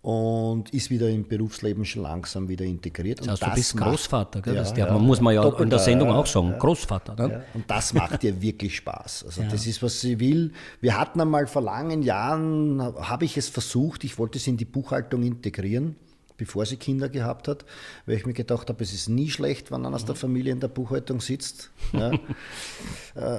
und 0.06 0.72
ist 0.72 0.92
wieder 0.92 1.10
im 1.10 1.28
Berufsleben 1.28 1.84
schon 1.84 2.04
langsam 2.04 2.48
wieder 2.48 2.64
integriert. 2.64 3.22
Das 3.22 3.28
heißt, 3.28 3.42
und 3.42 3.50
du 3.50 3.56
bist 3.56 3.76
macht, 3.76 3.90
Großvater, 3.90 4.42
gell? 4.44 4.54
Ja, 4.54 4.62
das 4.62 4.78
ja, 4.78 4.98
muss 5.00 5.20
man 5.20 5.34
ja 5.34 5.42
Doppelter, 5.42 5.64
in 5.64 5.70
der 5.72 5.80
Sendung 5.80 6.12
auch 6.12 6.28
sagen, 6.28 6.52
ja, 6.52 6.58
Großvater. 6.60 7.16
Ne? 7.16 7.44
Und 7.56 7.64
das 7.68 7.92
macht 7.92 8.24
ihr 8.24 8.40
wirklich 8.40 8.76
Spaß. 8.76 9.26
Also 9.26 9.42
das 9.50 9.66
ist, 9.66 9.82
was 9.82 10.02
sie 10.02 10.20
will. 10.20 10.54
Wir 10.80 10.96
hatten 10.96 11.20
einmal 11.20 11.48
vor 11.48 11.64
langen 11.64 12.04
Jahren, 12.04 12.80
habe 12.84 13.26
ich 13.26 13.36
es 13.36 13.50
versucht, 13.50 14.04
ich 14.04 14.20
wollte 14.20 14.38
es 14.38 14.46
in 14.46 14.58
die 14.58 14.66
Buchhaltung 14.66 15.24
integrieren 15.24 15.96
bevor 16.38 16.66
sie 16.66 16.78
Kinder 16.78 17.10
gehabt 17.10 17.48
hat, 17.48 17.66
weil 18.06 18.18
ich 18.18 18.26
mir 18.26 18.34
gedacht 18.34 18.70
habe, 18.70 18.84
es 18.84 18.94
ist 18.94 19.10
nie 19.10 19.30
schlecht, 19.30 19.72
wenn 19.72 19.86
einer 19.86 19.96
aus 19.96 20.06
der 20.06 20.16
Familie 20.16 20.52
in 20.52 20.60
der 20.60 20.68
Buchhaltung 20.68 21.22
sitzt. 21.22 21.72
Ja. 21.94 22.12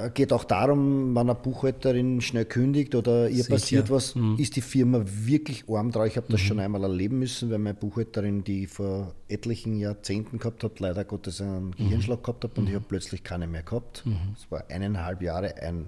äh, 0.07 0.11
geht 0.11 0.32
auch 0.32 0.44
darum, 0.44 1.14
wenn 1.14 1.28
eine 1.28 1.34
Buchhalterin 1.34 2.22
schnell 2.22 2.47
kündigt 2.47 2.94
oder 2.94 3.28
ihr 3.28 3.42
Sicher. 3.42 3.55
passiert 3.55 3.90
was, 3.90 4.14
mhm. 4.14 4.36
ist 4.38 4.57
die 4.57 4.62
Firma 4.62 5.03
wirklich 5.05 5.68
arm 5.68 5.90
drauf. 5.90 6.07
Ich 6.07 6.16
habe 6.16 6.28
das 6.30 6.40
mhm. 6.42 6.47
schon 6.47 6.61
einmal 6.61 6.82
erleben 6.82 7.18
müssen, 7.18 7.51
weil 7.51 7.59
meine 7.59 7.74
Buchhalterin, 7.74 8.44
die 8.44 8.64
ich 8.64 8.70
vor 8.70 9.14
etlichen 9.28 9.78
Jahrzehnten 9.78 10.38
gehabt 10.38 10.64
hat, 10.64 10.80
leider 10.80 11.05
Gottes 11.05 11.40
einen 11.40 11.66
mhm. 11.66 11.72
Gehirnschlag 11.76 12.22
gehabt 12.22 12.44
hat 12.44 12.57
und 12.57 12.64
ich 12.64 12.70
mhm. 12.70 12.76
habe 12.76 12.86
plötzlich 12.88 13.22
keine 13.22 13.47
mehr 13.47 13.62
gehabt. 13.62 13.99
Es 13.99 14.07
mhm. 14.07 14.51
war 14.51 14.64
eineinhalb 14.70 15.20
Jahre 15.20 15.57
eine 15.57 15.86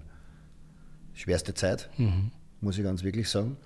schwerste 1.15 1.55
Zeit, 1.55 1.89
muss 2.61 2.77
ich 2.77 2.85
ganz 2.85 3.03
wirklich 3.03 3.31
sagen. 3.31 3.57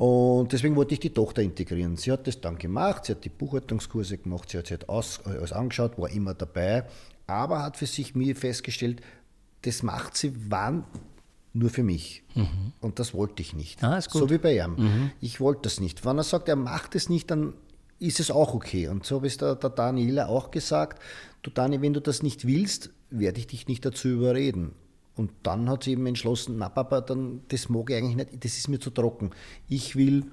Und 0.00 0.50
deswegen 0.50 0.76
wollte 0.76 0.94
ich 0.94 1.00
die 1.00 1.10
Tochter 1.10 1.42
integrieren. 1.42 1.98
Sie 1.98 2.10
hat 2.10 2.26
das 2.26 2.40
dann 2.40 2.56
gemacht, 2.56 3.04
sie 3.04 3.12
hat 3.12 3.22
die 3.22 3.28
Buchhaltungskurse 3.28 4.16
gemacht, 4.16 4.48
sie 4.48 4.56
hat 4.56 4.68
sich 4.68 4.78
halt 4.78 4.88
aus, 4.88 5.20
alles 5.26 5.52
angeschaut, 5.52 5.98
war 5.98 6.08
immer 6.08 6.32
dabei, 6.32 6.84
aber 7.26 7.62
hat 7.62 7.76
für 7.76 7.84
sich 7.84 8.14
mir 8.14 8.34
festgestellt, 8.34 9.02
das 9.60 9.82
macht 9.82 10.16
sie 10.16 10.32
wann 10.48 10.84
nur 11.52 11.68
für 11.68 11.82
mich. 11.82 12.22
Mhm. 12.34 12.72
Und 12.80 12.98
das 12.98 13.12
wollte 13.12 13.42
ich 13.42 13.52
nicht. 13.52 13.84
Ah, 13.84 14.00
so 14.00 14.30
wie 14.30 14.38
bei 14.38 14.56
ihm. 14.56 14.76
Mhm. 14.76 15.10
Ich 15.20 15.38
wollte 15.38 15.60
das 15.64 15.80
nicht. 15.80 16.02
Wenn 16.06 16.16
er 16.16 16.24
sagt, 16.24 16.48
er 16.48 16.56
macht 16.56 16.94
es 16.94 17.10
nicht, 17.10 17.30
dann 17.30 17.52
ist 17.98 18.20
es 18.20 18.30
auch 18.30 18.54
okay. 18.54 18.88
Und 18.88 19.04
so 19.04 19.16
habe 19.16 19.26
es 19.26 19.36
der, 19.36 19.54
der 19.56 19.68
Daniela 19.68 20.28
auch 20.28 20.50
gesagt. 20.50 21.02
Du 21.42 21.50
Dani, 21.50 21.82
wenn 21.82 21.92
du 21.92 22.00
das 22.00 22.22
nicht 22.22 22.46
willst, 22.46 22.88
werde 23.10 23.38
ich 23.38 23.48
dich 23.48 23.68
nicht 23.68 23.84
dazu 23.84 24.08
überreden. 24.08 24.72
Und 25.20 25.32
dann 25.42 25.68
hat 25.68 25.84
sie 25.84 25.92
eben 25.92 26.06
entschlossen, 26.06 26.56
na 26.56 26.70
Papa, 26.70 27.02
dann, 27.02 27.42
das 27.48 27.68
mag 27.68 27.90
ich 27.90 27.96
eigentlich 27.96 28.16
nicht, 28.16 28.42
das 28.42 28.56
ist 28.56 28.68
mir 28.68 28.80
zu 28.80 28.88
trocken. 28.88 29.32
Ich 29.68 29.94
will 29.94 30.24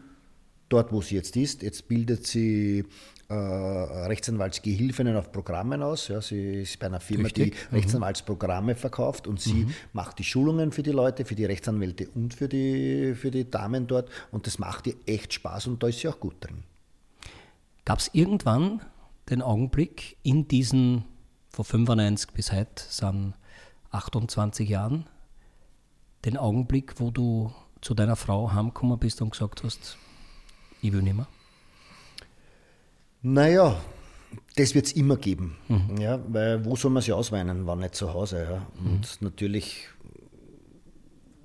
dort, 0.69 0.93
wo 0.93 1.01
sie 1.01 1.15
jetzt 1.15 1.35
ist, 1.35 1.61
jetzt 1.61 1.89
bildet 1.89 2.25
sie 2.25 2.85
äh, 3.27 3.33
Rechtsanwaltsgehilfinnen 3.33 5.17
auf 5.17 5.33
Programmen 5.33 5.83
aus. 5.83 6.07
Ja, 6.07 6.21
sie 6.21 6.61
ist 6.61 6.79
bei 6.79 6.85
einer 6.85 7.01
Firma, 7.01 7.25
Richtig. 7.25 7.51
die 7.51 7.75
mhm. 7.75 7.77
Rechtsanwaltsprogramme 7.79 8.75
verkauft 8.75 9.27
und 9.27 9.41
sie 9.41 9.65
mhm. 9.65 9.73
macht 9.91 10.19
die 10.19 10.23
Schulungen 10.23 10.71
für 10.71 10.83
die 10.83 10.93
Leute, 10.93 11.25
für 11.25 11.35
die 11.35 11.43
Rechtsanwälte 11.43 12.07
und 12.15 12.33
für 12.33 12.47
die, 12.47 13.13
für 13.13 13.29
die 13.29 13.51
Damen 13.51 13.87
dort. 13.87 14.09
Und 14.31 14.47
das 14.47 14.57
macht 14.57 14.87
ihr 14.87 14.95
echt 15.05 15.33
Spaß 15.33 15.67
und 15.67 15.83
da 15.83 15.89
ist 15.89 15.99
sie 15.99 16.07
auch 16.07 16.21
gut 16.21 16.35
drin. 16.39 16.63
Gab 17.83 17.99
es 17.99 18.09
irgendwann 18.13 18.83
den 19.29 19.41
Augenblick 19.41 20.15
in 20.23 20.47
diesen, 20.47 21.03
von 21.49 21.65
95 21.65 22.31
bis 22.31 22.53
heute 22.53 22.83
sind 22.87 23.33
28 23.97 24.69
Jahren 24.69 25.05
den 26.25 26.37
Augenblick, 26.37 26.99
wo 26.99 27.11
du 27.11 27.51
zu 27.81 27.93
deiner 27.93 28.15
Frau 28.15 28.51
heimgekommen 28.53 28.97
bist 28.99 29.21
und 29.21 29.31
gesagt 29.31 29.63
hast, 29.63 29.97
ich 30.81 30.91
will 30.91 31.01
nicht 31.01 31.15
mehr? 31.15 31.27
Naja, 33.21 33.79
das 34.55 34.75
wird 34.75 34.87
es 34.87 34.91
immer 34.93 35.17
geben. 35.17 35.57
Mhm. 35.67 35.97
Ja, 35.97 36.19
weil 36.27 36.63
wo 36.65 36.75
soll 36.75 36.91
man 36.91 37.01
sich 37.01 37.13
ausweinen, 37.13 37.65
war 37.65 37.75
nicht 37.75 37.95
zu 37.95 38.13
Hause. 38.13 38.43
Ja? 38.43 38.67
Und 38.83 39.01
mhm. 39.01 39.27
natürlich, 39.27 39.87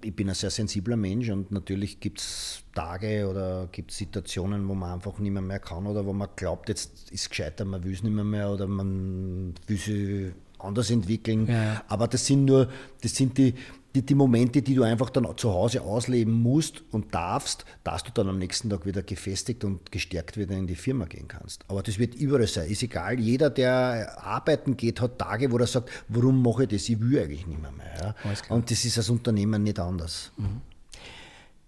ich 0.03 0.15
bin 0.15 0.29
ein 0.29 0.35
sehr 0.35 0.51
sensibler 0.51 0.97
Mensch 0.97 1.31
und 1.31 1.51
natürlich 1.53 2.01
gibt 2.01 2.21
es 2.21 2.65
Tage 2.75 3.29
oder 3.29 3.69
gibt 3.71 3.91
es 3.91 3.99
Situationen, 3.99 4.69
wo 4.69 4.75
man 4.75 4.93
einfach 4.93 5.19
nicht 5.19 5.33
mehr, 5.33 5.43
mehr 5.43 5.61
kann 5.61 5.87
oder 5.87 6.05
wo 6.05 6.13
man 6.13 6.29
glaubt, 6.37 6.69
jetzt 6.69 7.11
ist 7.11 7.23
es 7.23 7.31
gescheiter, 7.31 7.65
man 7.65 7.85
will 7.85 7.93
es 7.93 8.03
nicht 8.03 8.13
mehr, 8.13 8.25
mehr 8.25 8.51
oder 8.51 8.67
man 8.67 9.55
will 9.67 9.77
sich 9.77 10.33
anders 10.63 10.91
entwickeln. 10.91 11.47
Ja. 11.47 11.83
Aber 11.89 12.09
das 12.09 12.27
sind 12.27 12.45
nur, 12.45 12.69
das 13.01 13.15
sind 13.15 13.39
die, 13.39 13.55
die, 13.95 14.03
die 14.03 14.15
Momente, 14.15 14.63
die 14.63 14.75
du 14.75 14.83
einfach 14.83 15.11
dann 15.11 15.27
zu 15.37 15.53
Hause 15.53 15.83
ausleben 15.83 16.33
musst 16.33 16.83
und 16.91 17.15
darfst, 17.15 17.65
dass 17.85 18.03
du 18.03 18.11
dann 18.13 18.29
am 18.29 18.39
nächsten 18.39 18.71
Tag 18.71 18.87
wieder 18.87 19.03
gefestigt 19.03 19.65
und 19.65 19.93
gestärkt 19.93 20.37
wieder 20.37 20.57
in 20.57 20.67
die 20.67 20.77
Firma 20.77 21.05
gehen 21.05 21.29
kannst. 21.29 21.65
Aber 21.69 21.83
das 21.83 21.99
wird 21.99 22.15
überall 22.15 22.47
sein. 22.47 22.71
Ist 22.71 22.83
egal, 22.83 23.21
jeder, 23.21 23.51
der 23.51 24.25
arbeiten 24.25 24.77
geht, 24.77 25.01
hat 25.01 25.19
Tage, 25.19 25.51
wo 25.53 25.59
er 25.59 25.67
sagt, 25.67 25.91
warum 26.09 26.43
mache 26.43 26.65
ich 26.65 26.71
das? 26.71 26.89
Ich 26.89 27.01
will 27.01 27.19
eigentlich 27.19 27.47
nicht 27.47 27.61
mehr. 27.61 27.73
mehr 27.73 28.15
ja? 28.25 28.55
Und 28.55 28.71
das 28.71 28.85
ist 28.85 28.97
als 28.97 29.11
Unternehmer 29.11 29.59
nicht 29.59 29.79
anders. 29.79 30.33
Mhm. 30.39 30.63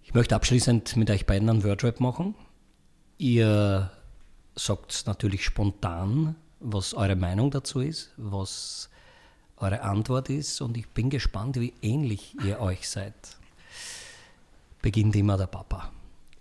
Ich 0.03 0.15
möchte 0.15 0.35
abschließend 0.35 0.97
mit 0.97 1.11
euch 1.11 1.27
beiden 1.27 1.51
einen 1.51 1.65
Wordrap 1.65 2.01
machen. 2.01 2.35
Ihr 3.19 3.91
sagt 4.55 5.05
natürlich 5.07 5.45
spontan, 5.45 6.37
was 6.65 6.95
eure 6.95 7.15
Meinung 7.15 7.51
dazu 7.51 7.81
ist, 7.81 8.11
was 8.17 8.89
eure 9.59 9.83
Antwort 9.83 10.31
ist 10.31 10.63
und 10.63 10.77
ich 10.77 10.89
bin 10.89 11.11
gespannt, 11.11 11.61
wie 11.61 11.75
ähnlich 11.83 12.35
ihr 12.43 12.59
euch 12.59 12.89
seid. 12.89 13.15
Beginnt 14.81 15.15
immer 15.15 15.37
der 15.37 15.47
Papa. 15.47 15.93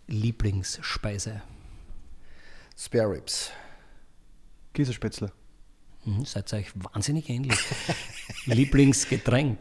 Lieblingsspeise? 0.08 1.42
Spare 2.78 3.12
Ribs. 3.12 3.52
Käsespätzle. 4.74 5.32
Mhm, 6.06 6.26
seid 6.26 6.52
ihr 6.54 6.60
euch 6.60 6.72
wahnsinnig 6.74 7.30
ähnlich. 7.30 7.60
Lieblingsgetränk? 8.46 9.60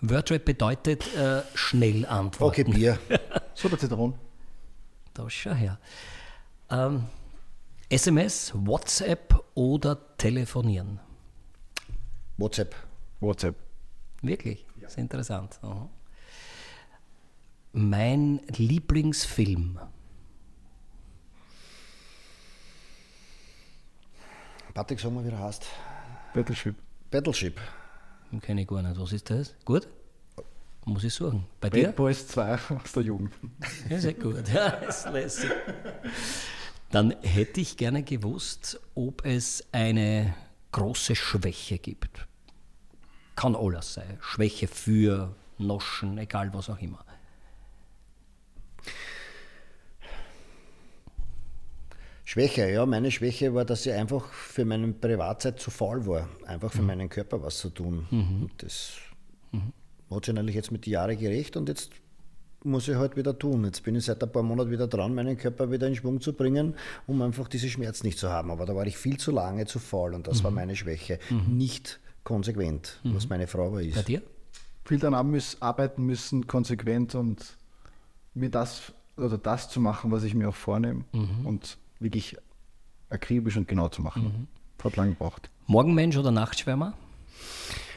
Wordrap 0.00 0.44
bedeutet 0.44 1.06
äh, 1.16 1.42
schnell 1.54 2.04
antworten. 2.04 2.62
Okay, 2.62 2.64
Bier. 2.64 2.98
so, 3.54 3.68
der 3.68 3.78
Zitronen. 3.78 4.23
Da 5.14 5.30
schau 5.30 5.54
her. 5.54 5.78
Ähm, 6.70 7.06
SMS, 7.88 8.52
WhatsApp 8.54 9.44
oder 9.54 10.16
telefonieren? 10.16 10.98
WhatsApp. 12.36 12.74
WhatsApp. 13.20 13.54
Wirklich? 14.22 14.66
Ja. 14.80 14.88
Sehr 14.88 15.02
interessant. 15.02 15.58
Aha. 15.62 15.88
Mein 17.72 18.40
Lieblingsfilm. 18.48 19.78
Patrick, 24.74 24.98
sag 24.98 25.12
mal, 25.12 25.24
wie 25.24 25.30
er 25.30 25.38
heißt. 25.38 25.64
Battleship. 26.34 26.74
Battleship. 27.12 27.60
Kenne 28.40 28.62
ich 28.62 28.66
gar 28.66 28.82
nicht. 28.82 28.98
Was 28.98 29.12
ist 29.12 29.30
das? 29.30 29.54
Gut? 29.64 29.86
Muss 30.86 31.04
ich 31.04 31.14
suchen. 31.14 31.46
Bei 31.60 31.70
Bad 31.70 31.80
dir? 31.80 31.92
Boys 31.92 32.26
2 32.28 32.58
aus 32.82 32.92
der 32.92 33.02
Jugend. 33.02 33.32
Ja, 33.88 33.98
sehr 33.98 34.14
gut. 34.14 34.48
Ja, 34.52 34.68
ist 34.68 35.08
lässig. 35.10 35.50
Dann 36.90 37.14
hätte 37.22 37.60
ich 37.60 37.76
gerne 37.76 38.02
gewusst, 38.02 38.80
ob 38.94 39.24
es 39.24 39.64
eine 39.72 40.34
große 40.72 41.16
Schwäche 41.16 41.78
gibt. 41.78 42.26
Kann 43.34 43.56
alles 43.56 43.94
sein. 43.94 44.18
Schwäche 44.20 44.68
für 44.68 45.34
Noschen, 45.58 46.18
egal 46.18 46.52
was 46.52 46.70
auch 46.70 46.78
immer. 46.78 47.04
Schwäche, 52.24 52.70
ja, 52.70 52.86
meine 52.86 53.10
Schwäche 53.10 53.54
war, 53.54 53.64
dass 53.64 53.86
ich 53.86 53.92
einfach 53.92 54.32
für 54.32 54.64
meine 54.64 54.92
Privatzeit 54.92 55.60
zu 55.60 55.70
faul 55.70 56.06
war, 56.06 56.28
einfach 56.46 56.72
für 56.72 56.80
mhm. 56.80 56.86
meinen 56.86 57.08
Körper 57.08 57.42
was 57.42 57.58
zu 57.58 57.70
tun. 57.70 58.06
Mhm. 58.10 58.50
Das 58.58 58.94
mhm. 59.52 59.72
Hat 60.14 60.24
sich 60.24 60.34
natürlich 60.34 60.54
jetzt 60.54 60.72
mit 60.72 60.86
den 60.86 60.92
Jahren 60.92 61.18
gerecht 61.18 61.56
und 61.56 61.68
jetzt 61.68 61.90
muss 62.64 62.88
ich 62.88 62.96
halt 62.96 63.16
wieder 63.16 63.38
tun. 63.38 63.64
Jetzt 63.64 63.82
bin 63.82 63.94
ich 63.94 64.04
seit 64.04 64.22
ein 64.22 64.32
paar 64.32 64.42
Monaten 64.42 64.70
wieder 64.70 64.86
dran, 64.86 65.14
meinen 65.14 65.36
Körper 65.36 65.70
wieder 65.70 65.86
in 65.86 65.94
Schwung 65.94 66.20
zu 66.20 66.32
bringen, 66.32 66.74
um 67.06 67.20
einfach 67.22 67.48
diese 67.48 67.68
Schmerzen 67.68 68.06
nicht 68.06 68.18
zu 68.18 68.30
haben. 68.30 68.50
Aber 68.50 68.64
da 68.64 68.74
war 68.74 68.86
ich 68.86 68.96
viel 68.96 69.18
zu 69.18 69.30
lange 69.30 69.66
zu 69.66 69.78
faul 69.78 70.14
und 70.14 70.26
das 70.26 70.40
mhm. 70.40 70.44
war 70.44 70.50
meine 70.50 70.74
Schwäche. 70.74 71.18
Mhm. 71.30 71.56
Nicht 71.56 72.00
konsequent, 72.24 73.00
mhm. 73.04 73.14
was 73.14 73.28
meine 73.28 73.46
Frau 73.46 73.72
war 73.72 73.82
ist. 73.82 73.94
Bei 73.94 74.02
dir? 74.02 74.22
Viel 74.84 74.98
daran 74.98 75.40
arbeiten 75.60 76.04
müssen, 76.04 76.46
konsequent 76.46 77.14
und 77.14 77.56
mir 78.34 78.50
das 78.50 78.92
oder 79.16 79.38
das 79.38 79.68
zu 79.68 79.80
machen, 79.80 80.10
was 80.10 80.24
ich 80.24 80.34
mir 80.34 80.48
auch 80.48 80.54
vornehme 80.54 81.04
mhm. 81.12 81.46
und 81.46 81.78
wirklich 82.00 82.36
akribisch 83.10 83.56
und 83.56 83.68
genau 83.68 83.88
zu 83.88 84.02
machen. 84.02 84.22
Mhm. 84.22 84.82
Hat 84.82 84.96
lange 84.96 85.10
gebraucht. 85.10 85.48
Morgenmensch 85.66 86.16
oder 86.18 86.30
Nachtschwärmer? 86.30 86.92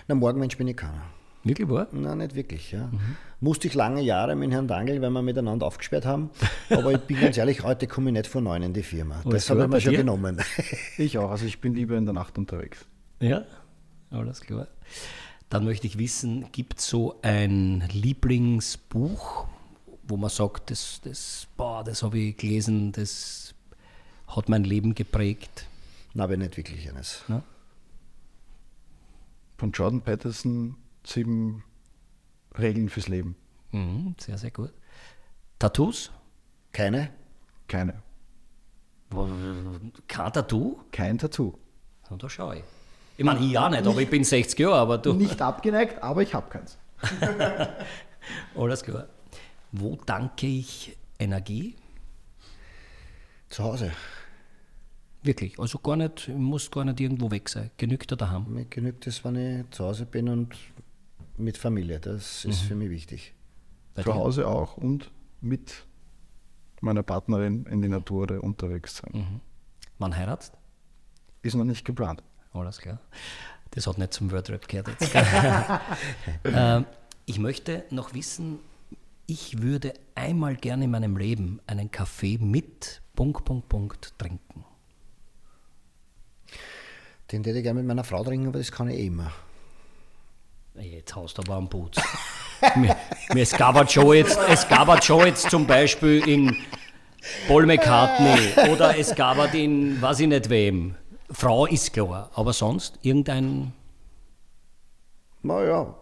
Na, 0.07 0.15
Morgenmensch 0.15 0.57
bin 0.57 0.70
ich 0.70 0.78
keiner. 0.78 1.01
Wirklich 1.47 1.69
wahr? 1.69 1.87
Nein, 1.91 2.17
nicht 2.19 2.35
wirklich. 2.35 2.71
Ja. 2.71 2.87
Mhm. 2.87 2.99
Musste 3.39 3.67
ich 3.67 3.73
lange 3.73 4.01
Jahre 4.01 4.35
mit 4.35 4.51
Herrn 4.51 4.67
Dangel, 4.67 5.01
weil 5.01 5.09
wir 5.11 5.21
miteinander 5.21 5.65
aufgesperrt 5.65 6.05
haben. 6.05 6.29
Aber 6.69 6.91
ich 6.91 6.99
bin 6.99 7.19
ganz 7.21 7.37
ehrlich, 7.37 7.63
heute 7.63 7.87
komme 7.87 8.09
ich 8.09 8.13
nicht 8.13 8.27
vor 8.27 8.41
neun 8.41 8.63
in 8.63 8.73
die 8.73 8.83
Firma. 8.83 9.21
Oh, 9.25 9.29
das 9.29 9.49
habe 9.49 9.63
ich 9.63 9.67
mir 9.67 9.81
schon 9.81 9.91
dir? 9.91 9.97
genommen. 9.99 10.41
Ich 10.97 11.17
auch. 11.17 11.31
Also 11.31 11.45
ich 11.45 11.61
bin 11.61 11.73
lieber 11.75 11.95
in 11.97 12.05
der 12.05 12.13
Nacht 12.13 12.37
unterwegs. 12.37 12.85
Ja, 13.19 13.45
alles 14.09 14.41
klar. 14.41 14.67
Dann 15.49 15.63
möchte 15.63 15.87
ich 15.87 15.97
wissen, 15.97 16.51
gibt 16.51 16.79
es 16.79 16.87
so 16.87 17.19
ein 17.21 17.83
Lieblingsbuch, 17.91 19.47
wo 20.07 20.17
man 20.17 20.29
sagt, 20.29 20.71
das, 20.71 20.99
das, 21.03 21.47
das 21.85 22.03
habe 22.03 22.17
ich 22.19 22.37
gelesen, 22.37 22.91
das 22.91 23.53
hat 24.27 24.49
mein 24.49 24.63
Leben 24.63 24.93
geprägt? 24.93 25.67
Nein, 26.13 26.23
aber 26.23 26.37
nicht 26.37 26.57
wirklich 26.57 26.89
eines. 26.89 27.23
Na? 27.27 27.43
Von 29.57 29.71
Jordan 29.71 30.01
Peterson 30.01 30.75
sieben 31.07 31.63
Regeln 32.57 32.89
fürs 32.89 33.07
Leben. 33.07 33.35
Mhm, 33.71 34.15
sehr, 34.19 34.37
sehr 34.37 34.51
gut. 34.51 34.73
Tattoos? 35.59 36.11
Keine? 36.71 37.09
Keine. 37.67 38.01
Kein 40.07 40.33
Tattoo? 40.33 40.79
Kein 40.91 41.17
Tattoo. 41.17 41.57
Na, 42.09 42.17
da 42.17 42.29
schau 42.29 42.53
ich. 42.53 42.63
Ich 43.17 43.25
meine, 43.25 43.39
ich 43.43 43.57
auch 43.57 43.69
nicht, 43.69 43.79
nicht, 43.81 43.89
aber 43.89 44.01
ich 44.01 44.09
bin 44.09 44.23
60 44.23 44.59
Jahre, 44.59 44.75
aber 44.75 44.97
du. 44.97 45.13
Nicht 45.13 45.41
abgeneigt, 45.41 46.03
aber 46.03 46.21
ich 46.21 46.33
habe 46.33 46.49
keins. 46.49 46.77
Alles 48.55 48.83
klar. 48.83 49.07
Wo 49.71 49.97
danke 50.05 50.47
ich 50.47 50.95
Energie? 51.17 51.75
Zu 53.49 53.63
Hause. 53.63 53.91
Wirklich, 55.23 55.59
also 55.59 55.79
gar 55.79 55.95
nicht, 55.95 56.29
muss 56.29 56.69
gar 56.69 56.85
nicht 56.85 56.99
irgendwo 56.99 57.31
weg 57.31 57.49
sein. 57.49 57.71
Genügt 57.77 58.11
er 58.11 58.17
daheim? 58.17 58.45
Mir 58.49 58.65
genügt 58.65 59.07
es, 59.07 59.23
wenn 59.25 59.35
ich 59.35 59.69
zu 59.71 59.85
Hause 59.85 60.05
bin 60.05 60.29
und 60.29 60.55
mit 61.38 61.57
Familie. 61.57 61.99
Das 61.99 62.45
ist 62.45 62.63
mhm. 62.63 62.67
für 62.67 62.75
mich 62.75 62.89
wichtig. 62.89 63.33
Bei 63.93 64.03
Zu 64.03 64.11
dir? 64.11 64.15
Hause 64.15 64.47
auch 64.47 64.77
und 64.77 65.11
mit 65.41 65.85
meiner 66.81 67.03
Partnerin 67.03 67.65
in 67.65 67.81
die 67.81 67.89
Natur 67.89 68.43
unterwegs 68.43 68.97
sein. 68.97 69.11
Mhm. 69.13 69.41
Wann 69.99 70.15
heiratst? 70.15 70.53
Ist 71.41 71.55
noch 71.55 71.63
nicht 71.63 71.85
geplant. 71.85 72.23
Alles 72.53 72.79
klar. 72.79 72.99
Das 73.71 73.88
hat 73.88 73.97
nicht 73.97 74.13
zum 74.13 74.31
Wordrap 74.31 74.67
gehört 74.67 74.88
jetzt. 74.88 75.13
ähm, 76.43 76.85
ich 77.25 77.39
möchte 77.39 77.85
noch 77.89 78.13
wissen, 78.13 78.59
ich 79.25 79.61
würde 79.61 79.93
einmal 80.15 80.55
gerne 80.55 80.85
in 80.85 80.91
meinem 80.91 81.17
Leben 81.17 81.59
einen 81.67 81.91
Kaffee 81.91 82.38
mit 82.38 83.01
Punkt, 83.15 83.43
Punkt, 83.43 83.67
Punkt 83.67 84.13
trinken. 84.17 84.63
Den 87.31 87.43
hätte 87.43 87.57
ich 87.57 87.63
gerne 87.63 87.79
mit 87.79 87.88
meiner 87.88 88.05
Frau 88.05 88.23
trinken, 88.23 88.47
aber 88.47 88.59
das 88.59 88.71
kann 88.71 88.89
ich 88.89 88.99
eh 88.99 89.07
immer. 89.07 89.33
Jetzt 90.80 91.15
haust 91.15 91.38
du 91.38 91.41
aber 91.43 91.55
am 91.55 91.69
Putz. 91.69 91.97
es, 93.36 93.51
gab 93.51 93.91
schon 93.91 94.13
jetzt, 94.13 94.39
es 94.49 94.67
gab 94.67 95.03
schon 95.03 95.25
jetzt 95.25 95.49
zum 95.49 95.65
Beispiel 95.65 96.28
in 96.28 96.55
Paul 97.47 97.65
McCartney 97.65 98.71
oder 98.71 98.97
es 98.97 99.13
gab 99.15 99.53
in, 99.53 100.01
weiß 100.01 100.21
ich 100.21 100.28
nicht 100.28 100.49
wem. 100.49 100.95
Frau 101.30 101.65
ist 101.65 101.93
klar, 101.93 102.30
aber 102.34 102.53
sonst 102.53 102.99
irgendein. 103.01 103.73
Naja, 105.43 105.95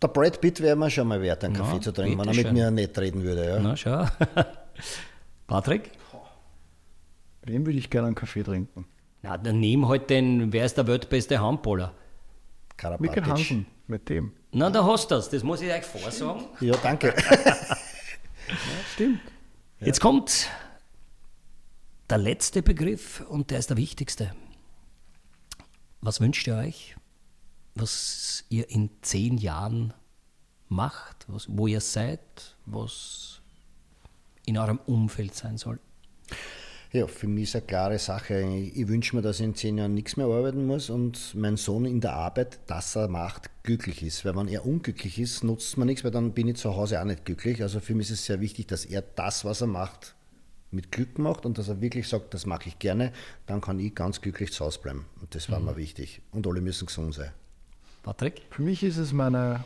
der 0.00 0.08
Brad 0.08 0.40
Pitt 0.40 0.60
wäre 0.60 0.76
mir 0.76 0.90
schon 0.90 1.08
mal 1.08 1.20
wert, 1.20 1.42
einen 1.44 1.54
Kaffee 1.54 1.76
Na, 1.76 1.80
zu 1.80 1.92
trinken, 1.92 2.18
wenn 2.20 2.28
er 2.28 2.34
mit 2.34 2.46
schön. 2.46 2.54
mir 2.54 2.70
nicht 2.70 2.96
reden 2.98 3.22
würde. 3.22 3.48
Ja. 3.48 3.58
Na, 3.58 3.76
schau. 3.76 4.06
Patrick? 5.48 5.90
Wem 7.42 7.66
würde 7.66 7.78
ich 7.78 7.90
gerne 7.90 8.08
einen 8.08 8.14
Kaffee 8.14 8.44
trinken? 8.44 8.86
Na, 9.22 9.36
dann 9.36 9.58
nimm 9.58 9.88
halt 9.88 10.08
den, 10.10 10.52
wer 10.52 10.64
ist 10.64 10.76
der 10.76 10.86
weltbeste 10.86 11.40
Handballer? 11.40 11.92
Karabatic. 12.78 13.16
Mikkel 13.16 13.26
Hansen, 13.26 13.66
mit 13.88 14.08
dem. 14.08 14.32
Na, 14.52 14.70
da 14.70 14.84
hast 14.84 15.10
du 15.10 15.16
das. 15.16 15.28
Das 15.28 15.42
muss 15.42 15.60
ich 15.60 15.70
euch 15.70 15.84
vorsagen. 15.84 16.44
Ja, 16.60 16.76
danke. 16.76 17.08
ja, 17.08 17.56
stimmt. 18.94 19.20
Jetzt 19.80 20.00
kommt 20.00 20.48
der 22.08 22.18
letzte 22.18 22.62
Begriff 22.62 23.20
und 23.28 23.50
der 23.50 23.58
ist 23.58 23.68
der 23.70 23.76
wichtigste. 23.76 24.32
Was 26.00 26.20
wünscht 26.20 26.46
ihr 26.46 26.54
euch, 26.54 26.96
was 27.74 28.44
ihr 28.48 28.70
in 28.70 28.90
zehn 29.02 29.36
Jahren 29.36 29.92
macht, 30.68 31.26
was, 31.26 31.46
wo 31.50 31.66
ihr 31.66 31.80
seid, 31.80 32.56
was 32.64 33.40
in 34.46 34.56
eurem 34.56 34.78
Umfeld 34.86 35.34
sein 35.34 35.58
soll? 35.58 35.80
Ja, 36.90 37.06
für 37.06 37.28
mich 37.28 37.44
ist 37.44 37.56
eine 37.56 37.66
klare 37.66 37.98
Sache. 37.98 38.40
Ich 38.40 38.88
wünsche 38.88 39.14
mir, 39.14 39.20
dass 39.20 39.40
ich 39.40 39.44
in 39.44 39.54
zehn 39.54 39.76
Jahren 39.76 39.92
nichts 39.92 40.16
mehr 40.16 40.26
arbeiten 40.26 40.66
muss 40.66 40.88
und 40.88 41.34
mein 41.34 41.58
Sohn 41.58 41.84
in 41.84 42.00
der 42.00 42.14
Arbeit, 42.14 42.60
das 42.66 42.96
er 42.96 43.08
macht, 43.08 43.50
glücklich 43.62 44.02
ist. 44.02 44.24
Weil 44.24 44.34
wenn 44.36 44.48
er 44.48 44.64
unglücklich 44.64 45.18
ist, 45.18 45.44
nutzt 45.44 45.76
man 45.76 45.86
nichts, 45.86 46.02
weil 46.02 46.12
dann 46.12 46.32
bin 46.32 46.48
ich 46.48 46.56
zu 46.56 46.74
Hause 46.74 46.98
auch 46.98 47.04
nicht 47.04 47.26
glücklich. 47.26 47.60
Also 47.60 47.80
für 47.80 47.94
mich 47.94 48.06
ist 48.06 48.20
es 48.20 48.24
sehr 48.24 48.40
wichtig, 48.40 48.68
dass 48.68 48.86
er 48.86 49.02
das, 49.02 49.44
was 49.44 49.60
er 49.60 49.66
macht, 49.66 50.14
mit 50.70 50.90
Glück 50.90 51.18
macht 51.18 51.44
und 51.44 51.58
dass 51.58 51.68
er 51.68 51.82
wirklich 51.82 52.08
sagt, 52.08 52.32
das 52.32 52.46
mache 52.46 52.68
ich 52.68 52.78
gerne, 52.78 53.12
dann 53.44 53.60
kann 53.60 53.78
ich 53.78 53.94
ganz 53.94 54.22
glücklich 54.22 54.52
zu 54.52 54.64
Hause 54.64 54.80
bleiben. 54.80 55.04
Und 55.20 55.34
das 55.34 55.50
war 55.50 55.60
mhm. 55.60 55.66
mir 55.66 55.76
wichtig. 55.76 56.22
Und 56.30 56.46
alle 56.46 56.62
müssen 56.62 56.86
gesund 56.86 57.14
sein. 57.14 57.32
Patrick? 58.02 58.40
Für 58.50 58.62
mich 58.62 58.82
ist 58.82 58.96
es 58.96 59.12
meine, 59.12 59.62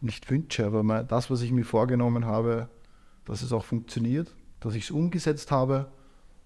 nicht 0.00 0.28
Wünsche, 0.28 0.66
aber 0.66 0.82
mein, 0.82 1.06
das, 1.06 1.30
was 1.30 1.42
ich 1.42 1.52
mir 1.52 1.64
vorgenommen 1.64 2.24
habe, 2.24 2.68
dass 3.24 3.42
es 3.42 3.52
auch 3.52 3.64
funktioniert, 3.64 4.34
dass 4.60 4.74
ich 4.74 4.84
es 4.84 4.90
umgesetzt 4.90 5.50
habe 5.50 5.90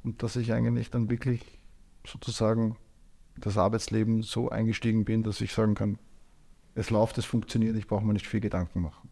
und 0.02 0.22
dass 0.22 0.36
ich 0.36 0.52
eigentlich 0.52 0.90
dann 0.90 1.10
wirklich 1.10 1.42
sozusagen 2.06 2.76
das 3.36 3.56
Arbeitsleben 3.56 4.22
so 4.22 4.48
eingestiegen 4.48 5.04
bin, 5.04 5.22
dass 5.22 5.40
ich 5.40 5.52
sagen 5.52 5.74
kann, 5.74 5.98
es 6.74 6.90
läuft, 6.90 7.18
es 7.18 7.24
funktioniert, 7.24 7.76
ich 7.76 7.86
brauche 7.86 8.04
mir 8.04 8.12
nicht 8.12 8.26
viel 8.26 8.40
Gedanken 8.40 8.82
machen. 8.82 9.08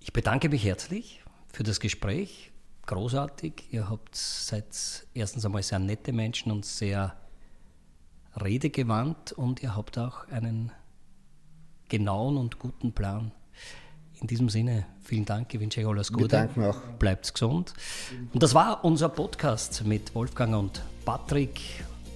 Ich 0.00 0.12
bedanke 0.12 0.48
mich 0.48 0.64
herzlich 0.64 1.22
für 1.48 1.62
das 1.62 1.80
Gespräch. 1.80 2.52
Großartig. 2.86 3.68
Ihr 3.70 3.88
habt 3.88 4.16
seid 4.16 5.06
erstens 5.14 5.44
einmal 5.44 5.62
sehr 5.62 5.78
nette 5.78 6.12
Menschen 6.12 6.50
und 6.50 6.64
sehr 6.64 7.16
redegewandt 8.36 9.32
und 9.32 9.62
ihr 9.62 9.76
habt 9.76 9.98
auch 9.98 10.26
einen 10.28 10.72
genauen 11.88 12.36
und 12.36 12.58
guten 12.58 12.92
Plan. 12.92 13.32
In 14.20 14.26
diesem 14.26 14.48
Sinne, 14.50 14.84
vielen 15.02 15.24
Dank, 15.24 15.52
ich 15.54 15.60
wünsche 15.60 15.80
euch 15.80 15.86
alles 15.86 16.12
Gute. 16.12 16.24
Wir 16.24 16.28
danken 16.28 16.64
auch. 16.64 16.78
Bleibt 16.98 17.32
gesund. 17.32 17.72
Und 18.32 18.42
das 18.42 18.54
war 18.54 18.84
unser 18.84 19.08
Podcast 19.08 19.84
mit 19.84 20.14
Wolfgang 20.14 20.54
und 20.54 20.82
Patrick. 21.04 21.60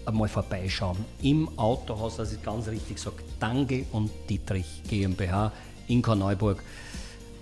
Einmal 0.04 0.28
vorbeischauen 0.28 0.98
im 1.22 1.48
Autohaus, 1.58 2.16
das 2.16 2.32
ist 2.32 2.44
ganz 2.44 2.68
richtig 2.68 2.98
sagt, 2.98 3.24
Dange 3.40 3.86
und 3.92 4.10
Dietrich 4.28 4.82
GmbH 4.86 5.50
in 5.88 6.02
Korneuburg. 6.02 6.62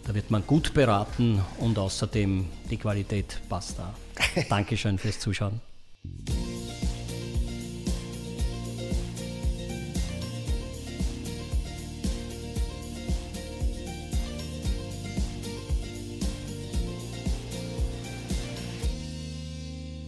Da 0.05 0.15
wird 0.15 0.31
man 0.31 0.47
gut 0.47 0.73
beraten 0.73 1.41
und 1.59 1.77
außerdem 1.77 2.47
die 2.71 2.77
Qualität 2.77 3.41
passt 3.49 3.79
da. 3.79 3.93
Dankeschön 4.49 4.97
fürs 4.97 5.19
Zuschauen. 5.19 5.61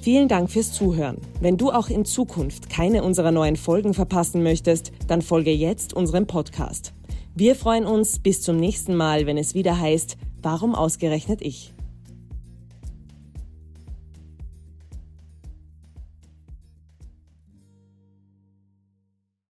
Vielen 0.05 0.29
Dank 0.29 0.51
fürs 0.51 0.71
Zuhören. 0.71 1.17
Wenn 1.41 1.57
du 1.57 1.71
auch 1.71 1.89
in 1.89 2.05
Zukunft 2.05 2.69
keine 2.69 3.03
unserer 3.03 3.33
neuen 3.33 3.57
Folgen 3.57 3.95
verpassen 3.95 4.43
möchtest, 4.43 4.93
dann 5.09 5.23
folge 5.23 5.51
jetzt 5.51 5.95
unserem 5.95 6.27
Podcast. 6.27 6.93
Wir 7.35 7.57
freuen 7.57 7.87
uns 7.87 8.19
bis 8.19 8.43
zum 8.43 8.59
nächsten 8.59 8.97
Mal, 8.97 9.25
wenn 9.25 9.39
es 9.39 9.55
wieder 9.55 9.81
heißt, 9.81 10.19
warum 10.43 10.75
ausgerechnet 10.75 11.41
ich? 11.41 11.74